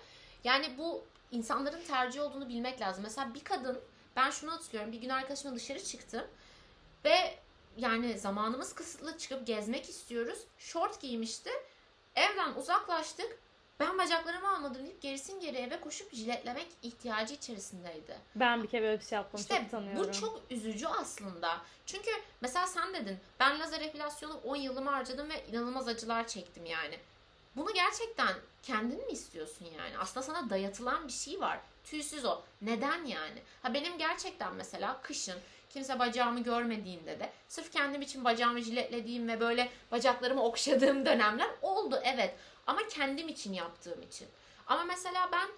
Yani 0.45 0.79
bu 0.79 1.05
insanların 1.31 1.85
tercih 1.85 2.23
olduğunu 2.23 2.49
bilmek 2.49 2.81
lazım. 2.81 3.03
Mesela 3.03 3.35
bir 3.35 3.45
kadın 3.45 3.81
ben 4.17 4.31
şunu 4.31 4.53
hatırlıyorum. 4.53 4.93
Bir 4.93 5.01
gün 5.01 5.09
arkadaşımla 5.09 5.57
dışarı 5.57 5.85
çıktım 5.85 6.25
ve 7.05 7.39
yani 7.77 8.19
zamanımız 8.19 8.73
kısıtlı 8.73 9.19
çıkıp 9.19 9.47
gezmek 9.47 9.89
istiyoruz. 9.89 10.39
Şort 10.59 11.01
giymişti. 11.01 11.51
Evden 12.17 12.55
uzaklaştık. 12.55 13.39
Ben 13.81 13.99
bacaklarımı 13.99 14.57
almadım 14.57 14.87
deyip 14.87 15.03
gerisin 15.03 15.41
geri 15.41 15.57
eve 15.57 15.81
koşup 15.81 16.15
jiletlemek 16.15 16.67
ihtiyacı 16.83 17.35
içerisindeydi. 17.35 18.17
Ben 18.35 18.63
bir 18.63 18.69
kere 18.69 18.83
böyle 18.83 19.01
bir 19.01 19.05
şey 19.05 19.17
yaptım. 19.17 19.41
İşte 19.41 19.59
çok 19.59 19.71
tanıyorum. 19.71 20.09
bu 20.09 20.13
çok 20.13 20.41
üzücü 20.51 20.87
aslında. 20.87 21.61
Çünkü 21.87 22.11
mesela 22.41 22.67
sen 22.67 22.95
dedin 22.95 23.19
ben 23.41 23.61
lazer 23.61 23.81
epilasyonu 23.81 24.41
10 24.45 24.57
yılımı 24.57 24.91
harcadım 24.91 25.31
ve 25.31 25.47
inanılmaz 25.47 25.89
acılar 25.89 26.27
çektim 26.27 26.67
yani. 26.67 26.99
Bunu 27.57 27.75
gerçekten 27.75 28.35
kendin 28.63 29.07
mi 29.07 29.13
istiyorsun 29.13 29.67
yani? 29.79 29.99
Aslında 29.99 30.27
sana 30.27 30.51
dayatılan 30.51 31.09
bir 31.09 31.13
şey 31.13 31.41
var. 31.41 31.61
Tüysüz 31.85 32.25
o. 32.25 32.43
Neden 32.63 33.05
yani? 33.05 33.43
Ha 33.63 33.75
benim 33.75 33.99
gerçekten 33.99 34.55
mesela 34.55 35.01
kışın 35.03 35.39
kimse 35.75 35.99
bacağımı 35.99 36.43
görmediğinde 36.43 37.21
de 37.21 37.31
sırf 37.49 37.73
kendim 37.73 38.03
için 38.03 38.25
bacağımı 38.25 38.61
jiletlediğim 38.61 39.29
ve 39.29 39.41
böyle 39.41 39.69
bacaklarımı 39.93 40.43
okşadığım 40.43 41.07
dönemler 41.07 41.49
oldu 41.63 42.01
evet. 42.05 42.35
Ama 42.67 42.89
kendim 42.89 43.29
için 43.29 43.53
yaptığım 43.53 44.03
için. 44.03 44.29
Ama 44.67 44.85
mesela 44.85 45.29
ben 45.33 45.49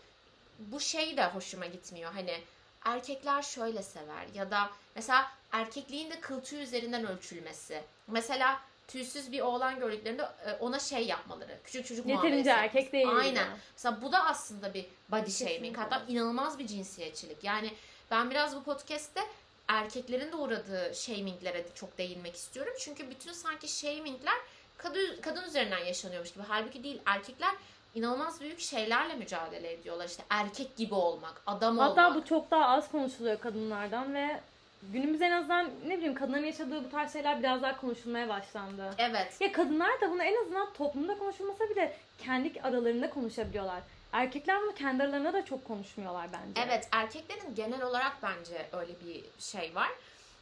bu 0.58 0.80
şey 0.80 1.16
de 1.16 1.26
hoşuma 1.26 1.66
gitmiyor. 1.66 2.12
Hani 2.12 2.40
erkekler 2.84 3.42
şöyle 3.42 3.82
sever 3.82 4.26
ya 4.34 4.50
da 4.50 4.70
mesela 4.94 5.30
erkekliğin 5.52 6.10
de 6.10 6.20
kıl 6.20 6.40
tüy 6.40 6.62
üzerinden 6.62 7.06
ölçülmesi. 7.06 7.82
Mesela 8.06 8.60
tüysüz 8.88 9.32
bir 9.32 9.40
oğlan 9.40 9.78
gördüklerinde 9.78 10.22
e, 10.22 10.52
ona 10.52 10.78
şey 10.78 11.06
yapmaları. 11.06 11.58
Küçük 11.64 11.86
çocuk 11.86 12.06
Yeterince 12.06 12.28
muamelesi 12.28 12.50
erkek 12.50 12.92
değil. 12.92 13.08
Aynen. 13.08 13.40
yani. 13.40 13.56
Mesela 13.72 14.02
bu 14.02 14.12
da 14.12 14.24
aslında 14.24 14.74
bir 14.74 14.86
body 15.08 15.30
shaming. 15.30 15.78
Hatta 15.78 16.04
inanılmaz 16.08 16.58
bir 16.58 16.66
cinsiyetçilik. 16.66 17.44
Yani 17.44 17.70
ben 18.10 18.30
biraz 18.30 18.56
bu 18.56 18.62
podcast'te 18.62 19.20
erkeklerin 19.68 20.32
de 20.32 20.36
uğradığı 20.36 20.94
shaminglere 20.94 21.64
de 21.64 21.68
çok 21.74 21.98
değinmek 21.98 22.34
istiyorum. 22.34 22.72
Çünkü 22.78 23.10
bütün 23.10 23.32
sanki 23.32 23.68
shamingler 23.68 24.36
kadın, 24.78 25.20
kadın 25.22 25.42
üzerinden 25.44 25.84
yaşanıyormuş 25.84 26.32
gibi. 26.32 26.44
Halbuki 26.48 26.84
değil. 26.84 27.00
Erkekler 27.06 27.54
inanılmaz 27.94 28.40
büyük 28.40 28.60
şeylerle 28.60 29.14
mücadele 29.14 29.72
ediyorlar. 29.72 30.06
İşte 30.08 30.22
erkek 30.30 30.76
gibi 30.76 30.94
olmak, 30.94 31.42
adam 31.46 31.78
Hatta 31.78 32.06
olmak. 32.08 32.22
bu 32.22 32.28
çok 32.28 32.50
daha 32.50 32.66
az 32.68 32.90
konuşuluyor 32.90 33.40
kadınlardan 33.40 34.14
ve 34.14 34.40
günümüz 34.82 35.22
en 35.22 35.30
azından 35.30 35.70
ne 35.86 35.96
bileyim 35.96 36.14
kadınların 36.14 36.44
yaşadığı 36.44 36.84
bu 36.84 36.90
tarz 36.90 37.12
şeyler 37.12 37.38
biraz 37.38 37.62
daha 37.62 37.80
konuşulmaya 37.80 38.28
başlandı. 38.28 38.90
Evet. 38.98 39.40
Ya 39.40 39.52
kadınlar 39.52 40.00
da 40.00 40.10
bunu 40.10 40.22
en 40.22 40.42
azından 40.42 40.72
toplumda 40.72 41.18
konuşulmasa 41.18 41.64
bile 41.70 41.96
kendi 42.18 42.60
aralarında 42.62 43.10
konuşabiliyorlar. 43.10 43.80
Erkekler 44.16 44.62
bunu 44.62 44.74
kendi 44.74 45.02
aralarında 45.02 45.32
da 45.32 45.44
çok 45.44 45.64
konuşmuyorlar 45.64 46.28
bence. 46.32 46.60
Evet 46.66 46.88
erkeklerin 46.92 47.54
genel 47.54 47.82
olarak 47.82 48.22
bence 48.22 48.68
öyle 48.72 48.92
bir 49.00 49.24
şey 49.38 49.74
var. 49.74 49.90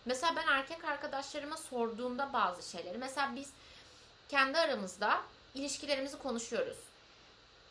Mesela 0.05 0.37
ben 0.37 0.53
erkek 0.53 0.85
arkadaşlarıma 0.85 1.57
sorduğumda 1.57 2.33
bazı 2.33 2.71
şeyleri 2.71 2.99
mesela 2.99 3.37
biz 3.37 3.51
kendi 4.29 4.59
aramızda 4.59 5.21
ilişkilerimizi 5.55 6.19
konuşuyoruz. 6.19 6.77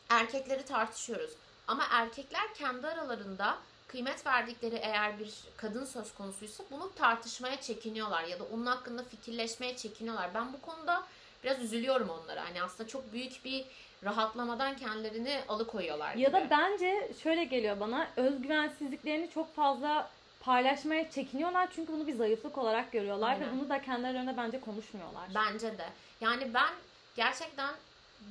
Erkekleri 0.09 0.65
tartışıyoruz. 0.65 1.31
Ama 1.67 1.87
erkekler 1.91 2.53
kendi 2.53 2.87
aralarında 2.87 3.57
kıymet 3.87 4.25
verdikleri 4.25 4.75
eğer 4.75 5.19
bir 5.19 5.33
kadın 5.57 5.85
söz 5.85 6.13
konusuysa 6.13 6.63
bunu 6.71 6.95
tartışmaya 6.95 7.61
çekiniyorlar 7.61 8.23
ya 8.23 8.39
da 8.39 8.43
onun 8.43 8.65
hakkında 8.65 9.03
fikirleşmeye 9.03 9.77
çekiniyorlar. 9.77 10.33
Ben 10.33 10.53
bu 10.53 10.61
konuda 10.61 11.03
biraz 11.43 11.59
üzülüyorum 11.59 12.09
onlara. 12.09 12.45
Hani 12.45 12.63
aslında 12.63 12.89
çok 12.89 13.13
büyük 13.13 13.45
bir 13.45 13.65
rahatlamadan 14.05 14.77
kendilerini 14.77 15.39
alıkoyuyorlar. 15.49 16.15
Ya 16.15 16.33
da 16.33 16.39
gibi. 16.39 16.49
bence 16.49 17.11
şöyle 17.23 17.43
geliyor 17.43 17.79
bana 17.79 18.07
özgüvensizliklerini 18.15 19.29
çok 19.29 19.55
fazla 19.55 20.09
paylaşmaya 20.39 21.11
çekiniyorlar 21.11 21.69
çünkü 21.75 21.93
bunu 21.93 22.07
bir 22.07 22.13
zayıflık 22.15 22.57
olarak 22.57 22.91
görüyorlar 22.91 23.29
Aynen. 23.29 23.47
ve 23.47 23.59
bunu 23.59 23.69
da 23.69 23.81
kendi 23.81 24.07
aralarında 24.07 24.37
bence 24.37 24.59
konuşmuyorlar. 24.59 25.29
Bence 25.35 25.77
de. 25.77 25.85
Yani 26.21 26.53
ben 26.53 26.69
gerçekten 27.15 27.73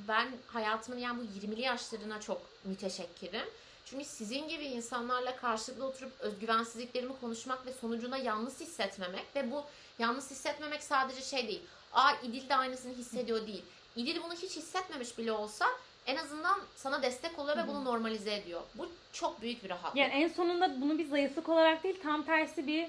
ben 0.09 0.29
hayatımın 0.47 0.99
yani 0.99 1.19
bu 1.19 1.47
20'li 1.47 1.61
yaşlarına 1.61 2.21
çok 2.21 2.41
müteşekkirim. 2.65 3.47
Çünkü 3.85 4.05
sizin 4.05 4.49
gibi 4.49 4.65
insanlarla 4.65 5.37
karşılıklı 5.37 5.87
oturup 5.87 6.21
özgüvensizliklerimi 6.21 7.21
konuşmak 7.21 7.67
ve 7.67 7.73
sonucunda 7.73 8.17
yalnız 8.17 8.61
hissetmemek 8.61 9.25
ve 9.37 9.51
bu 9.51 9.65
yalnız 9.99 10.31
hissetmemek 10.31 10.83
sadece 10.83 11.21
şey 11.21 11.49
değil. 11.49 11.63
Aa 11.93 12.13
İdil 12.23 12.49
de 12.49 12.57
aynısını 12.57 12.93
hissediyor 12.93 13.47
değil. 13.47 13.65
İdil 13.97 14.23
bunu 14.23 14.35
hiç 14.35 14.57
hissetmemiş 14.57 15.19
bile 15.19 15.33
olsa 15.33 15.67
en 16.07 16.17
azından 16.17 16.61
sana 16.77 17.03
destek 17.03 17.39
oluyor 17.39 17.57
ve 17.57 17.69
bunu 17.69 17.85
normalize 17.85 18.35
ediyor. 18.35 18.61
Bu 18.75 18.89
çok 19.13 19.43
büyük 19.43 19.65
bir 19.65 19.71
rahatlık. 19.71 19.97
Yani 19.97 20.13
en 20.13 20.29
sonunda 20.29 20.81
bunu 20.81 20.99
bir 20.99 21.07
zayıflık 21.07 21.49
olarak 21.49 21.85
değil 21.85 22.01
tam 22.03 22.25
tersi 22.25 22.67
bir 22.67 22.89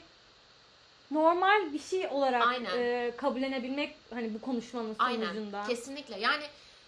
normal 1.11 1.73
bir 1.73 1.79
şey 1.79 2.07
olarak 2.07 2.47
Aynen. 2.47 2.77
e, 2.77 3.11
kabullenebilmek 3.17 3.95
hani 4.09 4.33
bu 4.33 4.41
konuşmanın 4.41 4.95
Aynen. 4.99 5.25
sonucunda. 5.25 5.63
Kesinlikle. 5.67 6.19
Yani 6.19 6.43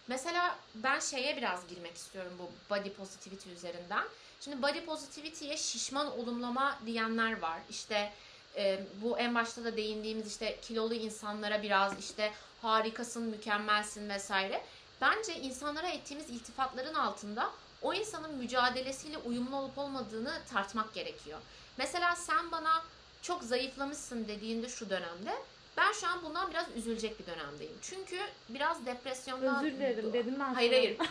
mesela 0.07 0.55
ben 0.75 0.99
şeye 0.99 1.37
biraz 1.37 1.67
girmek 1.67 1.95
istiyorum 1.95 2.31
bu 2.39 2.75
body 2.75 2.89
positivity 2.89 3.51
üzerinden. 3.51 4.03
Şimdi 4.41 4.61
body 4.61 4.79
positivity'ye 4.79 5.57
şişman 5.57 6.19
olumlama 6.19 6.79
diyenler 6.85 7.39
var. 7.39 7.59
İşte 7.69 8.11
e, 8.57 8.79
bu 9.03 9.17
en 9.17 9.35
başta 9.35 9.63
da 9.63 9.77
değindiğimiz 9.77 10.27
işte 10.27 10.57
kilolu 10.61 10.93
insanlara 10.93 11.63
biraz 11.63 11.99
işte 11.99 12.31
harikasın, 12.65 13.23
mükemmelsin 13.23 14.09
vesaire. 14.09 14.61
Bence 15.01 15.35
insanlara 15.35 15.87
ettiğimiz 15.87 16.29
iltifatların 16.29 16.93
altında 16.93 17.51
o 17.81 17.93
insanın 17.93 18.35
mücadelesiyle 18.35 19.17
uyumlu 19.17 19.55
olup 19.55 19.77
olmadığını 19.77 20.33
tartmak 20.53 20.93
gerekiyor. 20.93 21.39
Mesela 21.77 22.15
sen 22.15 22.51
bana 22.51 22.83
çok 23.21 23.43
zayıflamışsın 23.43 24.27
dediğinde 24.27 24.69
şu 24.69 24.89
dönemde 24.89 25.35
ben 25.77 25.91
şu 25.91 26.07
an 26.07 26.23
bundan 26.23 26.51
biraz 26.51 26.65
üzülecek 26.75 27.19
bir 27.19 27.25
dönemdeyim. 27.25 27.77
Çünkü 27.81 28.19
biraz 28.49 28.85
depresyondan... 28.85 29.65
Özür 29.65 29.71
dilerim 29.75 30.13
dedim 30.13 30.35
ben 30.39 30.53
Hayır 30.53 30.97
sana. 30.97 31.07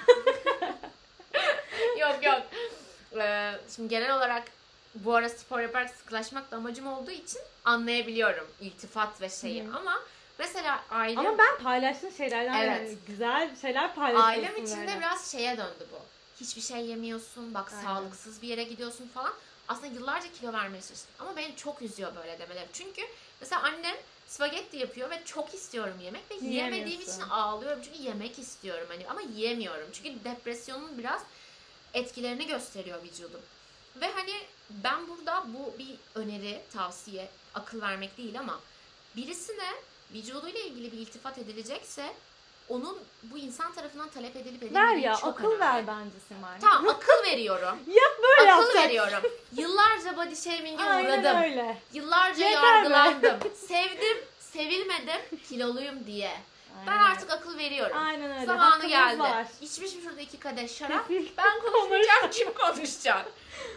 hayır. 0.61 0.78
yok 2.00 2.24
yok. 2.24 2.42
Ee, 3.16 3.52
şimdi 3.76 3.88
genel 3.88 4.16
olarak 4.16 4.42
bu 4.94 5.14
ara 5.14 5.28
spor 5.28 5.61
yaparak 5.61 5.90
sıkılaşmak 5.90 6.50
da 6.50 6.57
amacım 6.57 6.86
olduğu 6.86 7.11
için 7.11 7.40
anlayabiliyorum 7.64 8.46
iltifat 8.61 9.20
ve 9.20 9.28
şeyi. 9.28 9.64
Hı. 9.64 9.76
ama 9.76 10.00
mesela 10.39 10.85
ailem, 10.91 11.26
Ama 11.26 11.39
ben 11.39 11.59
paylaştığın 11.62 12.11
şeylerden 12.11 12.55
Evet. 12.55 12.89
yani 12.89 12.99
güzel 13.07 13.57
şeyler 13.61 13.95
paylaşıyorsun 13.95 14.55
ailem 14.55 14.64
içinde 14.64 14.87
böyle. 14.87 14.99
biraz 14.99 15.32
şeye 15.32 15.57
döndü 15.59 15.87
bu. 15.93 15.99
Hiçbir 16.41 16.62
şey 16.62 16.87
yemiyorsun, 16.87 17.55
bak 17.55 17.72
Aynen. 17.72 17.85
sağlıksız 17.85 18.43
bir 18.43 18.49
yere 18.49 18.64
gidiyorsun 18.64 19.09
falan. 19.09 19.32
Aslında 19.68 19.87
yıllarca 19.87 20.32
kilo 20.32 20.53
vermeye 20.53 20.82
çalıştım. 20.82 21.14
Ama 21.18 21.37
beni 21.37 21.57
çok 21.57 21.82
üzüyor 21.82 22.16
böyle 22.16 22.39
demeler. 22.39 22.64
Çünkü 22.72 23.03
mesela 23.41 23.62
annem 23.62 23.97
spagetti 24.26 24.76
yapıyor 24.76 25.11
ve 25.11 25.24
çok 25.24 25.55
istiyorum 25.55 25.95
yemek 26.03 26.22
ve 26.30 26.35
yiyemediğim 26.35 27.01
için 27.01 27.20
ağlıyorum. 27.20 27.82
Çünkü 27.85 28.03
yemek 28.03 28.39
istiyorum 28.39 28.87
hani 28.89 29.09
ama 29.09 29.20
yiyemiyorum. 29.20 29.89
Çünkü 29.93 30.24
depresyonun 30.24 30.99
biraz 30.99 31.22
etkilerini 31.95 32.47
gösteriyor 32.47 33.03
vücudum. 33.03 33.41
Ve 33.97 34.12
hani 34.12 34.32
ben 34.70 35.09
burada 35.09 35.45
bu 35.47 35.78
bir 35.78 35.97
öneri, 36.14 36.61
tavsiye, 36.72 37.28
akıl 37.55 37.80
vermek 37.80 38.18
değil 38.18 38.39
ama 38.41 38.61
birisine 39.16 39.72
vücuduyla 40.14 40.60
ilgili 40.60 40.92
bir 40.92 40.98
iltifat 40.98 41.38
edilecekse 41.38 42.12
onun 42.68 42.98
bu 43.22 43.38
insan 43.38 43.72
tarafından 43.74 44.08
talep 44.08 44.36
edilip 44.36 44.62
Ver 44.62 44.66
edilmediği 44.68 45.04
ya 45.04 45.14
çok 45.16 45.28
akıl 45.28 45.44
önemli. 45.48 45.60
ver 45.60 45.86
bence 45.86 46.16
Simay. 46.28 46.60
Tamam 46.60 46.88
akıl 46.88 47.24
veriyorum. 47.30 47.78
Böyle 48.38 48.52
akıl 48.52 48.64
yapsak. 48.66 48.84
veriyorum. 48.84 49.20
Yıllarca 49.56 50.16
body 50.16 50.34
shaming'e 50.36 50.84
Aynen 50.84 51.22
uğradım. 51.22 51.42
öyle. 51.42 51.78
Yıllarca 51.92 52.44
Yeter 52.48 52.62
be. 52.62 52.66
yargılandım. 52.66 53.38
Sevdim, 53.68 54.18
sevilmedim, 54.40 55.20
kiloluyum 55.48 56.06
diye. 56.06 56.30
Ben 56.86 56.92
Aynen. 56.92 57.02
artık 57.12 57.30
akıl 57.30 57.58
veriyorum. 57.58 57.96
Aynen 57.98 58.30
öyle. 58.34 58.46
Zamanı 58.46 58.64
Hakkımız 58.70 58.88
geldi. 58.90 59.18
Var. 59.20 59.46
İçmişim 59.60 60.02
şurada 60.02 60.20
iki 60.20 60.38
kadeh 60.38 60.68
şarap. 60.78 61.08
Ben 61.36 61.60
konuşmayacağım. 61.60 62.30
Kim 62.30 62.54
konuşacak? 62.54 63.26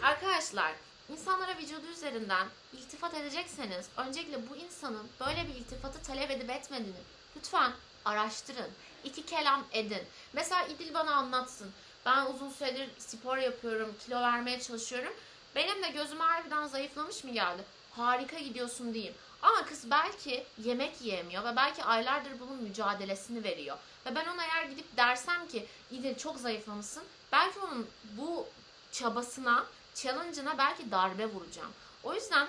Arkadaşlar, 0.03 0.71
insanlara 1.09 1.57
vücudu 1.57 1.87
üzerinden 1.87 2.47
iltifat 2.73 3.13
edecekseniz 3.13 3.89
öncelikle 3.97 4.49
bu 4.49 4.55
insanın 4.55 5.07
böyle 5.19 5.47
bir 5.47 5.55
iltifatı 5.55 6.03
talep 6.03 6.31
edip 6.31 6.49
etmediğini 6.49 7.01
lütfen 7.37 7.71
araştırın. 8.05 8.69
İki 9.03 9.25
kelam 9.25 9.63
edin. 9.71 10.03
Mesela 10.33 10.67
İdil 10.67 10.93
bana 10.93 11.15
anlatsın. 11.15 11.71
Ben 12.05 12.25
uzun 12.25 12.49
süredir 12.49 12.89
spor 12.97 13.37
yapıyorum, 13.37 13.95
kilo 14.05 14.21
vermeye 14.21 14.59
çalışıyorum. 14.59 15.13
Benim 15.55 15.83
de 15.83 15.89
gözüm 15.89 16.19
harbiden 16.19 16.67
zayıflamış 16.67 17.23
mı 17.23 17.31
geldi? 17.31 17.63
Harika 17.91 18.39
gidiyorsun 18.39 18.93
diyeyim. 18.93 19.13
Ama 19.41 19.65
kız 19.65 19.91
belki 19.91 20.43
yemek 20.63 21.01
yiyemiyor 21.01 21.43
ve 21.43 21.55
belki 21.55 21.83
aylardır 21.83 22.39
bunun 22.39 22.63
mücadelesini 22.63 23.43
veriyor. 23.43 23.77
Ve 24.05 24.15
ben 24.15 24.27
ona 24.27 24.45
eğer 24.45 24.63
gidip 24.63 24.97
dersem 24.97 25.47
ki 25.47 25.65
İdil 25.91 26.15
çok 26.15 26.37
zayıflamışsın. 26.37 27.03
Belki 27.31 27.59
onun 27.59 27.87
bu 28.17 28.47
çabasına, 28.91 29.65
challenge'ına 30.01 30.57
belki 30.57 30.91
darbe 30.91 31.25
vuracağım. 31.25 31.71
O 32.03 32.13
yüzden 32.13 32.47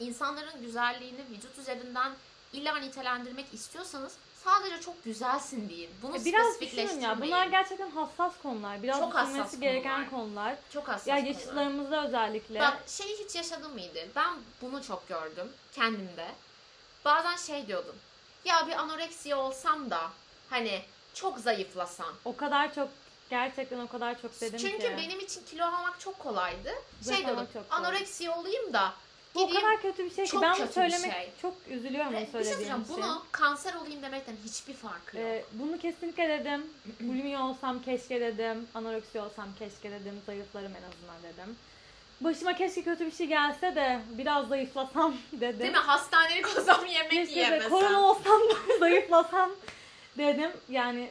insanların 0.00 0.60
güzelliğini 0.60 1.20
vücut 1.30 1.58
üzerinden 1.58 2.12
illa 2.52 2.76
nitelendirmek 2.78 3.54
istiyorsanız 3.54 4.12
sadece 4.44 4.80
çok 4.80 5.04
güzelsin 5.04 5.68
değil. 5.68 5.90
Bunu 6.02 6.16
E, 6.16 6.24
Biraz 6.24 6.60
düşünün 6.60 7.00
ya. 7.00 7.20
Bunlar 7.20 7.46
gerçekten 7.46 7.90
hassas 7.90 8.32
konular. 8.42 8.82
Biraz 8.82 8.98
Çok 8.98 9.14
hassas 9.14 9.60
gereken 9.60 10.10
konular. 10.10 10.10
konular. 10.10 10.56
çok 10.72 10.88
hassas 10.88 11.06
Ya 11.06 11.14
konular. 11.16 11.28
yaşıtlarımızda 11.34 12.06
özellikle. 12.06 12.60
Bak 12.60 12.78
şeyi 12.86 13.16
hiç 13.24 13.34
yaşadın 13.34 13.72
mıydı? 13.72 14.08
Ben 14.16 14.34
bunu 14.62 14.84
çok 14.84 15.08
gördüm 15.08 15.52
kendimde. 15.72 16.26
Bazen 17.04 17.36
şey 17.36 17.66
diyordum. 17.66 17.94
Ya 18.44 18.66
bir 18.66 18.72
anoreksiya 18.72 19.38
olsam 19.38 19.90
da 19.90 20.00
hani 20.50 20.82
çok 21.14 21.38
zayıflasam. 21.38 22.14
O 22.24 22.36
kadar 22.36 22.74
çok 22.74 22.88
gerçekten 23.30 23.78
o 23.78 23.88
kadar 23.88 24.22
çok 24.22 24.40
dedim 24.40 24.58
Çünkü 24.58 24.78
ki. 24.78 24.94
benim 24.98 25.20
için 25.20 25.42
kilo 25.50 25.64
almak 25.64 26.00
çok 26.00 26.18
kolaydı. 26.18 26.68
Şey 26.68 26.74
Zayıflamak 27.00 27.52
diyordum. 27.54 27.70
Anoreksiya 27.70 28.38
olayım 28.38 28.72
da 28.72 28.92
Bu 29.34 29.42
o 29.44 29.48
kadar 29.48 29.82
kötü 29.82 30.04
bir 30.04 30.14
şey 30.14 30.24
ki 30.24 30.30
Çok 30.30 30.42
ben 30.42 30.58
bunu 30.58 30.68
söylemek 30.72 31.12
şey. 31.12 31.30
çok 31.42 31.54
üzülüyorum 31.70 32.12
bunu 32.12 32.20
şey 32.20 32.26
söylediğim 32.32 32.54
söyleyeceğim. 32.58 32.82
için. 32.82 32.96
Bunu 32.96 33.22
kanser 33.32 33.74
olayım 33.74 34.02
demekten 34.02 34.34
hiçbir 34.44 34.74
farkı 34.74 35.16
yok. 35.16 35.26
Ee, 35.26 35.44
bunu 35.52 35.78
kesinlikle 35.78 36.28
dedim. 36.28 36.66
Bulimi 37.00 37.38
olsam 37.38 37.82
keşke 37.82 38.20
dedim. 38.20 38.68
Anoreksi 38.74 39.20
olsam 39.20 39.48
keşke 39.58 39.90
dedim. 39.90 40.20
Zayıflarım 40.26 40.72
en 40.72 40.82
azından 40.88 41.22
dedim. 41.34 41.56
Başıma 42.20 42.56
keşke 42.56 42.82
kötü 42.82 43.06
bir 43.06 43.12
şey 43.12 43.26
gelse 43.26 43.74
de 43.74 44.00
biraz 44.10 44.48
zayıflasam 44.48 45.14
dedim. 45.32 45.58
Değil 45.60 45.72
mi? 45.72 45.78
Hastanelik 45.78 46.48
olsam 46.58 46.86
yemek 46.86 47.10
Keşke 47.10 47.32
yiyemesem. 47.34 47.70
korona 47.70 48.00
olsam 48.02 48.40
da 48.40 48.54
zayıflasam 48.80 49.50
dedim. 50.18 50.50
Yani 50.68 51.10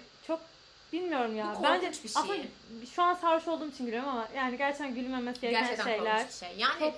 bilmiyorum 0.96 1.36
ya. 1.38 1.56
Bu 1.60 1.64
Bence 1.64 1.88
bir 1.90 1.94
şey. 2.10 2.12
aslında 2.16 2.36
şu 2.96 3.04
an 3.04 3.14
sarhoş 3.14 3.48
olduğum 3.48 3.70
için 3.70 3.86
gülüyorum 3.86 4.10
ama 4.10 4.28
yani 4.36 4.58
gerçekten 4.58 4.96
gülmemesi 4.96 5.42
gereken 5.42 5.62
Gerçekten 5.68 5.86
şeyler. 5.96 6.28
bir 6.28 6.34
şey. 6.34 6.50
Yani 6.58 6.80
Çok- 6.80 6.96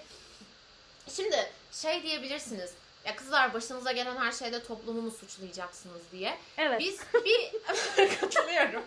şimdi 1.16 1.50
şey 1.72 2.04
diyebilirsiniz. 2.04 2.74
Ya 3.06 3.16
kızlar 3.16 3.54
başınıza 3.54 3.92
gelen 3.92 4.18
her 4.18 4.32
şeyde 4.32 4.64
toplumu 4.64 5.02
mu 5.02 5.12
suçlayacaksınız 5.12 6.02
diye. 6.12 6.38
Evet. 6.58 6.80
Biz 6.80 7.00
bir 7.26 7.52
katılıyorum. 8.20 8.84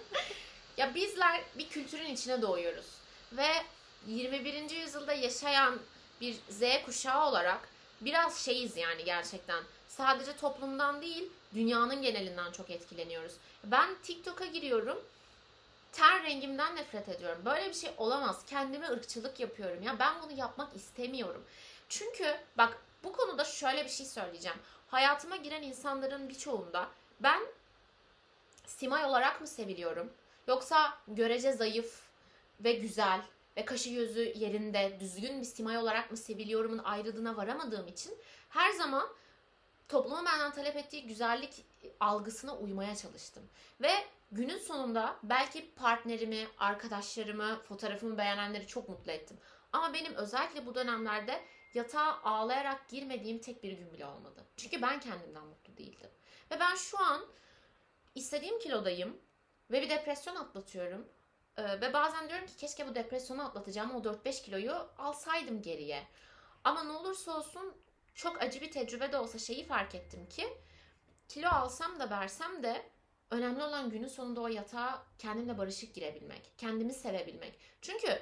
Ya 0.77 0.95
bizler 0.95 1.41
bir 1.59 1.69
kültürün 1.69 2.07
içine 2.15 2.43
doğuyoruz 2.43 2.87
ve 3.33 3.47
21. 4.07 4.71
yüzyılda 4.71 5.13
yaşayan 5.13 5.79
bir 6.21 6.35
Z 6.49 6.61
kuşağı 6.87 7.27
olarak 7.29 7.69
biraz 8.01 8.45
şeyiz 8.45 8.77
yani 8.77 9.05
gerçekten. 9.05 9.63
Sadece 9.89 10.37
toplumdan 10.37 11.03
değil, 11.03 11.31
dünyanın 11.55 12.03
genelinden 12.03 12.53
çok 12.53 12.71
etkileniyoruz. 12.71 13.33
Ben 13.65 13.95
TikTok'a 14.03 14.47
giriyorum. 14.47 14.99
Ten 15.93 16.23
rengimden 16.23 16.77
nefret 16.77 17.09
ediyorum. 17.09 17.43
Böyle 17.45 17.69
bir 17.69 17.75
şey 17.75 17.91
olamaz. 17.97 18.45
Kendime 18.47 18.89
ırkçılık 18.89 19.41
yapıyorum. 19.41 19.83
Ya 19.83 19.99
ben 19.99 20.15
bunu 20.23 20.39
yapmak 20.39 20.77
istemiyorum. 20.77 21.45
Çünkü 21.89 22.37
bak 22.59 22.79
bu 23.05 23.13
konuda 23.13 23.45
şöyle 23.45 23.85
bir 23.85 23.91
şey 23.91 24.07
söyleyeceğim. 24.07 24.59
Hayatıma 24.89 25.37
giren 25.37 25.63
insanların 25.63 26.29
birçoğunda 26.29 26.89
ben 27.21 27.41
simay 28.67 29.05
olarak 29.05 29.41
mı 29.41 29.47
seviliyorum? 29.47 30.13
Yoksa 30.49 30.99
görece 31.09 31.53
zayıf 31.53 32.03
ve 32.61 32.73
güzel 32.73 33.21
ve 33.57 33.65
kaşı 33.65 33.91
gözü 33.91 34.33
yerinde 34.37 34.97
düzgün 35.01 35.41
bir 35.41 35.47
simay 35.47 35.79
olarak 35.79 36.11
mı 36.11 36.17
seviliyorumun 36.17 36.79
ayrıldığına 36.79 37.37
varamadığım 37.37 37.89
için 37.89 38.15
her 38.51 38.71
zaman 38.71 39.09
toplumun 39.91 40.27
benden 40.27 40.53
talep 40.53 40.77
ettiği 40.77 41.07
güzellik 41.07 41.65
algısına 42.01 42.57
uymaya 42.57 42.97
çalıştım. 42.97 43.43
Ve 43.81 43.91
günün 44.33 44.59
sonunda 44.59 45.17
belki 45.23 45.75
partnerimi, 45.75 46.49
arkadaşlarımı, 46.59 47.63
fotoğrafımı 47.63 48.19
beğenenleri 48.19 48.67
çok 48.67 48.89
mutlu 48.89 49.13
ettim. 49.13 49.37
Ama 49.73 49.95
benim 49.95 50.15
özellikle 50.15 50.67
bu 50.67 50.75
dönemlerde 50.75 51.41
yatağa 51.75 52.21
ağlayarak 52.25 52.89
girmediğim 52.89 53.39
tek 53.39 53.63
bir 53.63 53.73
gün 53.73 53.93
bile 53.93 54.07
olmadı. 54.07 54.45
Çünkü 54.57 54.83
ben 54.83 55.01
kendimden 55.01 55.45
mutlu 55.45 55.77
değildim. 55.77 56.11
Ve 56.51 56.61
ben 56.61 56.75
şu 56.75 57.01
an 57.05 57.27
istediğim 58.15 58.59
kilodayım 58.59 59.17
ve 59.71 59.83
bir 59.83 59.91
depresyon 59.91 60.37
atlatıyorum. 60.37 61.09
Ee, 61.57 61.81
ve 61.81 61.93
bazen 61.93 62.29
diyorum 62.29 62.47
ki 62.47 62.57
keşke 62.57 62.89
bu 62.89 62.95
depresyonu 62.95 63.45
atlatacağım 63.45 63.95
o 63.95 63.99
4-5 63.99 64.43
kiloyu 64.43 64.89
alsaydım 64.99 65.63
geriye. 65.63 66.07
Ama 66.65 66.83
ne 66.83 66.93
olursa 66.93 67.37
olsun 67.37 67.75
çok 68.15 68.43
acı 68.43 68.61
bir 68.61 68.71
tecrübe 68.71 69.13
de 69.13 69.17
olsa 69.17 69.39
şeyi 69.39 69.65
fark 69.65 69.95
ettim 69.95 70.27
ki 70.29 70.49
kilo 71.29 71.49
alsam 71.49 72.01
da 72.01 72.11
versem 72.11 72.63
de 72.63 72.83
önemli 73.31 73.63
olan 73.63 73.91
günün 73.91 74.09
sonunda 74.09 74.41
o 74.41 74.49
yatağa 74.49 75.03
kendimle 75.19 75.59
barışık 75.59 75.95
girebilmek, 75.95 76.53
kendimi 76.59 76.93
sevebilmek. 76.93 77.59
Çünkü 77.83 78.19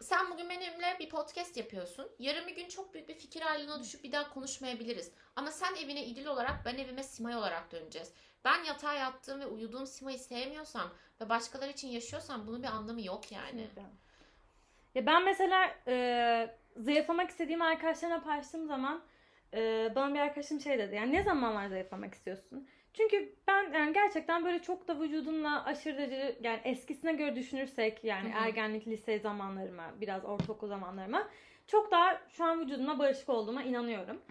sen 0.00 0.30
bugün 0.30 0.50
benimle 0.50 0.96
bir 0.98 1.08
podcast 1.08 1.56
yapıyorsun. 1.56 2.10
Yarın 2.18 2.46
bir 2.46 2.56
gün 2.56 2.68
çok 2.68 2.94
büyük 2.94 3.08
bir 3.08 3.14
fikir 3.14 3.40
haline 3.40 3.80
düşüp 3.80 4.04
bir 4.04 4.12
daha 4.12 4.34
konuşmayabiliriz. 4.34 5.12
Ama 5.36 5.50
sen 5.50 5.74
evine 5.74 6.04
idil 6.04 6.26
olarak 6.26 6.64
ben 6.64 6.74
evime 6.74 7.02
simay 7.02 7.36
olarak 7.36 7.72
döneceğiz. 7.72 8.12
Ben 8.44 8.64
yatağa 8.64 8.94
yattığım 8.94 9.40
ve 9.40 9.46
uyuduğum 9.46 9.86
simayı 9.86 10.18
sevmiyorsam 10.18 10.90
ve 11.20 11.28
başkaları 11.28 11.70
için 11.70 11.88
yaşıyorsam 11.88 12.46
bunun 12.46 12.62
bir 12.62 12.68
anlamı 12.68 13.02
yok 13.02 13.32
yani. 13.32 13.68
Ya 14.94 15.06
ben 15.06 15.24
mesela 15.24 15.74
e, 15.86 16.56
zayıflamak 16.76 17.30
istediğim 17.30 17.62
arkadaşlarına 17.62 18.20
paylaştığım 18.20 18.66
zaman 18.66 19.02
e, 19.54 19.92
bana 19.94 20.14
bir 20.14 20.18
arkadaşım 20.18 20.60
şey 20.60 20.78
dedi. 20.78 20.94
Yani 20.94 21.12
ne 21.12 21.22
zamanlar 21.22 21.66
zayıflamak 21.68 22.14
istiyorsun? 22.14 22.68
Çünkü 22.94 23.34
ben 23.48 23.72
yani 23.72 23.92
gerçekten 23.92 24.44
böyle 24.44 24.62
çok 24.62 24.88
da 24.88 25.00
vücudumla 25.00 25.64
aşırı 25.64 25.98
derece 25.98 26.38
yani 26.42 26.60
eskisine 26.64 27.12
göre 27.12 27.36
düşünürsek 27.36 28.04
yani 28.04 28.34
Hı 28.34 28.38
hı. 28.38 28.44
ergenlik, 28.44 28.88
lise 28.88 29.18
zamanlarıma, 29.18 30.00
biraz 30.00 30.24
ortaokul 30.24 30.68
zamanlarıma 30.68 31.28
çok 31.66 31.90
daha 31.90 32.20
şu 32.28 32.44
an 32.44 32.60
vücudumla 32.60 32.98
barışık 32.98 33.28
olduğuma 33.28 33.62
inanıyorum. 33.62 34.22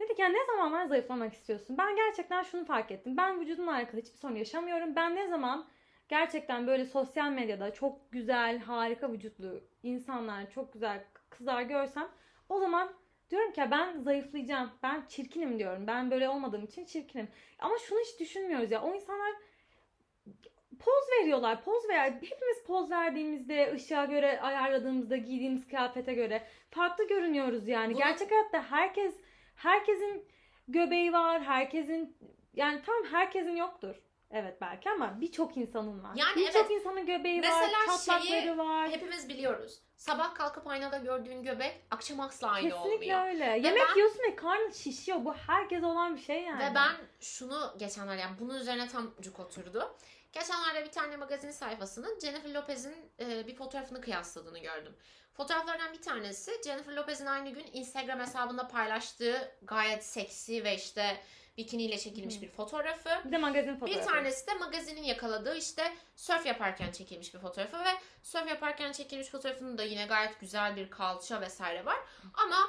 Dedik 0.00 0.18
yani 0.18 0.34
ne 0.34 0.46
zamanlar 0.46 0.86
zayıflamak 0.86 1.32
istiyorsun? 1.32 1.78
Ben 1.78 1.96
gerçekten 1.96 2.42
şunu 2.42 2.64
fark 2.64 2.90
ettim. 2.90 3.16
Ben 3.16 3.40
vücudumla 3.40 3.72
alakalı 3.72 4.00
hiçbir 4.00 4.18
sorun 4.18 4.36
yaşamıyorum. 4.36 4.96
Ben 4.96 5.16
ne 5.16 5.28
zaman 5.28 5.66
gerçekten 6.08 6.66
böyle 6.66 6.84
sosyal 6.84 7.30
medyada 7.30 7.72
çok 7.72 8.12
güzel, 8.12 8.58
harika 8.58 9.12
vücutlu 9.12 9.60
insanlar, 9.82 10.50
çok 10.50 10.72
güzel 10.72 11.04
kızlar 11.30 11.62
görsem 11.62 12.08
o 12.48 12.58
zaman 12.60 12.92
diyorum 13.30 13.52
ki 13.52 13.62
ben 13.70 13.98
zayıflayacağım. 14.00 14.70
Ben 14.82 15.06
çirkinim 15.08 15.58
diyorum. 15.58 15.86
Ben 15.86 16.10
böyle 16.10 16.28
olmadığım 16.28 16.64
için 16.64 16.84
çirkinim. 16.84 17.28
Ama 17.58 17.78
şunu 17.78 17.98
hiç 18.00 18.20
düşünmüyoruz 18.20 18.70
ya. 18.70 18.82
O 18.82 18.94
insanlar 18.94 19.32
poz 20.78 21.08
veriyorlar. 21.20 21.64
Poz 21.64 21.88
ver. 21.88 22.10
Hepimiz 22.12 22.64
poz 22.66 22.90
verdiğimizde, 22.90 23.72
ışığa 23.74 24.04
göre 24.04 24.40
ayarladığımızda, 24.40 25.16
giydiğimiz 25.16 25.68
kıyafete 25.68 26.14
göre 26.14 26.46
farklı 26.70 27.08
görünüyoruz 27.08 27.68
yani. 27.68 27.94
Bunu- 27.94 27.98
Gerçek 28.02 28.30
hayatta 28.30 28.62
herkes 28.70 29.14
herkesin 29.54 30.24
göbeği 30.68 31.12
var. 31.12 31.42
Herkesin 31.42 32.16
yani 32.54 32.82
tam 32.82 33.04
herkesin 33.10 33.56
yoktur. 33.56 33.96
Evet 34.30 34.60
belki 34.60 34.90
ama 34.90 35.20
birçok 35.20 35.56
insanın 35.56 36.02
var. 36.02 36.12
Yani 36.16 36.36
birçok 36.36 36.56
evet. 36.56 36.70
insanın 36.70 37.06
göbeği 37.06 37.42
var, 37.42 37.70
çatlakları 37.86 38.26
şeyi 38.26 38.58
var. 38.58 38.90
Hepimiz 38.90 39.28
biliyoruz. 39.28 39.80
Sabah 39.96 40.34
kalkıp 40.34 40.66
aynada 40.66 40.98
gördüğün 40.98 41.42
göbek 41.42 41.80
akşam 41.90 42.20
asla 42.20 42.50
aynı 42.50 42.70
Kesinlikle 42.70 43.16
olmuyor. 43.16 43.26
öyle. 43.26 43.44
Yemek 43.44 43.82
ben- 43.88 43.94
yiyorsun 43.94 44.22
ve 44.30 44.36
karnın 44.36 44.70
şişiyor. 44.70 45.24
Bu 45.24 45.34
herkes 45.34 45.82
olan 45.84 46.16
bir 46.16 46.20
şey 46.20 46.42
yani. 46.42 46.70
Ve 46.70 46.74
ben 46.74 46.92
şunu 47.20 47.74
geçenler 47.78 48.16
yani 48.16 48.36
bunun 48.40 48.54
üzerine 48.54 48.88
tam 48.88 49.14
cuk 49.20 49.40
oturdu. 49.40 49.96
Geçenlerde 50.32 50.84
bir 50.84 50.90
tane 50.90 51.16
magazin 51.16 51.50
sayfasının 51.50 52.20
Jennifer 52.20 52.54
Lopez'in 52.54 52.94
bir 53.18 53.56
fotoğrafını 53.56 54.00
kıyasladığını 54.00 54.58
gördüm. 54.58 54.96
Fotoğraflardan 55.40 55.92
bir 55.92 56.02
tanesi 56.02 56.52
Jennifer 56.64 56.92
Lopez'in 56.92 57.26
aynı 57.26 57.50
gün 57.50 57.66
Instagram 57.72 58.20
hesabında 58.20 58.68
paylaştığı 58.68 59.52
gayet 59.62 60.04
seksi 60.04 60.64
ve 60.64 60.74
işte 60.74 61.20
bikiniyle 61.56 61.98
çekilmiş 61.98 62.42
bir 62.42 62.48
fotoğrafı. 62.48 63.08
bir 63.24 63.32
de 63.32 63.38
magazin 63.38 63.76
fotoğrafı. 63.76 64.00
Bir 64.00 64.06
tanesi 64.06 64.46
de 64.46 64.54
magazinin 64.54 65.02
yakaladığı 65.02 65.56
işte 65.56 65.96
surf 66.16 66.46
yaparken 66.46 66.92
çekilmiş 66.92 67.34
bir 67.34 67.38
fotoğrafı 67.38 67.78
ve 67.78 67.90
surf 68.22 68.48
yaparken 68.48 68.92
çekilmiş 68.92 69.28
fotoğrafının 69.28 69.78
da 69.78 69.82
yine 69.82 70.06
gayet 70.06 70.40
güzel 70.40 70.76
bir 70.76 70.90
kalça 70.90 71.40
vesaire 71.40 71.84
var. 71.84 71.98
Ama 72.34 72.68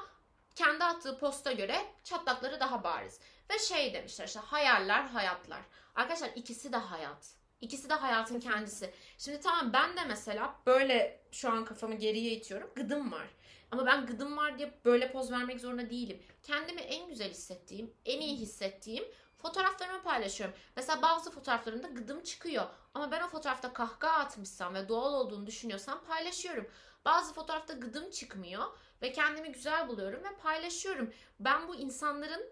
kendi 0.56 0.84
attığı 0.84 1.20
posta 1.20 1.52
göre 1.52 1.86
çatlakları 2.04 2.60
daha 2.60 2.84
bariz. 2.84 3.20
Ve 3.50 3.60
şey 3.60 3.94
demişler 3.94 4.28
işte 4.28 4.40
hayaller 4.40 5.04
hayatlar. 5.04 5.62
Arkadaşlar 5.96 6.30
ikisi 6.36 6.74
de 6.74 6.78
hayat. 6.78 7.41
İkisi 7.62 7.90
de 7.90 7.94
hayatın 7.94 8.40
kendisi. 8.40 8.94
Şimdi 9.18 9.40
tamam 9.40 9.74
ben 9.74 9.98
de 9.98 10.04
mesela 10.08 10.56
böyle 10.66 11.22
şu 11.32 11.52
an 11.52 11.66
kafamı 11.66 11.96
geriye 11.96 12.32
itiyorum. 12.32 12.72
Gıdım 12.76 13.12
var. 13.12 13.28
Ama 13.72 13.86
ben 13.86 14.06
gıdım 14.06 14.38
var 14.38 14.58
diye 14.58 14.74
böyle 14.86 15.12
poz 15.12 15.32
vermek 15.32 15.62
zorunda 15.62 15.90
değilim. 15.90 16.22
Kendimi 16.44 16.82
en 16.82 17.08
güzel 17.10 17.30
hissettiğim, 17.30 17.94
en 18.06 18.22
iyi 18.22 18.38
hissettiğim 18.38 19.06
fotoğraflarımı 19.38 20.04
paylaşıyorum. 20.04 20.56
Mesela 20.76 21.02
bazı 21.02 21.32
fotoğraflarımda 21.32 21.88
gıdım 21.88 22.24
çıkıyor. 22.24 22.66
Ama 22.94 23.12
ben 23.12 23.22
o 23.22 23.28
fotoğrafta 23.28 23.74
kahkaha 23.74 24.20
atmışsam 24.20 24.74
ve 24.74 24.90
doğal 24.90 25.14
olduğunu 25.14 25.48
düşünüyorsam 25.48 26.04
paylaşıyorum. 26.04 26.68
Bazı 27.06 27.34
fotoğrafta 27.34 27.74
gıdım 27.74 28.12
çıkmıyor 28.12 28.64
ve 29.02 29.12
kendimi 29.12 29.52
güzel 29.52 29.88
buluyorum 29.88 30.24
ve 30.24 30.36
paylaşıyorum. 30.44 31.14
Ben 31.40 31.68
bu 31.68 31.76
insanların 31.76 32.50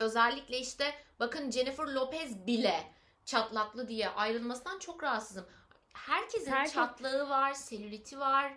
özellikle 0.00 0.58
işte 0.58 0.94
bakın 1.20 1.50
Jennifer 1.50 1.86
Lopez 1.86 2.46
bile 2.46 2.97
çatlaklı 3.28 3.88
diye 3.88 4.08
ayrılmasından 4.08 4.78
çok 4.78 5.02
rahatsızım. 5.02 5.46
Herkesin 5.94 6.52
Herkes- 6.52 6.72
çatlağı 6.74 7.28
var, 7.28 7.52
selüliti 7.52 8.18
var. 8.20 8.52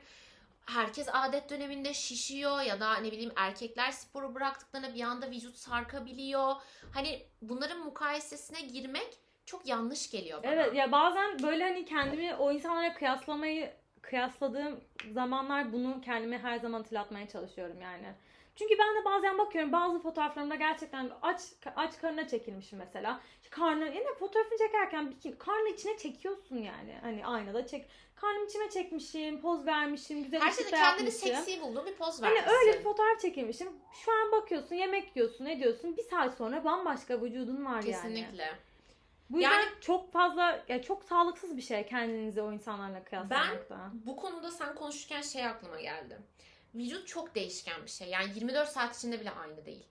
herkes 0.66 1.08
adet 1.14 1.50
döneminde 1.50 1.94
şişiyor 1.94 2.62
ya 2.62 2.80
da 2.80 2.96
ne 2.98 3.12
bileyim 3.12 3.32
erkekler 3.36 3.92
sporu 3.92 4.36
bıraktıklarında 4.36 4.94
bir 4.96 5.02
anda 5.02 5.32
vücut 5.32 5.56
sarkabiliyor. 5.58 6.56
Hani 6.94 7.26
bunların 7.42 7.80
mukayesesine 7.80 8.62
girmek 8.62 9.18
çok 9.46 9.68
yanlış 9.68 10.12
geliyor 10.12 10.44
bana. 10.44 10.52
Evet 10.52 10.76
ya 10.76 10.92
bazen 10.92 11.44
böyle 11.44 11.64
hani 11.64 11.86
kendimi 11.86 12.36
o 12.36 12.52
insanlara 12.52 12.94
kıyaslamayı 12.94 13.74
kıyasladığım 14.02 14.80
zamanlar 15.12 15.74
bunu 15.74 16.02
kendime 16.02 16.38
her 16.38 16.58
zaman 16.60 16.78
hatırlatmaya 16.80 17.28
çalışıyorum 17.28 17.82
yani. 17.82 18.14
Çünkü 18.56 18.76
ben 18.80 18.96
de 19.02 19.06
bazen 19.06 19.38
bakıyorum 19.38 19.72
bazı 19.72 20.00
fotoğraflarımda 20.00 20.56
gerçekten 20.56 21.12
aç 21.22 21.42
aç 21.76 21.98
karnına 22.02 22.28
çekilmişim 22.28 22.80
mesela. 22.80 23.20
Karnı 23.50 23.86
yine 23.86 24.14
fotoğrafını 24.20 24.58
çekerken 24.58 25.12
bikini 25.12 25.38
karnı 25.38 25.70
içine 25.70 25.98
çekiyorsun 25.98 26.58
yani. 26.58 26.98
Hani 27.02 27.26
aynada 27.26 27.68
çek. 27.68 27.86
Karnım 28.16 28.46
içime 28.46 28.70
çekmişim, 28.70 29.42
poz 29.42 29.66
vermişim, 29.66 30.24
güzel 30.24 30.42
Her 30.42 30.52
şeyde 30.52 30.70
kendini 30.72 31.12
seksi 31.12 31.62
bulduğun 31.62 31.86
bir 31.86 31.96
poz 31.96 32.22
Hani 32.22 32.36
vermişsin. 32.36 32.58
öyle 32.60 32.80
bir 32.80 32.84
fotoğraf 32.84 33.20
çekilmişim. 33.22 33.70
Şu 33.94 34.12
an 34.12 34.32
bakıyorsun, 34.32 34.76
yemek 34.76 35.16
yiyorsun, 35.16 35.46
ne 35.46 35.60
diyorsun? 35.60 35.98
Bir 35.98 36.04
saat 36.04 36.34
sonra 36.34 36.64
bambaşka 36.64 37.22
vücudun 37.22 37.66
var 37.66 37.72
yani. 37.72 37.86
Kesinlikle. 37.86 38.50
Bu 39.30 39.38
yüzden 39.38 39.52
Yani- 39.52 39.70
çok 39.82 40.14
fazla, 40.14 40.64
ya 40.68 40.82
çok 40.82 41.04
sağlıksız 41.04 41.58
bir 41.58 41.62
şey 41.62 41.86
kendinizi 41.86 42.42
o 42.42 42.52
insanlarla 42.52 43.04
kıyaslamak 43.04 43.70
da. 43.70 43.78
Bu 44.06 44.16
konuda 44.16 44.52
sen 44.52 44.76
konuşurken 44.76 45.22
şey 45.22 45.46
aklıma 45.46 45.82
geldi. 45.82 46.18
Vücut 46.76 47.08
çok 47.08 47.36
değişken 47.36 47.84
bir 47.84 47.90
şey. 47.90 48.10
Yani 48.10 48.32
24 48.36 48.70
saat 48.70 48.98
içinde 48.98 49.20
bile 49.20 49.32
aynı 49.32 49.66
değil. 49.66 49.86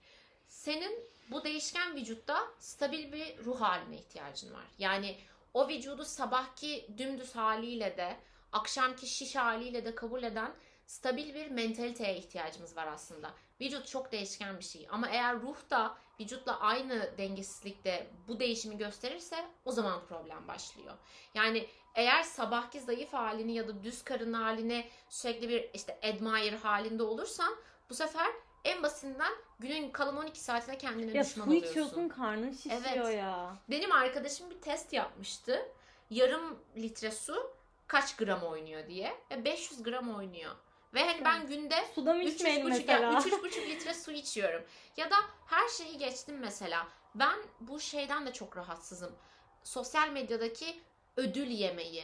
Senin 0.47 1.11
bu 1.31 1.43
değişken 1.43 1.95
vücutta 1.95 2.47
stabil 2.59 3.11
bir 3.11 3.37
ruh 3.37 3.61
haline 3.61 3.95
ihtiyacın 3.95 4.53
var. 4.53 4.65
Yani 4.79 5.17
o 5.53 5.67
vücudu 5.67 6.05
sabahki 6.05 6.87
dümdüz 6.97 7.35
haliyle 7.35 7.97
de 7.97 8.17
akşamki 8.51 9.07
şiş 9.07 9.35
haliyle 9.35 9.85
de 9.85 9.95
kabul 9.95 10.23
eden 10.23 10.53
stabil 10.85 11.33
bir 11.33 11.51
mentaliteye 11.51 12.17
ihtiyacımız 12.17 12.77
var 12.77 12.87
aslında. 12.87 13.33
Vücut 13.61 13.87
çok 13.87 14.11
değişken 14.11 14.59
bir 14.59 14.63
şey 14.63 14.87
ama 14.91 15.09
eğer 15.09 15.41
ruh 15.41 15.69
da 15.69 15.97
vücutla 16.19 16.59
aynı 16.59 17.17
dengesizlikte 17.17 18.07
bu 18.27 18.39
değişimi 18.39 18.77
gösterirse 18.77 19.45
o 19.65 19.71
zaman 19.71 20.05
problem 20.05 20.47
başlıyor. 20.47 20.97
Yani 21.33 21.67
eğer 21.95 22.23
sabahki 22.23 22.79
zayıf 22.79 23.13
halini 23.13 23.53
ya 23.53 23.67
da 23.67 23.83
düz 23.83 24.03
karın 24.03 24.33
halini 24.33 24.89
sürekli 25.09 25.49
bir 25.49 25.69
işte 25.73 25.99
admire 26.03 26.57
halinde 26.57 27.03
olursan 27.03 27.55
bu 27.89 27.93
sefer 27.93 28.27
en 28.63 28.83
basitinden 28.83 29.31
günün 29.59 29.91
kalan 29.91 30.17
12 30.17 30.39
saatine 30.39 30.77
kendine 30.77 31.17
Ya 31.17 31.23
düşman 31.23 31.43
su 31.45 31.49
oluyorsun. 31.49 31.69
içiyorsun 31.69 32.09
karnın 32.09 32.51
şişiyor 32.53 32.81
Evet. 33.05 33.17
ya. 33.17 33.55
Benim 33.69 33.91
arkadaşım 33.91 34.49
bir 34.49 34.61
test 34.61 34.93
yapmıştı. 34.93 35.65
Yarım 36.09 36.59
litre 36.77 37.11
su 37.11 37.51
kaç 37.87 38.15
gram 38.15 38.43
oynuyor 38.43 38.87
diye. 38.87 39.15
Ve 39.31 39.45
500 39.45 39.83
gram 39.83 40.15
oynuyor. 40.15 40.51
Ve 40.93 41.05
hani 41.05 41.25
ben 41.25 41.47
günde 41.47 41.75
Suda 41.95 42.13
mı 42.13 42.23
içmeyin 42.23 42.65
3,5 42.65 42.69
mesela? 42.69 43.13
3,5 43.13 43.67
litre 43.69 43.93
su 43.93 44.11
içiyorum. 44.11 44.63
Ya 44.97 45.11
da 45.11 45.15
her 45.45 45.67
şeyi 45.67 45.97
geçtim 45.97 46.37
mesela. 46.39 46.87
Ben 47.15 47.35
bu 47.59 47.79
şeyden 47.79 48.25
de 48.25 48.33
çok 48.33 48.57
rahatsızım. 48.57 49.11
Sosyal 49.63 50.09
medyadaki 50.09 50.81
ödül 51.17 51.47
yemeği. 51.47 52.03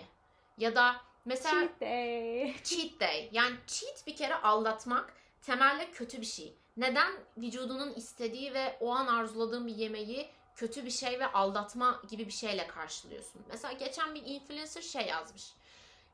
Ya 0.58 0.76
da 0.76 0.96
mesela 1.26 1.60
Cheat 1.60 1.82
day. 1.82 2.56
cheat 2.64 3.00
day. 3.00 3.30
Yani 3.32 3.56
cheat 3.68 4.08
bir 4.08 4.16
kere 4.16 4.36
aldatmak 4.36 5.14
temelde 5.42 5.92
kötü 5.92 6.22
bir 6.22 6.26
şey. 6.26 6.54
Neden 6.78 7.14
vücudunun 7.38 7.94
istediği 7.94 8.54
ve 8.54 8.78
o 8.80 8.92
an 8.92 9.08
arzuladığın 9.08 9.68
bir 9.68 9.76
yemeği 9.76 10.30
kötü 10.56 10.86
bir 10.86 10.92
şey 10.92 11.20
ve 11.20 11.28
aldatma 11.32 12.02
gibi 12.10 12.26
bir 12.26 12.32
şeyle 12.32 12.68
karşılıyorsun? 12.68 13.42
Mesela 13.50 13.72
geçen 13.74 14.16
bir 14.16 14.26
influencer 14.26 14.82
şey 14.82 15.06
yazmış. 15.06 15.54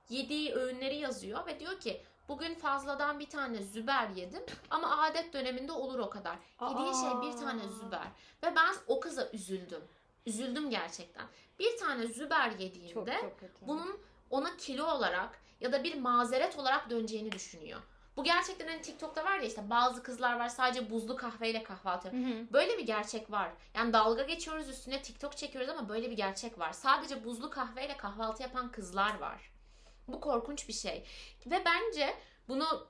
Yediği 0.10 0.54
öğünleri 0.54 0.96
yazıyor 0.96 1.48
ve 1.48 1.60
diyor 1.60 1.80
ki 1.80 2.02
bugün 2.30 2.56
fazladan 2.56 3.20
bir 3.20 3.30
tane 3.30 3.62
züber 3.64 4.10
yedim 4.10 4.44
ama 4.70 5.02
adet 5.02 5.34
döneminde 5.34 5.72
olur 5.72 6.00
o 6.00 6.10
kadar. 6.10 6.36
Yediği 6.70 6.94
şey 6.94 7.32
bir 7.32 7.38
tane 7.38 7.68
züber. 7.70 8.08
Ve 8.44 8.56
ben 8.56 8.76
o 8.88 9.00
kıza 9.00 9.30
üzüldüm. 9.34 9.82
Üzüldüm 10.26 10.70
gerçekten. 10.70 11.26
Bir 11.60 11.78
tane 11.78 12.08
züber 12.08 12.52
yediğinde 12.52 12.94
Çok 12.94 13.22
çok 13.22 13.40
kötü. 13.40 13.68
bunun 13.68 14.00
ona 14.30 14.58
kilo 14.58 14.86
olarak 14.86 15.42
ya 15.62 15.72
da 15.72 15.84
bir 15.84 15.96
mazeret 15.96 16.60
olarak 16.60 16.90
döneceğini 16.90 17.32
düşünüyor. 17.32 17.82
Bu 18.18 18.24
gerçekten 18.24 18.68
hani 18.68 18.82
TikTok'ta 18.82 19.26
var 19.26 19.40
ya 19.40 19.46
işte 19.46 19.70
bazı 19.70 20.04
kızlar 20.04 20.40
var 20.40 20.50
sadece 20.50 20.90
buzlu 20.90 21.16
kahveyle 21.16 21.64
kahvaltı. 21.64 22.10
Hı 22.10 22.18
hı. 22.18 22.54
Böyle 22.54 22.78
bir 22.78 22.86
gerçek 22.86 23.32
var. 23.32 23.52
Yani 23.76 23.94
dalga 23.94 24.24
geçiyoruz 24.24 24.70
üstüne 24.70 25.02
TikTok 25.02 25.38
çekiyoruz 25.38 25.70
ama 25.70 25.90
böyle 25.90 26.12
bir 26.12 26.16
gerçek 26.16 26.60
var. 26.60 26.74
Sadece 26.74 27.26
buzlu 27.26 27.50
kahveyle 27.50 27.98
kahvaltı 27.98 28.44
yapan 28.44 28.72
kızlar 28.72 29.20
var. 29.20 29.52
Bu 30.08 30.22
korkunç 30.22 30.68
bir 30.68 30.74
şey. 30.74 31.06
Ve 31.46 31.64
bence 31.66 32.16
bunu 32.48 32.88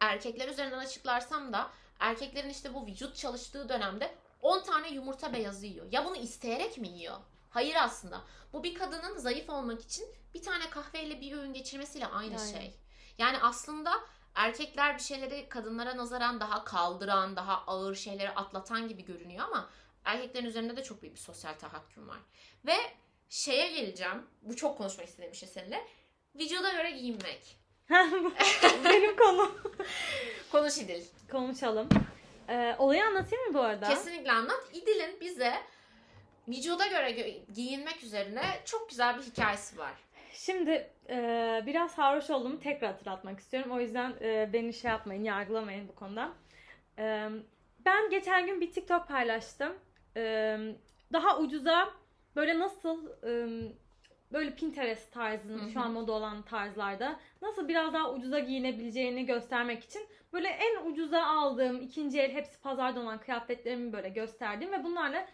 erkekler 0.00 0.48
üzerinden 0.48 0.78
açıklarsam 0.78 1.52
da 1.52 1.70
erkeklerin 1.98 2.50
işte 2.50 2.74
bu 2.74 2.86
vücut 2.86 3.16
çalıştığı 3.16 3.68
dönemde 3.68 4.14
10 4.44 4.62
tane 4.62 4.90
yumurta 4.90 5.32
beyazı 5.32 5.66
yiyor. 5.66 5.86
Ya 5.92 6.04
bunu 6.04 6.16
isteyerek 6.16 6.78
mi 6.78 6.88
yiyor? 6.88 7.16
Hayır 7.50 7.76
aslında. 7.78 8.20
Bu 8.52 8.64
bir 8.64 8.74
kadının 8.74 9.18
zayıf 9.18 9.50
olmak 9.50 9.82
için 9.82 10.06
bir 10.34 10.42
tane 10.42 10.70
kahveyle 10.70 11.20
bir 11.20 11.36
öğün 11.36 11.52
geçirmesiyle 11.52 12.06
aynı 12.06 12.40
Aynen. 12.40 12.52
şey. 12.52 12.74
Yani 13.18 13.38
aslında 13.42 13.92
erkekler 14.34 14.94
bir 14.94 15.02
şeyleri 15.02 15.48
kadınlara 15.48 15.96
nazaran 15.96 16.40
daha 16.40 16.64
kaldıran, 16.64 17.36
daha 17.36 17.64
ağır 17.66 17.94
şeyleri 17.94 18.30
atlatan 18.30 18.88
gibi 18.88 19.04
görünüyor 19.04 19.44
ama 19.44 19.70
erkeklerin 20.04 20.46
üzerinde 20.46 20.76
de 20.76 20.82
çok 20.82 21.02
büyük 21.02 21.14
bir 21.14 21.20
sosyal 21.20 21.54
tahakküm 21.54 22.08
var. 22.08 22.18
Ve 22.66 22.76
şeye 23.28 23.72
geleceğim. 23.72 24.26
Bu 24.42 24.56
çok 24.56 24.78
konuşmak 24.78 25.06
istediğim 25.06 25.32
bir 25.32 25.36
şey 25.36 25.48
seninle. 25.48 25.86
Vücuda 26.34 26.72
göre 26.72 26.90
giyinmek. 26.90 27.56
Benim 28.84 29.16
konum. 29.16 29.62
Konuş 30.52 30.78
İdil. 30.78 31.04
Konuşalım. 31.30 31.88
Ee, 32.48 32.74
olayı 32.78 33.04
anlatayım 33.04 33.46
mı 33.46 33.54
bu 33.54 33.60
arada? 33.60 33.88
Kesinlikle 33.88 34.32
anlat. 34.32 34.68
İdil'in 34.72 35.20
bize 35.20 35.52
vücuda 36.48 36.86
göre 36.86 37.10
gö- 37.10 37.52
giyinmek 37.54 38.02
üzerine 38.02 38.42
çok 38.64 38.90
güzel 38.90 39.16
bir 39.18 39.22
hikayesi 39.22 39.78
var. 39.78 39.92
Şimdi 40.32 40.90
e, 41.08 41.16
biraz 41.66 41.90
sarhoş 41.90 42.30
olduğumu 42.30 42.60
tekrar 42.60 42.90
hatırlatmak 42.90 43.40
istiyorum. 43.40 43.70
O 43.72 43.80
yüzden 43.80 44.14
e, 44.20 44.50
beni 44.52 44.74
şey 44.74 44.90
yapmayın, 44.90 45.24
yargılamayın 45.24 45.88
bu 45.88 45.94
konuda. 45.94 46.32
E, 46.98 47.28
ben 47.84 48.10
geçen 48.10 48.46
gün 48.46 48.60
bir 48.60 48.72
TikTok 48.72 49.08
paylaştım. 49.08 49.72
E, 50.16 50.56
daha 51.12 51.38
ucuza 51.38 51.90
böyle 52.36 52.58
nasıl 52.58 53.08
e, 53.26 53.32
böyle 54.32 54.54
Pinterest 54.54 55.12
tarzının 55.12 55.68
şu 55.68 55.80
an 55.80 55.90
moda 55.92 56.12
olan 56.12 56.42
tarzlarda 56.42 57.20
nasıl 57.42 57.68
biraz 57.68 57.92
daha 57.92 58.12
ucuza 58.12 58.38
giyinebileceğini 58.38 59.26
göstermek 59.26 59.84
için 59.84 60.06
böyle 60.34 60.48
en 60.48 60.90
ucuza 60.90 61.26
aldığım 61.26 61.82
ikinci 61.82 62.20
el 62.20 62.32
hepsi 62.32 62.60
pazarda 62.60 63.00
olan 63.00 63.20
kıyafetlerimi 63.20 63.92
böyle 63.92 64.08
gösterdim 64.08 64.72
ve 64.72 64.84
bunlarla 64.84 65.26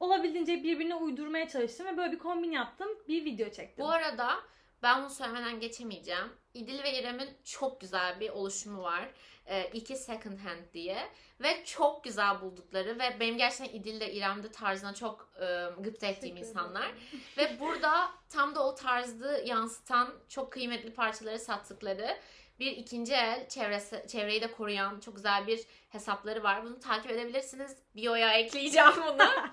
olabildiğince 0.00 0.62
birbirine 0.62 0.94
uydurmaya 0.94 1.48
çalıştım 1.48 1.86
ve 1.86 1.96
böyle 1.96 2.12
bir 2.12 2.18
kombin 2.18 2.50
yaptım. 2.50 2.88
Bir 3.08 3.24
video 3.24 3.50
çektim. 3.50 3.84
Bu 3.84 3.90
arada 3.90 4.36
ben 4.82 5.00
bunu 5.00 5.10
söylemeden 5.10 5.60
geçemeyeceğim. 5.60 6.32
İdil 6.54 6.82
ve 6.82 6.98
İrem'in 6.98 7.28
çok 7.44 7.80
güzel 7.80 8.20
bir 8.20 8.30
oluşumu 8.30 8.82
var. 8.82 9.08
Ee, 9.46 9.70
iki 9.72 9.96
second 9.96 10.38
hand 10.38 10.72
diye. 10.74 11.08
Ve 11.40 11.64
çok 11.64 12.04
güzel 12.04 12.40
buldukları 12.40 12.98
ve 12.98 13.20
benim 13.20 13.38
gerçekten 13.38 13.78
İdil 13.78 14.00
de 14.00 14.12
İrem'de 14.12 14.50
tarzına 14.50 14.94
çok 14.94 15.28
e, 15.40 15.44
gıpta 15.78 16.06
ettiğim 16.06 16.36
insanlar. 16.36 16.92
Ve 17.38 17.60
burada 17.60 18.10
tam 18.28 18.54
da 18.54 18.66
o 18.66 18.74
tarzı 18.74 19.42
yansıtan 19.46 20.14
çok 20.28 20.52
kıymetli 20.52 20.94
parçaları 20.94 21.38
sattıkları 21.38 22.16
bir 22.58 22.72
ikinci 22.72 23.14
el 23.14 23.48
çevresi, 23.48 24.04
çevreyi 24.08 24.40
de 24.40 24.52
koruyan 24.52 25.00
çok 25.00 25.16
güzel 25.16 25.46
bir 25.46 25.60
hesapları 25.88 26.42
var. 26.42 26.64
Bunu 26.64 26.80
takip 26.80 27.10
edebilirsiniz. 27.10 27.76
Bio'ya 27.96 28.32
ekleyeceğim 28.32 28.90
bunu. 28.96 29.28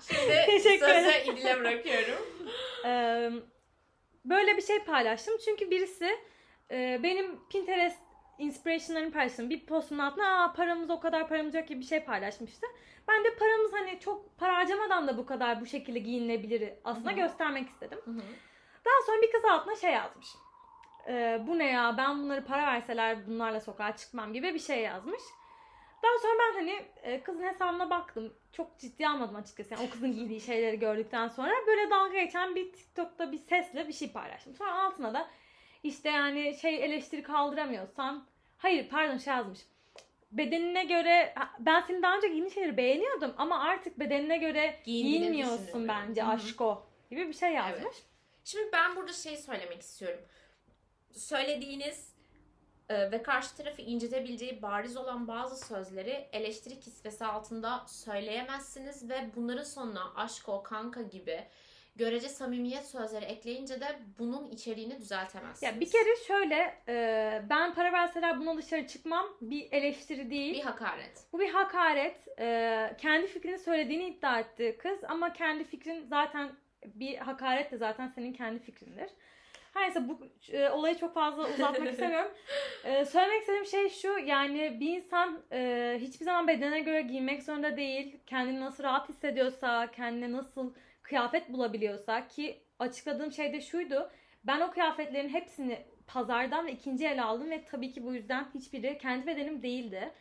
Şimdi 0.62 0.78
sözü. 0.78 1.32
İdil'e 1.32 1.58
bırakıyorum. 1.60 2.26
Ee, 2.84 3.30
böyle 4.24 4.56
bir 4.56 4.62
şey 4.62 4.84
paylaştım. 4.84 5.34
Çünkü 5.44 5.70
birisi 5.70 6.18
e, 6.70 7.00
benim 7.02 7.48
Pinterest 7.48 7.98
inspiration'larını 8.38 9.12
paylaştım. 9.12 9.50
Bir 9.50 9.66
postun 9.66 9.98
altına 9.98 10.44
Aa, 10.44 10.52
paramız 10.52 10.90
o 10.90 11.00
kadar 11.00 11.28
paramız 11.28 11.54
yok 11.54 11.68
gibi 11.68 11.80
bir 11.80 11.84
şey 11.84 12.04
paylaşmıştı. 12.04 12.66
Ben 13.08 13.24
de 13.24 13.34
paramız 13.34 13.72
hani 13.72 14.00
çok 14.00 14.38
para 14.38 14.56
harcamadan 14.56 15.08
da 15.08 15.18
bu 15.18 15.26
kadar 15.26 15.60
bu 15.60 15.66
şekilde 15.66 15.98
giyinilebilir 15.98 16.72
aslında 16.84 17.10
Hı 17.10 17.14
hı. 17.14 17.18
göstermek 17.18 17.68
istedim. 17.68 17.98
Hı 18.04 18.10
hı. 18.10 18.22
Daha 18.84 19.06
sonra 19.06 19.22
bir 19.22 19.32
kız 19.32 19.44
altına 19.44 19.76
şey 19.76 19.92
yazmış. 19.92 20.26
Ee, 21.08 21.40
bu 21.46 21.58
ne 21.58 21.66
ya 21.66 21.94
ben 21.98 22.22
bunları 22.22 22.44
para 22.44 22.66
verseler 22.66 23.26
bunlarla 23.26 23.60
sokağa 23.60 23.96
çıkmam 23.96 24.32
gibi 24.32 24.54
bir 24.54 24.58
şey 24.58 24.80
yazmış. 24.82 25.20
Daha 26.02 26.18
sonra 26.22 26.32
ben 26.38 26.54
hani 26.58 26.86
e, 27.02 27.22
kızın 27.22 27.42
hesabına 27.42 27.90
baktım. 27.90 28.34
Çok 28.52 28.78
ciddi 28.78 29.08
almadım 29.08 29.36
açıkçası. 29.36 29.74
Yani 29.74 29.86
o 29.88 29.90
kızın 29.90 30.12
giydiği 30.12 30.40
şeyleri 30.40 30.78
gördükten 30.78 31.28
sonra 31.28 31.52
böyle 31.66 31.90
dalga 31.90 32.18
geçen 32.22 32.54
bir 32.54 32.72
TikTok'ta 32.72 33.32
bir 33.32 33.38
sesle 33.38 33.88
bir 33.88 33.92
şey 33.92 34.12
paylaştım. 34.12 34.54
Sonra 34.56 34.82
altına 34.84 35.14
da 35.14 35.28
işte 35.82 36.08
yani 36.08 36.56
şey 36.62 36.84
eleştiri 36.84 37.22
kaldıramıyorsan 37.22 38.26
hayır 38.58 38.88
pardon 38.88 39.18
şey 39.18 39.34
yazmış. 39.34 39.58
Bedenine 40.32 40.84
göre 40.84 41.34
ben 41.58 41.80
senin 41.80 42.02
daha 42.02 42.16
önce 42.16 42.28
giydiğin 42.28 42.48
şeyleri 42.48 42.76
beğeniyordum 42.76 43.34
ama 43.38 43.60
artık 43.60 43.98
bedenine 43.98 44.36
göre 44.38 44.74
Giyindiğini 44.84 45.18
giyinmiyorsun 45.20 45.58
düşünüyorum. 45.66 45.88
bence 45.88 46.22
Hı 46.22 46.26
hı. 46.26 46.30
aşko 46.30 46.86
gibi 47.10 47.28
bir 47.28 47.32
şey 47.32 47.52
yazmış. 47.52 47.82
Evet. 47.82 48.02
Şimdi 48.44 48.72
ben 48.72 48.96
burada 48.96 49.12
şey 49.12 49.36
söylemek 49.36 49.80
istiyorum. 49.80 50.20
Söylediğiniz 51.16 52.16
e, 52.88 53.10
ve 53.10 53.22
karşı 53.22 53.56
tarafı 53.56 53.82
incitebileceği 53.82 54.62
bariz 54.62 54.96
olan 54.96 55.28
bazı 55.28 55.66
sözleri 55.66 56.28
eleştiri 56.32 56.80
kisvesi 56.80 57.24
altında 57.24 57.84
söyleyemezsiniz 57.88 59.08
ve 59.10 59.30
bunların 59.36 59.62
sonuna 59.62 60.12
aşk 60.16 60.48
o 60.48 60.62
kanka 60.62 61.02
gibi 61.02 61.44
görece 61.96 62.28
samimiyet 62.28 62.86
sözleri 62.86 63.24
ekleyince 63.24 63.80
de 63.80 63.98
bunun 64.18 64.50
içeriğini 64.50 64.98
düzeltemezsiniz. 65.00 65.62
Ya 65.62 65.80
bir 65.80 65.90
kere 65.90 66.16
şöyle 66.26 66.82
e, 66.88 67.42
ben 67.50 67.74
para 67.74 67.92
verseler 67.92 68.40
buna 68.40 68.56
dışarı 68.56 68.86
çıkmam 68.86 69.26
bir 69.40 69.72
eleştiri 69.72 70.30
değil. 70.30 70.54
bir 70.54 70.62
hakaret. 70.62 71.26
Bu 71.32 71.40
bir 71.40 71.50
hakaret. 71.50 72.38
E, 72.38 72.96
kendi 72.98 73.26
fikrini 73.26 73.58
söylediğini 73.58 74.06
iddia 74.06 74.40
etti 74.40 74.76
kız 74.78 75.04
ama 75.08 75.32
kendi 75.32 75.64
fikrin 75.64 76.06
zaten 76.06 76.52
bir 76.84 77.16
hakaret 77.16 77.72
de 77.72 77.76
zaten 77.76 78.08
senin 78.08 78.32
kendi 78.32 78.58
fikrindir. 78.58 79.10
Her 79.76 79.82
neyse 79.82 80.08
bu 80.08 80.18
e, 80.52 80.68
olayı 80.68 80.98
çok 80.98 81.14
fazla 81.14 81.48
uzatmak 81.48 81.88
istemiyorum. 81.92 82.30
E, 82.84 83.04
söylemek 83.04 83.40
istediğim 83.40 83.66
şey 83.66 83.88
şu 83.88 84.18
yani 84.18 84.80
bir 84.80 84.96
insan 84.96 85.42
e, 85.52 85.96
hiçbir 86.00 86.24
zaman 86.24 86.48
bedenine 86.48 86.80
göre 86.80 87.02
giymek 87.02 87.42
zorunda 87.42 87.76
değil. 87.76 88.20
Kendini 88.26 88.60
nasıl 88.60 88.84
rahat 88.84 89.08
hissediyorsa, 89.08 89.90
kendine 89.90 90.32
nasıl 90.32 90.74
kıyafet 91.02 91.52
bulabiliyorsa 91.52 92.28
ki 92.28 92.62
açıkladığım 92.78 93.32
şey 93.32 93.52
de 93.52 93.60
şuydu. 93.60 94.10
Ben 94.44 94.60
o 94.60 94.70
kıyafetlerin 94.70 95.28
hepsini 95.28 95.78
pazardan 96.06 96.66
ve 96.66 96.72
ikinci 96.72 97.06
el 97.06 97.24
aldım 97.24 97.50
ve 97.50 97.64
tabii 97.64 97.92
ki 97.92 98.04
bu 98.04 98.14
yüzden 98.14 98.46
hiçbiri 98.54 98.98
kendi 98.98 99.26
bedenim 99.26 99.62
değildi. 99.62 100.12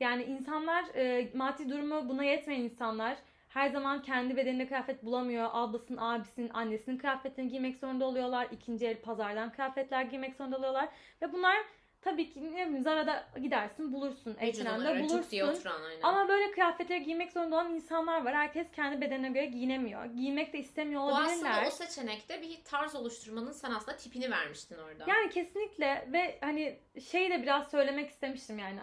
Yani 0.00 0.22
insanlar 0.22 0.84
e, 0.94 1.28
maddi 1.34 1.70
durumu 1.70 2.08
buna 2.08 2.24
yetmeyen 2.24 2.60
insanlar 2.60 3.16
her 3.54 3.68
zaman 3.68 4.02
kendi 4.02 4.36
bedeninde 4.36 4.66
kıyafet 4.66 5.04
bulamıyor. 5.04 5.48
Ablasının, 5.52 5.98
abisinin, 6.00 6.50
annesinin 6.54 6.98
kıyafetini 6.98 7.48
giymek 7.48 7.76
zorunda 7.76 8.04
oluyorlar. 8.04 8.48
İkinci 8.52 8.86
el 8.86 9.00
pazardan 9.00 9.52
kıyafetler 9.52 10.02
giymek 10.02 10.36
zorunda 10.36 10.56
oluyorlar. 10.56 10.88
Ve 11.22 11.32
bunlar 11.32 11.56
tabii 12.00 12.30
ki 12.32 12.44
ne 12.44 12.50
bileyim 12.50 12.82
Zara'da 12.82 13.26
gidersin 13.42 13.92
bulursun. 13.92 14.34
H&M'de 14.34 15.02
bulursun. 15.02 15.40
oturan 15.40 15.82
aynen. 15.82 16.02
Ama 16.02 16.28
böyle 16.28 16.50
kıyafetleri 16.50 17.04
giymek 17.04 17.32
zorunda 17.32 17.56
olan 17.56 17.74
insanlar 17.74 18.24
var. 18.24 18.34
Herkes 18.34 18.70
kendi 18.70 19.00
bedenine 19.00 19.28
göre 19.28 19.46
giyinemiyor. 19.46 20.04
Giymek 20.04 20.52
de 20.52 20.58
istemiyor 20.58 21.00
Bu 21.02 21.04
olabilirler. 21.04 21.50
aslında 21.50 21.68
o 21.68 21.70
seçenekte 21.70 22.42
bir 22.42 22.64
tarz 22.64 22.94
oluşturmanın 22.94 23.52
sen 23.52 23.70
aslında 23.70 23.96
tipini 23.96 24.30
vermiştin 24.30 24.78
orada. 24.78 25.04
Yani 25.06 25.30
kesinlikle 25.30 26.08
ve 26.12 26.38
hani 26.40 26.78
şey 27.10 27.30
de 27.30 27.42
biraz 27.42 27.70
söylemek 27.70 28.10
istemiştim 28.10 28.58
yani. 28.58 28.80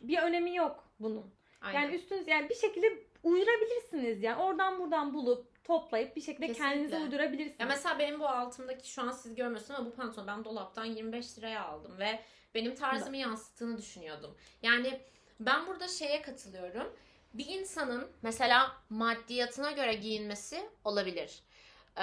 Bir 0.00 0.18
önemi 0.18 0.54
yok 0.54 0.84
bunun. 1.00 1.34
Aynen. 1.60 1.80
Yani 1.80 1.94
üstünüz 1.94 2.28
yani 2.28 2.48
bir 2.48 2.54
şekilde 2.54 3.09
uydurabilirsiniz 3.22 4.22
yani. 4.22 4.42
Oradan 4.42 4.78
buradan 4.78 5.14
bulup 5.14 5.64
toplayıp 5.64 6.16
bir 6.16 6.20
şekilde 6.20 6.46
Kesinlikle. 6.46 6.74
kendinize 6.74 6.98
uydurabilirsiniz. 6.98 7.60
Ya 7.60 7.66
mesela 7.66 7.98
benim 7.98 8.20
bu 8.20 8.28
altımdaki 8.28 8.90
şu 8.90 9.02
an 9.02 9.10
siz 9.10 9.34
görmüyorsunuz 9.34 9.80
ama 9.80 9.90
bu 9.90 9.94
pantolon 9.94 10.26
ben 10.26 10.44
dolaptan 10.44 10.84
25 10.84 11.38
liraya 11.38 11.64
aldım 11.64 11.98
ve 11.98 12.20
benim 12.54 12.74
tarzımı 12.74 13.16
yansıttığını 13.16 13.78
düşünüyordum. 13.78 14.36
Yani 14.62 15.00
ben 15.40 15.66
burada 15.66 15.88
şeye 15.88 16.22
katılıyorum. 16.22 16.96
Bir 17.34 17.46
insanın 17.46 18.10
mesela 18.22 18.76
maddiyatına 18.90 19.70
göre 19.70 19.94
giyinmesi 19.94 20.70
olabilir. 20.84 21.42
Ee, 21.98 22.02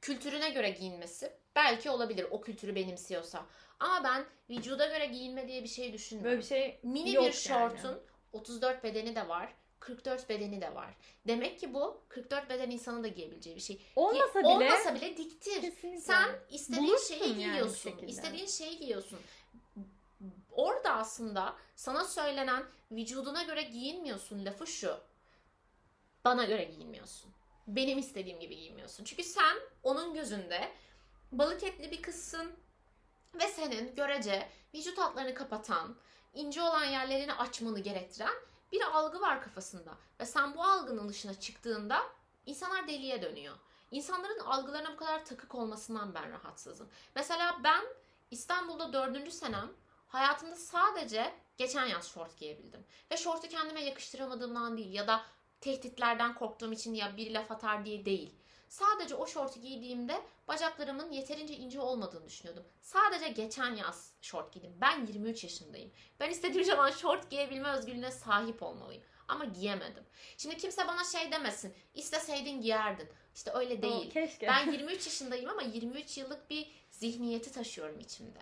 kültürüne 0.00 0.50
göre 0.50 0.70
giyinmesi 0.70 1.32
belki 1.56 1.90
olabilir 1.90 2.26
o 2.30 2.40
kültürü 2.40 2.74
benimsiyorsa. 2.74 3.46
Ama 3.80 4.04
ben 4.04 4.24
vücuda 4.50 4.86
göre 4.86 5.06
giyinme 5.06 5.48
diye 5.48 5.62
bir 5.62 5.68
şey 5.68 5.92
düşünmüyorum. 5.92 6.30
Böyle 6.30 6.42
bir 6.42 6.48
şey 6.48 6.80
Mini 6.82 7.14
yok 7.14 7.26
bir 7.26 7.32
şortun 7.32 7.88
yani. 7.88 7.98
34 8.32 8.84
bedeni 8.84 9.16
de 9.16 9.28
var. 9.28 9.54
44 9.86 10.28
bedeni 10.28 10.60
de 10.60 10.74
var. 10.74 10.94
Demek 11.26 11.60
ki 11.60 11.74
bu 11.74 12.00
44 12.08 12.50
beden 12.50 12.70
insanın 12.70 13.04
da 13.04 13.08
giyebileceği 13.08 13.56
bir 13.56 13.60
şey. 13.60 13.80
olmasa 13.96 14.32
Ki- 14.32 14.38
bile 14.38 14.46
olmasa 14.48 14.94
bile 14.94 15.16
diktir. 15.16 15.60
kesinlikle. 15.60 16.00
Sen 16.00 16.28
istediğin 16.50 16.86
Bulursun 16.88 17.14
şeyi 17.14 17.20
yani 17.28 17.36
bir 17.38 17.44
giyiyorsun. 17.44 17.90
şekilde. 17.90 18.06
istediğin 18.06 18.46
şeyi 18.46 18.78
giyiyorsun. 18.78 19.18
Orada 20.52 20.92
aslında 20.94 21.56
sana 21.76 22.04
söylenen 22.04 22.64
vücuduna 22.92 23.42
göre 23.42 23.62
giyinmiyorsun 23.62 24.44
lafı 24.44 24.66
şu. 24.66 24.96
Bana 26.24 26.44
göre 26.44 26.64
giyinmiyorsun. 26.64 27.30
Benim 27.66 27.98
istediğim 27.98 28.40
gibi 28.40 28.56
giyinmiyorsun. 28.56 29.04
Çünkü 29.04 29.22
sen 29.24 29.56
onun 29.82 30.14
gözünde 30.14 30.68
balık 31.32 31.62
etli 31.62 31.90
bir 31.90 32.02
kızsın 32.02 32.52
ve 33.34 33.48
senin 33.48 33.94
görece 33.94 34.48
vücut 34.74 34.98
hatlarını 34.98 35.34
kapatan, 35.34 35.96
ince 36.34 36.62
olan 36.62 36.84
yerlerini 36.84 37.32
açmanı 37.32 37.80
gerektiren 37.80 38.34
bir 38.72 38.82
algı 38.82 39.20
var 39.20 39.42
kafasında. 39.42 39.94
Ve 40.20 40.26
sen 40.26 40.54
bu 40.56 40.62
algının 40.64 41.08
dışına 41.08 41.40
çıktığında 41.40 42.02
insanlar 42.46 42.88
deliye 42.88 43.22
dönüyor. 43.22 43.56
İnsanların 43.90 44.38
algılarına 44.38 44.92
bu 44.92 44.96
kadar 44.96 45.24
takık 45.24 45.54
olmasından 45.54 46.14
ben 46.14 46.30
rahatsızım. 46.32 46.88
Mesela 47.14 47.60
ben 47.64 47.84
İstanbul'da 48.30 48.92
dördüncü 48.92 49.30
senem 49.30 49.72
hayatımda 50.08 50.56
sadece 50.56 51.34
geçen 51.56 51.86
yaz 51.86 52.08
şort 52.08 52.38
giyebildim. 52.38 52.84
Ve 53.12 53.16
şortu 53.16 53.48
kendime 53.48 53.84
yakıştıramadığımdan 53.84 54.76
değil 54.76 54.92
ya 54.92 55.06
da 55.06 55.22
tehditlerden 55.60 56.34
korktuğum 56.34 56.72
için 56.72 56.94
ya 56.94 57.16
bir 57.16 57.30
laf 57.30 57.50
atar 57.50 57.84
diye 57.84 58.04
değil. 58.04 58.34
Sadece 58.68 59.14
o 59.14 59.26
şortu 59.26 59.60
giydiğimde 59.60 60.22
bacaklarımın 60.48 61.12
yeterince 61.12 61.56
ince 61.56 61.80
olmadığını 61.80 62.26
düşünüyordum. 62.26 62.64
Sadece 62.82 63.28
geçen 63.28 63.74
yaz 63.74 64.12
şort 64.22 64.52
giydim. 64.52 64.74
Ben 64.80 65.06
23 65.06 65.44
yaşındayım. 65.44 65.92
Ben 66.20 66.30
istediğim 66.30 66.64
zaman 66.66 66.90
şort 66.90 67.30
giyebilme 67.30 67.68
özgürlüğüne 67.68 68.10
sahip 68.10 68.62
olmalıyım. 68.62 69.02
Ama 69.28 69.44
giyemedim. 69.44 70.04
Şimdi 70.36 70.56
kimse 70.56 70.88
bana 70.88 71.04
şey 71.04 71.32
demesin. 71.32 71.74
İsteseydin 71.94 72.60
giyerdin. 72.60 73.08
İşte 73.34 73.50
öyle 73.54 73.82
değil. 73.82 74.06
O, 74.10 74.12
keşke. 74.12 74.46
Ben 74.46 74.72
23 74.72 75.06
yaşındayım 75.06 75.50
ama 75.50 75.62
23 75.62 76.18
yıllık 76.18 76.50
bir 76.50 76.70
zihniyeti 76.90 77.52
taşıyorum 77.52 78.00
içimde. 78.00 78.40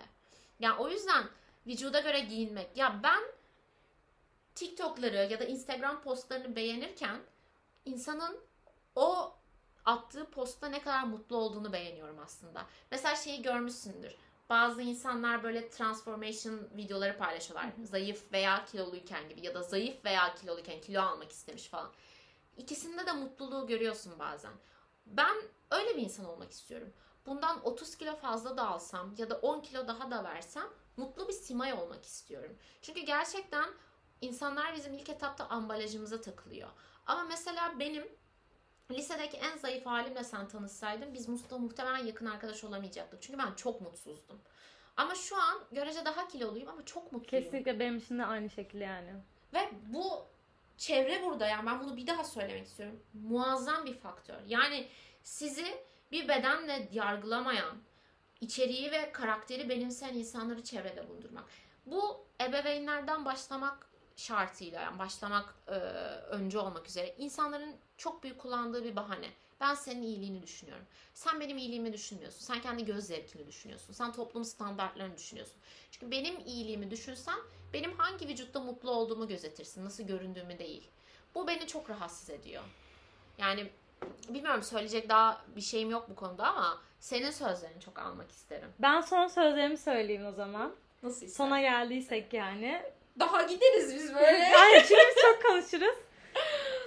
Yani 0.59 0.79
o 0.79 0.89
yüzden 0.89 1.23
vücuda 1.67 1.99
göre 1.99 2.19
giyinmek. 2.19 2.77
Ya 2.77 2.99
ben 3.03 3.23
TikTok'ları 4.55 5.15
ya 5.31 5.39
da 5.39 5.43
Instagram 5.45 6.01
postlarını 6.01 6.55
beğenirken 6.55 7.19
insanın 7.85 8.39
o 8.95 9.35
attığı 9.85 10.25
postta 10.31 10.67
ne 10.67 10.81
kadar 10.81 11.03
mutlu 11.03 11.37
olduğunu 11.37 11.73
beğeniyorum 11.73 12.19
aslında. 12.19 12.65
Mesela 12.91 13.15
şeyi 13.15 13.41
görmüşsündür. 13.41 14.15
Bazı 14.49 14.81
insanlar 14.81 15.43
böyle 15.43 15.69
transformation 15.69 16.69
videoları 16.77 17.17
paylaşıyorlar. 17.17 17.77
Hı 17.77 17.81
hı. 17.81 17.85
Zayıf 17.85 18.31
veya 18.31 18.65
kiloluyken 18.65 19.29
gibi 19.29 19.45
ya 19.45 19.53
da 19.53 19.63
zayıf 19.63 20.05
veya 20.05 20.35
kiloluyken 20.35 20.81
kilo 20.81 21.01
almak 21.01 21.31
istemiş 21.31 21.67
falan. 21.67 21.91
İkisinde 22.57 23.05
de 23.05 23.11
mutluluğu 23.11 23.67
görüyorsun 23.67 24.19
bazen. 24.19 24.53
Ben 25.05 25.35
öyle 25.71 25.97
bir 25.97 26.01
insan 26.01 26.25
olmak 26.25 26.51
istiyorum. 26.51 26.93
Bundan 27.25 27.65
30 27.65 27.95
kilo 27.95 28.15
fazla 28.15 28.57
da 28.57 28.67
alsam 28.67 29.15
ya 29.17 29.29
da 29.29 29.35
10 29.35 29.61
kilo 29.61 29.87
daha 29.87 30.11
da 30.11 30.23
versem 30.23 30.67
mutlu 30.97 31.27
bir 31.27 31.33
simay 31.33 31.73
olmak 31.73 32.05
istiyorum. 32.05 32.55
Çünkü 32.81 33.01
gerçekten 33.01 33.69
insanlar 34.21 34.75
bizim 34.75 34.93
ilk 34.93 35.09
etapta 35.09 35.47
ambalajımıza 35.47 36.21
takılıyor. 36.21 36.69
Ama 37.05 37.23
mesela 37.23 37.79
benim 37.79 38.07
lisedeki 38.91 39.37
en 39.37 39.57
zayıf 39.57 39.85
halimle 39.85 40.23
sen 40.23 40.47
tanışsaydın 40.47 41.13
biz 41.13 41.29
Mustafa 41.29 41.57
muhtemelen 41.57 42.05
yakın 42.05 42.25
arkadaş 42.25 42.63
olamayacaktık. 42.63 43.21
Çünkü 43.21 43.39
ben 43.39 43.53
çok 43.53 43.81
mutsuzdum. 43.81 44.41
Ama 44.97 45.15
şu 45.15 45.41
an 45.41 45.61
görece 45.71 46.05
daha 46.05 46.27
kiloluyum 46.27 46.69
ama 46.69 46.85
çok 46.85 47.11
mutluyum. 47.11 47.43
Kesinlikle 47.43 47.79
benim 47.79 47.97
için 47.97 48.19
de 48.19 48.25
aynı 48.25 48.49
şekilde 48.49 48.83
yani. 48.83 49.13
Ve 49.53 49.69
bu 49.87 50.25
çevre 50.77 51.23
burada 51.23 51.47
yani 51.47 51.65
ben 51.65 51.79
bunu 51.79 51.97
bir 51.97 52.07
daha 52.07 52.23
söylemek 52.23 52.67
istiyorum. 52.67 53.03
Muazzam 53.13 53.85
bir 53.85 53.93
faktör. 53.93 54.39
Yani 54.47 54.87
sizi 55.23 55.65
bir 56.11 56.27
bedenle 56.27 56.89
yargılamayan, 56.91 57.77
içeriği 58.41 58.91
ve 58.91 59.11
karakteri 59.11 59.69
benimseyen 59.69 60.13
insanları 60.13 60.63
çevrede 60.63 61.09
bulundurmak. 61.09 61.45
Bu 61.85 62.25
ebeveynlerden 62.41 63.25
başlamak 63.25 63.89
şartıyla 64.15 64.81
yani 64.81 64.99
başlamak 64.99 65.55
e, 65.67 65.71
önce 66.29 66.59
olmak 66.59 66.87
üzere 66.87 67.15
insanların 67.17 67.75
çok 67.97 68.23
büyük 68.23 68.39
kullandığı 68.39 68.83
bir 68.83 68.95
bahane. 68.95 69.29
Ben 69.61 69.73
senin 69.73 70.01
iyiliğini 70.01 70.43
düşünüyorum. 70.43 70.85
Sen 71.13 71.39
benim 71.39 71.57
iyiliğimi 71.57 71.93
düşünmüyorsun. 71.93 72.39
Sen 72.39 72.61
kendi 72.61 72.85
göz 72.85 73.03
zevkini 73.07 73.47
düşünüyorsun. 73.47 73.93
Sen 73.93 74.11
toplum 74.13 74.45
standartlarını 74.45 75.17
düşünüyorsun. 75.17 75.55
Çünkü 75.91 76.11
benim 76.11 76.39
iyiliğimi 76.45 76.91
düşünsen 76.91 77.39
benim 77.73 77.91
hangi 77.97 78.27
vücutta 78.27 78.59
mutlu 78.59 78.91
olduğumu 78.91 79.27
gözetirsin. 79.27 79.85
Nasıl 79.85 80.03
göründüğümü 80.03 80.59
değil. 80.59 80.89
Bu 81.35 81.47
beni 81.47 81.67
çok 81.67 81.89
rahatsız 81.89 82.29
ediyor. 82.29 82.63
Yani 83.37 83.69
bilmiyorum 84.29 84.63
söyleyecek 84.63 85.09
daha 85.09 85.41
bir 85.55 85.61
şeyim 85.61 85.89
yok 85.89 86.09
bu 86.09 86.15
konuda 86.15 86.47
ama 86.47 86.81
senin 86.99 87.31
sözlerini 87.31 87.81
çok 87.81 87.99
almak 87.99 88.31
isterim. 88.31 88.69
Ben 88.79 89.01
son 89.01 89.27
sözlerimi 89.27 89.77
söyleyeyim 89.77 90.25
o 90.25 90.31
zaman. 90.31 90.75
Nasıl 91.03 91.27
Sona 91.27 91.61
geldiysek 91.61 92.33
yani. 92.33 92.81
Daha 93.19 93.41
gideriz 93.41 93.95
biz 93.95 94.15
böyle. 94.15 94.37
Yani 94.53 94.83
çünkü 94.87 95.21
çok 95.21 95.43
konuşuruz. 95.43 95.95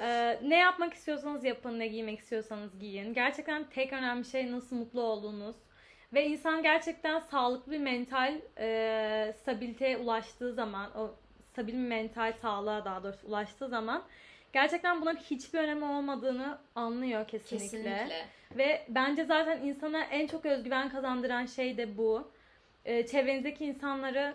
Ee, 0.03 0.39
ne 0.43 0.57
yapmak 0.57 0.95
istiyorsanız 0.95 1.45
yapın, 1.45 1.79
ne 1.79 1.87
giymek 1.87 2.19
istiyorsanız 2.19 2.79
giyin. 2.79 3.15
Gerçekten 3.15 3.65
tek 3.65 3.93
önemli 3.93 4.25
şey 4.25 4.53
nasıl 4.53 4.77
mutlu 4.77 5.03
olduğunuz. 5.03 5.57
Ve 6.13 6.27
insan 6.27 6.63
gerçekten 6.63 7.19
sağlıklı 7.19 7.73
bir 7.73 7.79
mental 7.79 8.35
e, 8.59 9.35
stabiliteye 9.43 9.97
ulaştığı 9.97 10.55
zaman, 10.55 10.99
o 10.99 11.15
stabil 11.43 11.73
bir 11.73 11.79
mental 11.79 12.33
sağlığa 12.33 12.85
daha 12.85 13.03
doğrusu 13.03 13.27
ulaştığı 13.27 13.69
zaman 13.69 14.03
gerçekten 14.53 15.01
bunların 15.01 15.21
hiçbir 15.21 15.59
önemi 15.59 15.85
olmadığını 15.85 16.59
anlıyor 16.75 17.29
kesinlikle. 17.29 17.69
Kesinlikle. 17.69 18.27
Ve 18.57 18.87
bence 18.89 19.25
zaten 19.25 19.61
insana 19.61 20.05
en 20.05 20.27
çok 20.27 20.47
özgüven 20.47 20.89
kazandıran 20.89 21.47
şey 21.47 21.77
de 21.77 21.97
bu. 21.97 22.31
Ee, 22.85 23.07
çevrenizdeki 23.07 23.65
insanları 23.65 24.35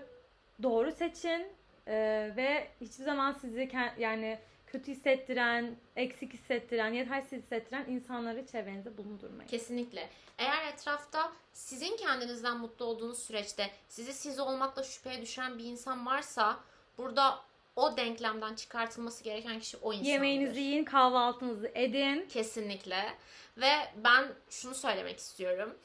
doğru 0.63 0.91
seçin 0.91 1.47
e, 1.87 1.95
ve 2.35 2.67
hiçbir 2.81 3.03
zaman 3.03 3.31
sizi 3.31 3.71
yani 3.97 4.37
kötü 4.73 4.91
hissettiren, 4.91 5.75
eksik 5.95 6.33
hissettiren, 6.33 6.93
yetersiz 6.93 7.43
hissettiren 7.43 7.85
insanları 7.89 8.47
çevrenizde 8.47 8.97
bulundurmayın. 8.97 9.49
Kesinlikle. 9.49 10.09
Eğer 10.37 10.73
etrafta 10.73 11.31
sizin 11.53 11.97
kendinizden 11.97 12.57
mutlu 12.57 12.85
olduğunuz 12.85 13.19
süreçte 13.19 13.71
sizi 13.89 14.13
siz 14.13 14.39
olmakla 14.39 14.83
şüpheye 14.83 15.21
düşüren 15.21 15.57
bir 15.57 15.63
insan 15.63 16.05
varsa 16.05 16.59
burada 16.97 17.39
o 17.75 17.97
denklemden 17.97 18.55
çıkartılması 18.55 19.23
gereken 19.23 19.59
kişi 19.59 19.77
o 19.77 19.93
insandır. 19.93 20.09
Yemeğinizi 20.09 20.59
yiyin, 20.59 20.83
kahvaltınızı 20.83 21.71
edin. 21.75 22.27
Kesinlikle. 22.29 23.13
Ve 23.57 23.71
ben 23.95 24.27
şunu 24.49 24.75
söylemek 24.75 25.19
istiyorum. 25.19 25.77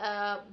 Ee, 0.00 0.04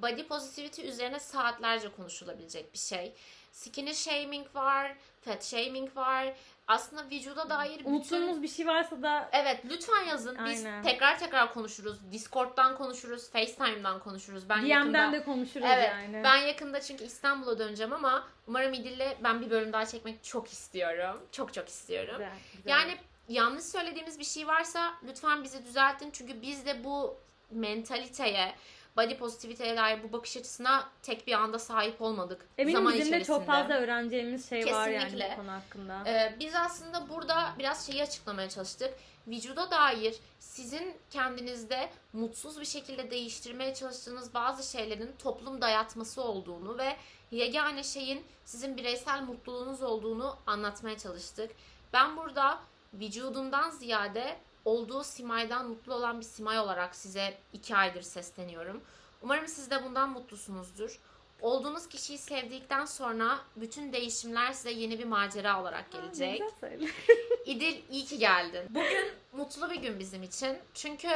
Body 0.02 0.24
positivity 0.24 0.88
üzerine 0.88 1.20
saatlerce 1.20 1.90
konuşulabilecek 1.90 2.74
bir 2.74 2.80
şey. 2.80 3.14
Skinny 3.52 3.94
shaming 3.94 4.56
var, 4.56 4.96
fat 5.22 5.44
shaming 5.44 5.98
var. 5.98 6.34
Aslında 6.68 7.10
vücuda 7.10 7.50
dair 7.50 7.80
bütün... 7.80 7.92
Unuttuğunuz 7.92 8.42
bir 8.42 8.48
şey 8.48 8.68
varsa 8.68 9.02
da 9.02 9.30
Evet 9.32 9.60
lütfen 9.70 10.04
yazın. 10.04 10.38
Biz 10.46 10.66
Aynen. 10.66 10.84
tekrar 10.84 11.20
tekrar 11.20 11.54
konuşuruz. 11.54 12.12
Discord'dan 12.12 12.78
konuşuruz, 12.78 13.30
FaceTime'dan 13.32 14.00
konuşuruz. 14.00 14.50
Ben 14.50 14.62
DM'den 14.62 14.70
yakında... 14.70 15.12
de 15.12 15.24
konuşuruz 15.24 15.68
Evet, 15.70 15.90
yani. 15.90 16.22
ben 16.24 16.38
yakında 16.38 16.82
çünkü 16.82 17.04
İstanbul'a 17.04 17.60
döneceğim 17.60 17.94
ama 17.94 18.28
umarım 18.48 18.74
İdil'le 18.74 19.18
ben 19.24 19.42
bir 19.42 19.50
bölüm 19.50 19.74
daha 19.74 19.86
çekmek 19.86 20.24
çok 20.24 20.48
istiyorum. 20.52 21.22
Çok 21.32 21.54
çok 21.54 21.70
istiyorum. 21.70 22.16
Güzel, 22.18 22.32
güzel. 22.58 22.70
Yani 22.70 22.98
yanlış 23.30 23.64
söylediğimiz 23.64 24.20
bir 24.20 24.26
şey 24.26 24.48
varsa 24.48 24.94
lütfen 25.08 25.44
bizi 25.44 25.66
düzeltin. 25.66 26.12
Çünkü 26.12 26.42
biz 26.42 26.66
de 26.66 26.84
bu 26.84 27.18
mentaliteye, 27.52 28.56
body 28.98 29.18
positivity'ye 29.18 29.78
dair 29.78 30.04
bu 30.04 30.12
bakış 30.12 30.38
açısına 30.38 30.90
tek 31.02 31.28
bir 31.28 31.34
anda 31.34 31.60
sahip 31.60 32.02
olmadık. 32.02 32.46
Eminim 32.58 32.78
zaman 32.80 32.94
bizim 32.94 33.14
de 33.14 33.24
çok 33.24 33.24
içerisinde. 33.24 33.46
fazla 33.46 33.74
öğreneceğimiz 33.74 34.50
şey 34.50 34.66
var 34.66 34.88
yani 34.88 35.04
Kesinlikle. 35.04 35.32
bu 35.38 35.42
konu 35.42 35.52
hakkında. 35.52 36.04
Ee, 36.06 36.36
biz 36.40 36.56
aslında 36.56 37.10
burada 37.10 37.54
biraz 37.60 37.88
şeyi 37.88 38.04
açıklamaya 38.04 38.50
çalıştık. 38.50 38.94
Vücuda 39.28 39.72
dair 39.72 40.16
sizin 40.40 40.96
kendinizde 41.10 41.90
mutsuz 42.14 42.60
bir 42.60 42.66
şekilde 42.66 43.12
değiştirmeye 43.12 43.74
çalıştığınız 43.74 44.34
bazı 44.34 44.72
şeylerin 44.72 45.16
toplum 45.24 45.62
dayatması 45.62 46.22
olduğunu 46.22 46.78
ve 46.78 46.96
yegane 47.32 47.84
şeyin 47.84 48.26
sizin 48.46 48.78
bireysel 48.78 49.22
mutluluğunuz 49.22 49.82
olduğunu 49.82 50.38
anlatmaya 50.48 50.98
çalıştık. 50.98 51.52
Ben 51.94 52.18
burada 52.18 52.60
vücudumdan 52.94 53.70
ziyade 53.70 54.38
olduğu 54.66 55.04
simaydan 55.04 55.70
mutlu 55.70 55.94
olan 55.94 56.20
bir 56.20 56.26
simay 56.26 56.60
olarak 56.60 56.96
size 56.96 57.38
iki 57.54 57.76
aydır 57.76 58.02
sesleniyorum. 58.02 58.82
Umarım 59.22 59.48
siz 59.48 59.72
de 59.72 59.84
bundan 59.84 60.10
mutlusunuzdur. 60.10 61.00
Olduğunuz 61.42 61.88
kişiyi 61.88 62.18
sevdikten 62.18 62.86
sonra 62.86 63.40
bütün 63.56 63.94
değişimler 63.94 64.54
size 64.54 64.72
yeni 64.72 65.00
bir 65.00 65.06
macera 65.06 65.62
olarak 65.62 65.92
gelecek. 65.92 66.42
İdil 67.46 67.82
iyi 67.90 68.06
ki 68.06 68.18
geldin. 68.18 68.66
Bugün 68.70 69.12
mutlu 69.34 69.70
bir 69.70 69.76
gün 69.76 70.00
bizim 70.00 70.24
için. 70.24 70.58
Çünkü 70.74 71.10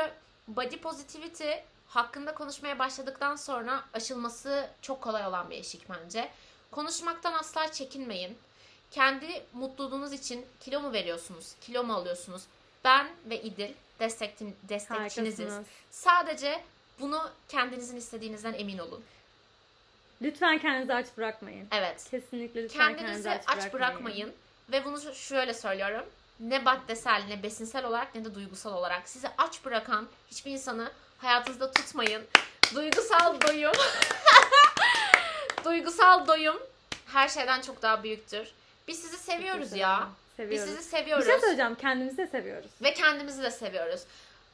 body 0.48 0.78
positivity 0.78 1.52
hakkında 1.88 2.34
konuşmaya 2.34 2.80
başladıktan 2.80 3.36
sonra 3.36 3.84
aşılması 3.93 4.70
çok 4.82 5.02
kolay 5.02 5.28
olan 5.28 5.50
bir 5.50 5.58
eşik 5.58 5.89
bence. 5.89 6.30
Konuşmaktan 6.72 7.34
asla 7.34 7.72
çekinmeyin. 7.72 8.38
Kendi 8.91 9.45
mutluluğunuz 9.54 10.14
için 10.14 10.45
kilo 10.60 10.82
mu 10.82 10.93
veriyorsunuz, 10.93 11.56
kilo 11.62 11.84
mu 11.84 11.93
alıyorsunuz? 11.93 12.43
Ben 12.88 13.08
ve 13.30 13.42
İdil 13.42 13.74
destekçin, 14.00 14.56
destekçiniziz. 14.70 15.40
Harikasınız. 15.40 15.68
Sadece 15.92 16.64
bunu 17.00 17.30
kendinizin 17.50 17.98
istediğinizden 17.98 18.54
emin 18.54 18.78
olun. 18.78 19.04
Lütfen 20.22 20.60
kendinizi 20.60 20.94
aç 20.94 21.08
bırakmayın. 21.18 21.68
Evet. 21.72 22.08
Kesinlikle 22.12 22.64
lütfen 22.64 22.98
Kendinizi 22.98 23.30
aç, 23.30 23.48
bırakmayın. 23.48 23.74
bırakmayın. 23.74 24.34
Ve 24.72 24.86
bunu 24.86 25.16
şöyle 25.16 25.54
söylüyorum. 25.54 26.06
Ne 26.40 26.60
maddesel 26.60 27.24
ne 27.28 27.44
besinsel 27.44 27.86
olarak 27.86 28.16
ne 28.16 28.26
de 28.26 28.36
duygusal 28.36 28.74
olarak 28.74 29.10
sizi 29.10 29.28
aç 29.38 29.66
bırakan 29.66 30.08
hiçbir 30.32 30.52
insanı 30.52 30.92
hayatınızda 31.18 31.72
tutmayın. 31.72 32.24
Duygusal 32.76 33.42
doyum. 33.42 33.74
duygusal 35.66 36.28
doyum 36.28 36.60
her 37.06 37.28
şeyden 37.28 37.62
çok 37.62 37.82
daha 37.82 38.04
büyüktür. 38.04 38.52
Biz 38.88 39.02
sizi 39.02 39.18
seviyoruz 39.18 39.74
ya. 39.74 40.10
Ederim. 40.40 40.52
Biz 40.52 40.60
Seviyoruz. 40.62 40.84
sizi 40.84 40.94
Bir 40.94 40.98
seviyoruz. 40.98 41.26
şey 41.26 41.40
söyleyeceğim. 41.40 41.76
Kendimizi 41.76 42.18
de 42.18 42.28
seviyoruz. 42.28 42.72
Ve 42.84 42.94
kendimizi 42.94 43.44
de 43.44 43.52
seviyoruz. 43.52 44.02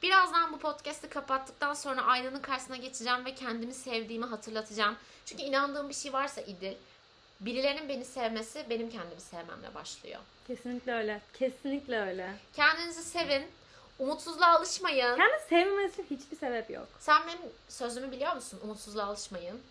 Birazdan 0.03 0.53
bu 0.53 0.59
podcast'i 0.59 1.09
kapattıktan 1.09 1.73
sonra 1.73 2.01
aynanın 2.01 2.39
karşısına 2.39 2.75
geçeceğim 2.77 3.25
ve 3.25 3.35
kendimi 3.35 3.73
sevdiğimi 3.73 4.25
hatırlatacağım. 4.25 4.95
Çünkü 5.25 5.43
inandığım 5.43 5.89
bir 5.89 5.93
şey 5.93 6.13
varsa 6.13 6.41
İdil, 6.41 6.73
birilerinin 7.39 7.89
beni 7.89 8.05
sevmesi 8.05 8.65
benim 8.69 8.89
kendimi 8.89 9.21
sevmemle 9.21 9.75
başlıyor. 9.75 10.19
Kesinlikle 10.47 10.93
öyle. 10.93 11.21
Kesinlikle 11.33 11.99
öyle. 12.01 12.33
Kendinizi 12.55 13.03
sevin. 13.03 13.45
Umutsuzluğa 13.99 14.47
alışmayın. 14.57 15.15
Kendi 15.15 15.43
sevmemesi 15.49 16.03
hiçbir 16.09 16.37
sebep 16.37 16.69
yok. 16.69 16.87
Sen 16.99 17.21
benim 17.27 17.39
sözümü 17.69 18.11
biliyor 18.11 18.35
musun? 18.35 18.59
Umutsuzluğa 18.63 19.05
alışmayın. 19.05 19.61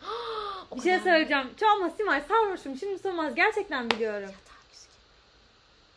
Bir 0.76 0.82
şey 0.82 1.00
söyleyeceğim. 1.00 1.50
Çalma 1.60 1.90
Simay 1.90 2.20
sarhoşum. 2.28 2.76
Şimdi 2.78 2.98
sormaz. 2.98 3.34
Gerçekten 3.34 3.90
biliyorum. 3.90 4.28
Küskün. 4.28 4.49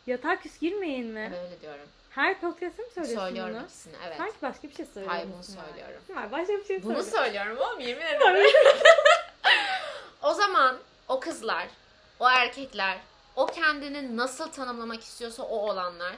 Yatağa 0.06 0.36
küs 0.40 0.58
girmeyin 0.58 1.06
mi? 1.06 1.30
Ben 1.32 1.44
öyle 1.44 1.60
diyorum. 1.60 1.88
Her 2.10 2.40
podcast'ta 2.40 2.82
mı 2.82 2.88
söylüyorsun 2.94 3.20
Söylüyorum 3.26 3.54
bunu? 3.54 3.64
ikisini 3.64 3.94
evet. 4.06 4.16
Sanki 4.18 4.34
başka 4.42 4.68
bir 4.68 4.74
şey 4.74 4.86
söylüyorsun. 4.86 5.10
Hayır 5.18 5.28
bunu 5.34 5.42
söylüyorum. 5.44 6.00
Simay 6.06 6.32
başka 6.32 6.52
bir 6.52 6.64
şey 6.64 6.82
Bunu 6.82 7.02
söylüyorum 7.02 7.58
oğlum 7.60 7.80
yemin 7.80 8.02
ederim. 8.06 8.46
o 10.22 10.34
zaman 10.34 10.76
o 11.08 11.20
kızlar, 11.20 11.66
o 12.20 12.28
erkekler, 12.30 12.98
o 13.36 13.46
kendini 13.46 14.16
nasıl 14.16 14.48
tanımlamak 14.52 15.00
istiyorsa 15.00 15.42
o 15.42 15.56
olanlar 15.70 16.12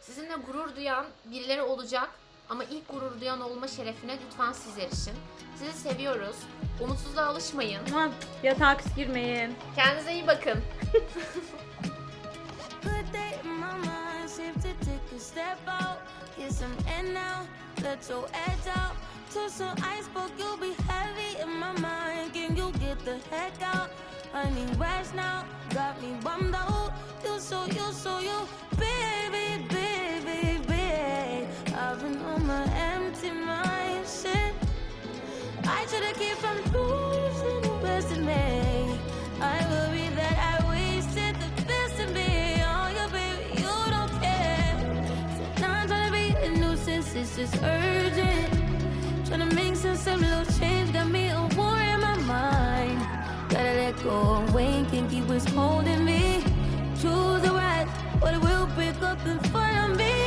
sizinle 0.00 0.34
gurur 0.34 0.76
duyan 0.76 1.06
birileri 1.24 1.62
olacak 1.62 2.08
ama 2.48 2.64
ilk 2.64 2.88
gurur 2.88 3.20
duyan 3.20 3.40
olma 3.40 3.68
şerefine 3.68 4.18
lütfen 4.26 4.52
siz 4.52 4.78
erişin. 4.78 5.14
Sizi 5.58 5.72
seviyoruz. 5.88 6.36
Umutsuzluğa 6.80 7.24
alışmayın. 7.26 7.80
Tamam. 7.90 8.12
Yatağa 8.42 8.76
küs 8.76 8.94
girmeyin. 8.96 9.54
Kendinize 9.76 10.12
iyi 10.12 10.26
bakın. 10.26 10.60
step 15.22 15.58
out. 15.68 16.00
Get 16.36 16.52
some 16.52 16.76
air 16.88 17.04
now, 17.04 17.46
let 17.82 18.08
your 18.08 18.26
edge 18.48 18.66
out. 18.74 18.96
To 19.32 19.48
some 19.48 19.76
ice, 19.82 20.08
but 20.12 20.30
you'll 20.38 20.58
be 20.58 20.74
heavy 20.88 21.40
in 21.40 21.48
my 21.58 21.72
mind. 21.80 22.34
Can 22.34 22.54
you 22.56 22.70
get 22.80 22.98
the 23.04 23.16
heck 23.30 23.62
out? 23.62 23.90
I 24.34 24.50
need 24.50 24.76
rest 24.78 25.14
now, 25.14 25.44
got 25.70 26.00
me 26.02 26.16
bummed 26.22 26.54
out. 26.54 26.92
You 27.24 27.38
so, 27.38 27.64
you 27.66 27.92
so, 27.92 28.18
you, 28.18 28.38
baby, 28.76 29.64
baby, 29.68 29.91
just 47.42 47.62
urgent. 47.64 49.26
Trying 49.26 49.48
to 49.48 49.54
make 49.54 49.74
sense 49.74 50.06
of 50.06 50.20
little 50.20 50.44
change, 50.58 50.92
got 50.92 51.08
me 51.08 51.28
a 51.28 51.40
war 51.56 51.76
in 51.76 52.00
my 52.00 52.16
mind. 52.34 53.00
Gotta 53.48 53.74
let 53.80 54.02
go 54.04 54.44
away, 54.48 54.84
can't 54.90 55.10
keep 55.10 55.24
what's 55.24 55.44
holding 55.46 56.04
me. 56.04 56.44
Choose 57.00 57.42
the 57.42 57.50
right, 57.52 57.88
but 58.20 58.34
it 58.34 58.40
will 58.40 58.66
break 58.76 59.02
up 59.02 59.18
front 59.50 59.90
of 59.90 59.98
me. 59.98 60.21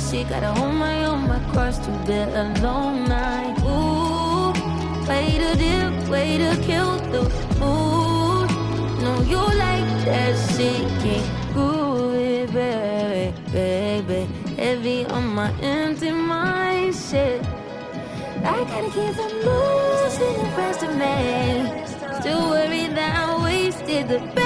He 0.00 0.06
lost 0.06 0.10
his 0.10 0.10
shit. 0.10 0.28
Gotta 0.28 0.52
hold 0.52 0.74
my 0.74 1.04
own, 1.04 1.28
my 1.28 1.38
cross 1.52 1.78
to 1.78 1.90
bear 2.06 2.28
alone 2.28 3.08
night. 3.08 3.58
Ooh, 3.64 4.52
way 5.08 5.38
to 5.38 5.56
dip, 5.56 6.08
way 6.08 6.38
to 6.38 6.56
kill 6.62 6.98
the 7.10 7.22
mood. 7.58 8.50
No, 9.02 9.20
you 9.22 9.36
like 9.36 10.04
that 10.04 10.34
shit, 10.56 10.88
can't 11.02 11.52
groove 11.52 12.52
baby, 12.52 13.34
baby. 13.52 14.28
Heavy 14.56 15.06
on 15.06 15.34
my 15.34 15.50
empty 15.60 16.10
mind, 16.10 16.94
shit. 16.94 17.44
I 18.42 18.64
gotta 18.64 18.90
keep 18.90 19.14
from 19.14 19.32
losing 19.46 20.36
the 20.42 20.50
rest 20.56 20.82
of 20.82 20.96
me. 20.96 21.84
Still 22.20 22.50
worried 22.50 22.96
that 22.96 23.16
I 23.16 23.42
wasted 23.44 24.08
the 24.08 24.39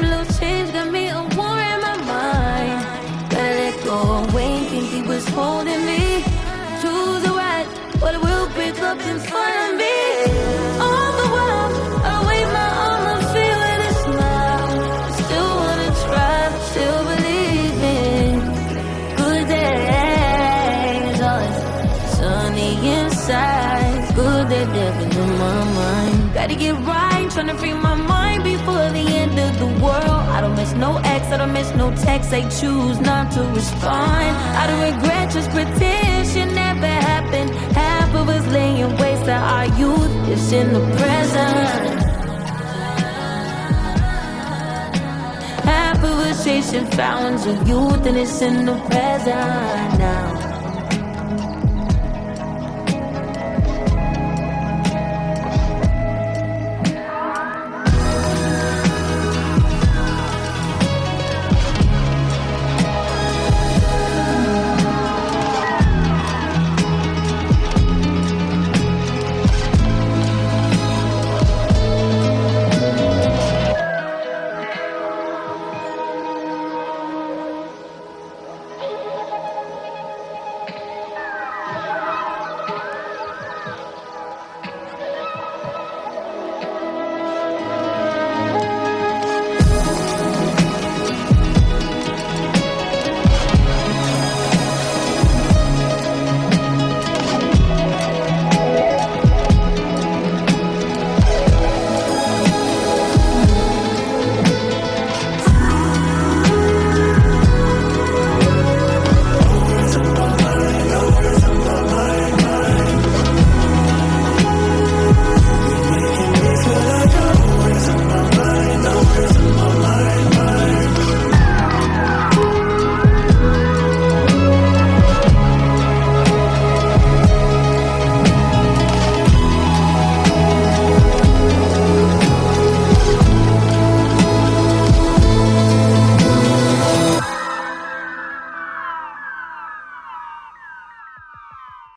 little 0.00 0.26
change 0.38 0.72
got 0.72 0.90
me 0.90 1.08
a 1.08 1.20
war 1.36 1.58
in 1.70 1.78
my 1.86 1.96
mind. 2.12 2.78
Gotta 3.30 3.52
let 3.60 3.76
go, 3.84 3.98
Wayne 4.34 4.64
think 4.70 4.86
he 4.94 5.02
was 5.02 5.26
holding 5.28 5.84
me. 5.84 6.24
Choose 6.80 7.22
the 7.22 7.32
right, 7.42 7.66
but 8.00 8.14
it 8.14 8.20
will 8.22 8.48
break 8.54 8.78
up 8.80 8.98
inside 9.00 9.56
of 9.66 9.72
me. 9.76 9.96
I 12.10 12.16
wave 12.28 12.50
my 12.58 12.68
and 13.12 13.24
feel. 13.32 13.60
Still 15.20 15.50
wanna 15.60 15.90
try, 16.04 16.38
still 16.70 17.00
believe 17.10 17.82
in 17.96 18.32
good 19.16 19.44
days. 19.48 21.18
Sunny 22.16 22.72
inside, 22.96 24.14
good 24.14 24.48
never 24.50 25.26
my 25.42 25.58
mind. 25.78 26.16
Gotta 26.34 26.54
get 26.54 26.74
right, 26.86 27.26
tryna 27.34 27.54
free 27.58 27.74
my 27.74 27.91
no 31.82 31.96
text. 31.96 32.30
They 32.30 32.42
choose 32.60 32.98
not 33.00 33.32
to 33.32 33.42
respond. 33.58 34.30
I 34.60 34.66
don't 34.68 34.82
regret, 34.92 35.32
just 35.32 35.50
pretend 35.50 36.28
shit 36.28 36.50
never 36.54 36.92
happened. 37.10 37.50
Half 37.82 38.14
of 38.14 38.28
us 38.28 38.46
laying 38.52 38.96
waste 38.98 39.28
our 39.28 39.66
youth 39.80 40.14
is 40.28 40.52
in 40.52 40.72
the 40.72 40.84
present. 40.96 42.00
Half 45.72 45.98
of 46.10 46.16
us 46.28 46.44
chasing 46.44 46.86
fountains 46.86 47.46
of 47.46 47.68
youth 47.68 48.06
and 48.06 48.16
it's 48.16 48.40
in 48.42 48.66
the 48.66 48.76
present 48.90 49.98
now. 49.98 50.51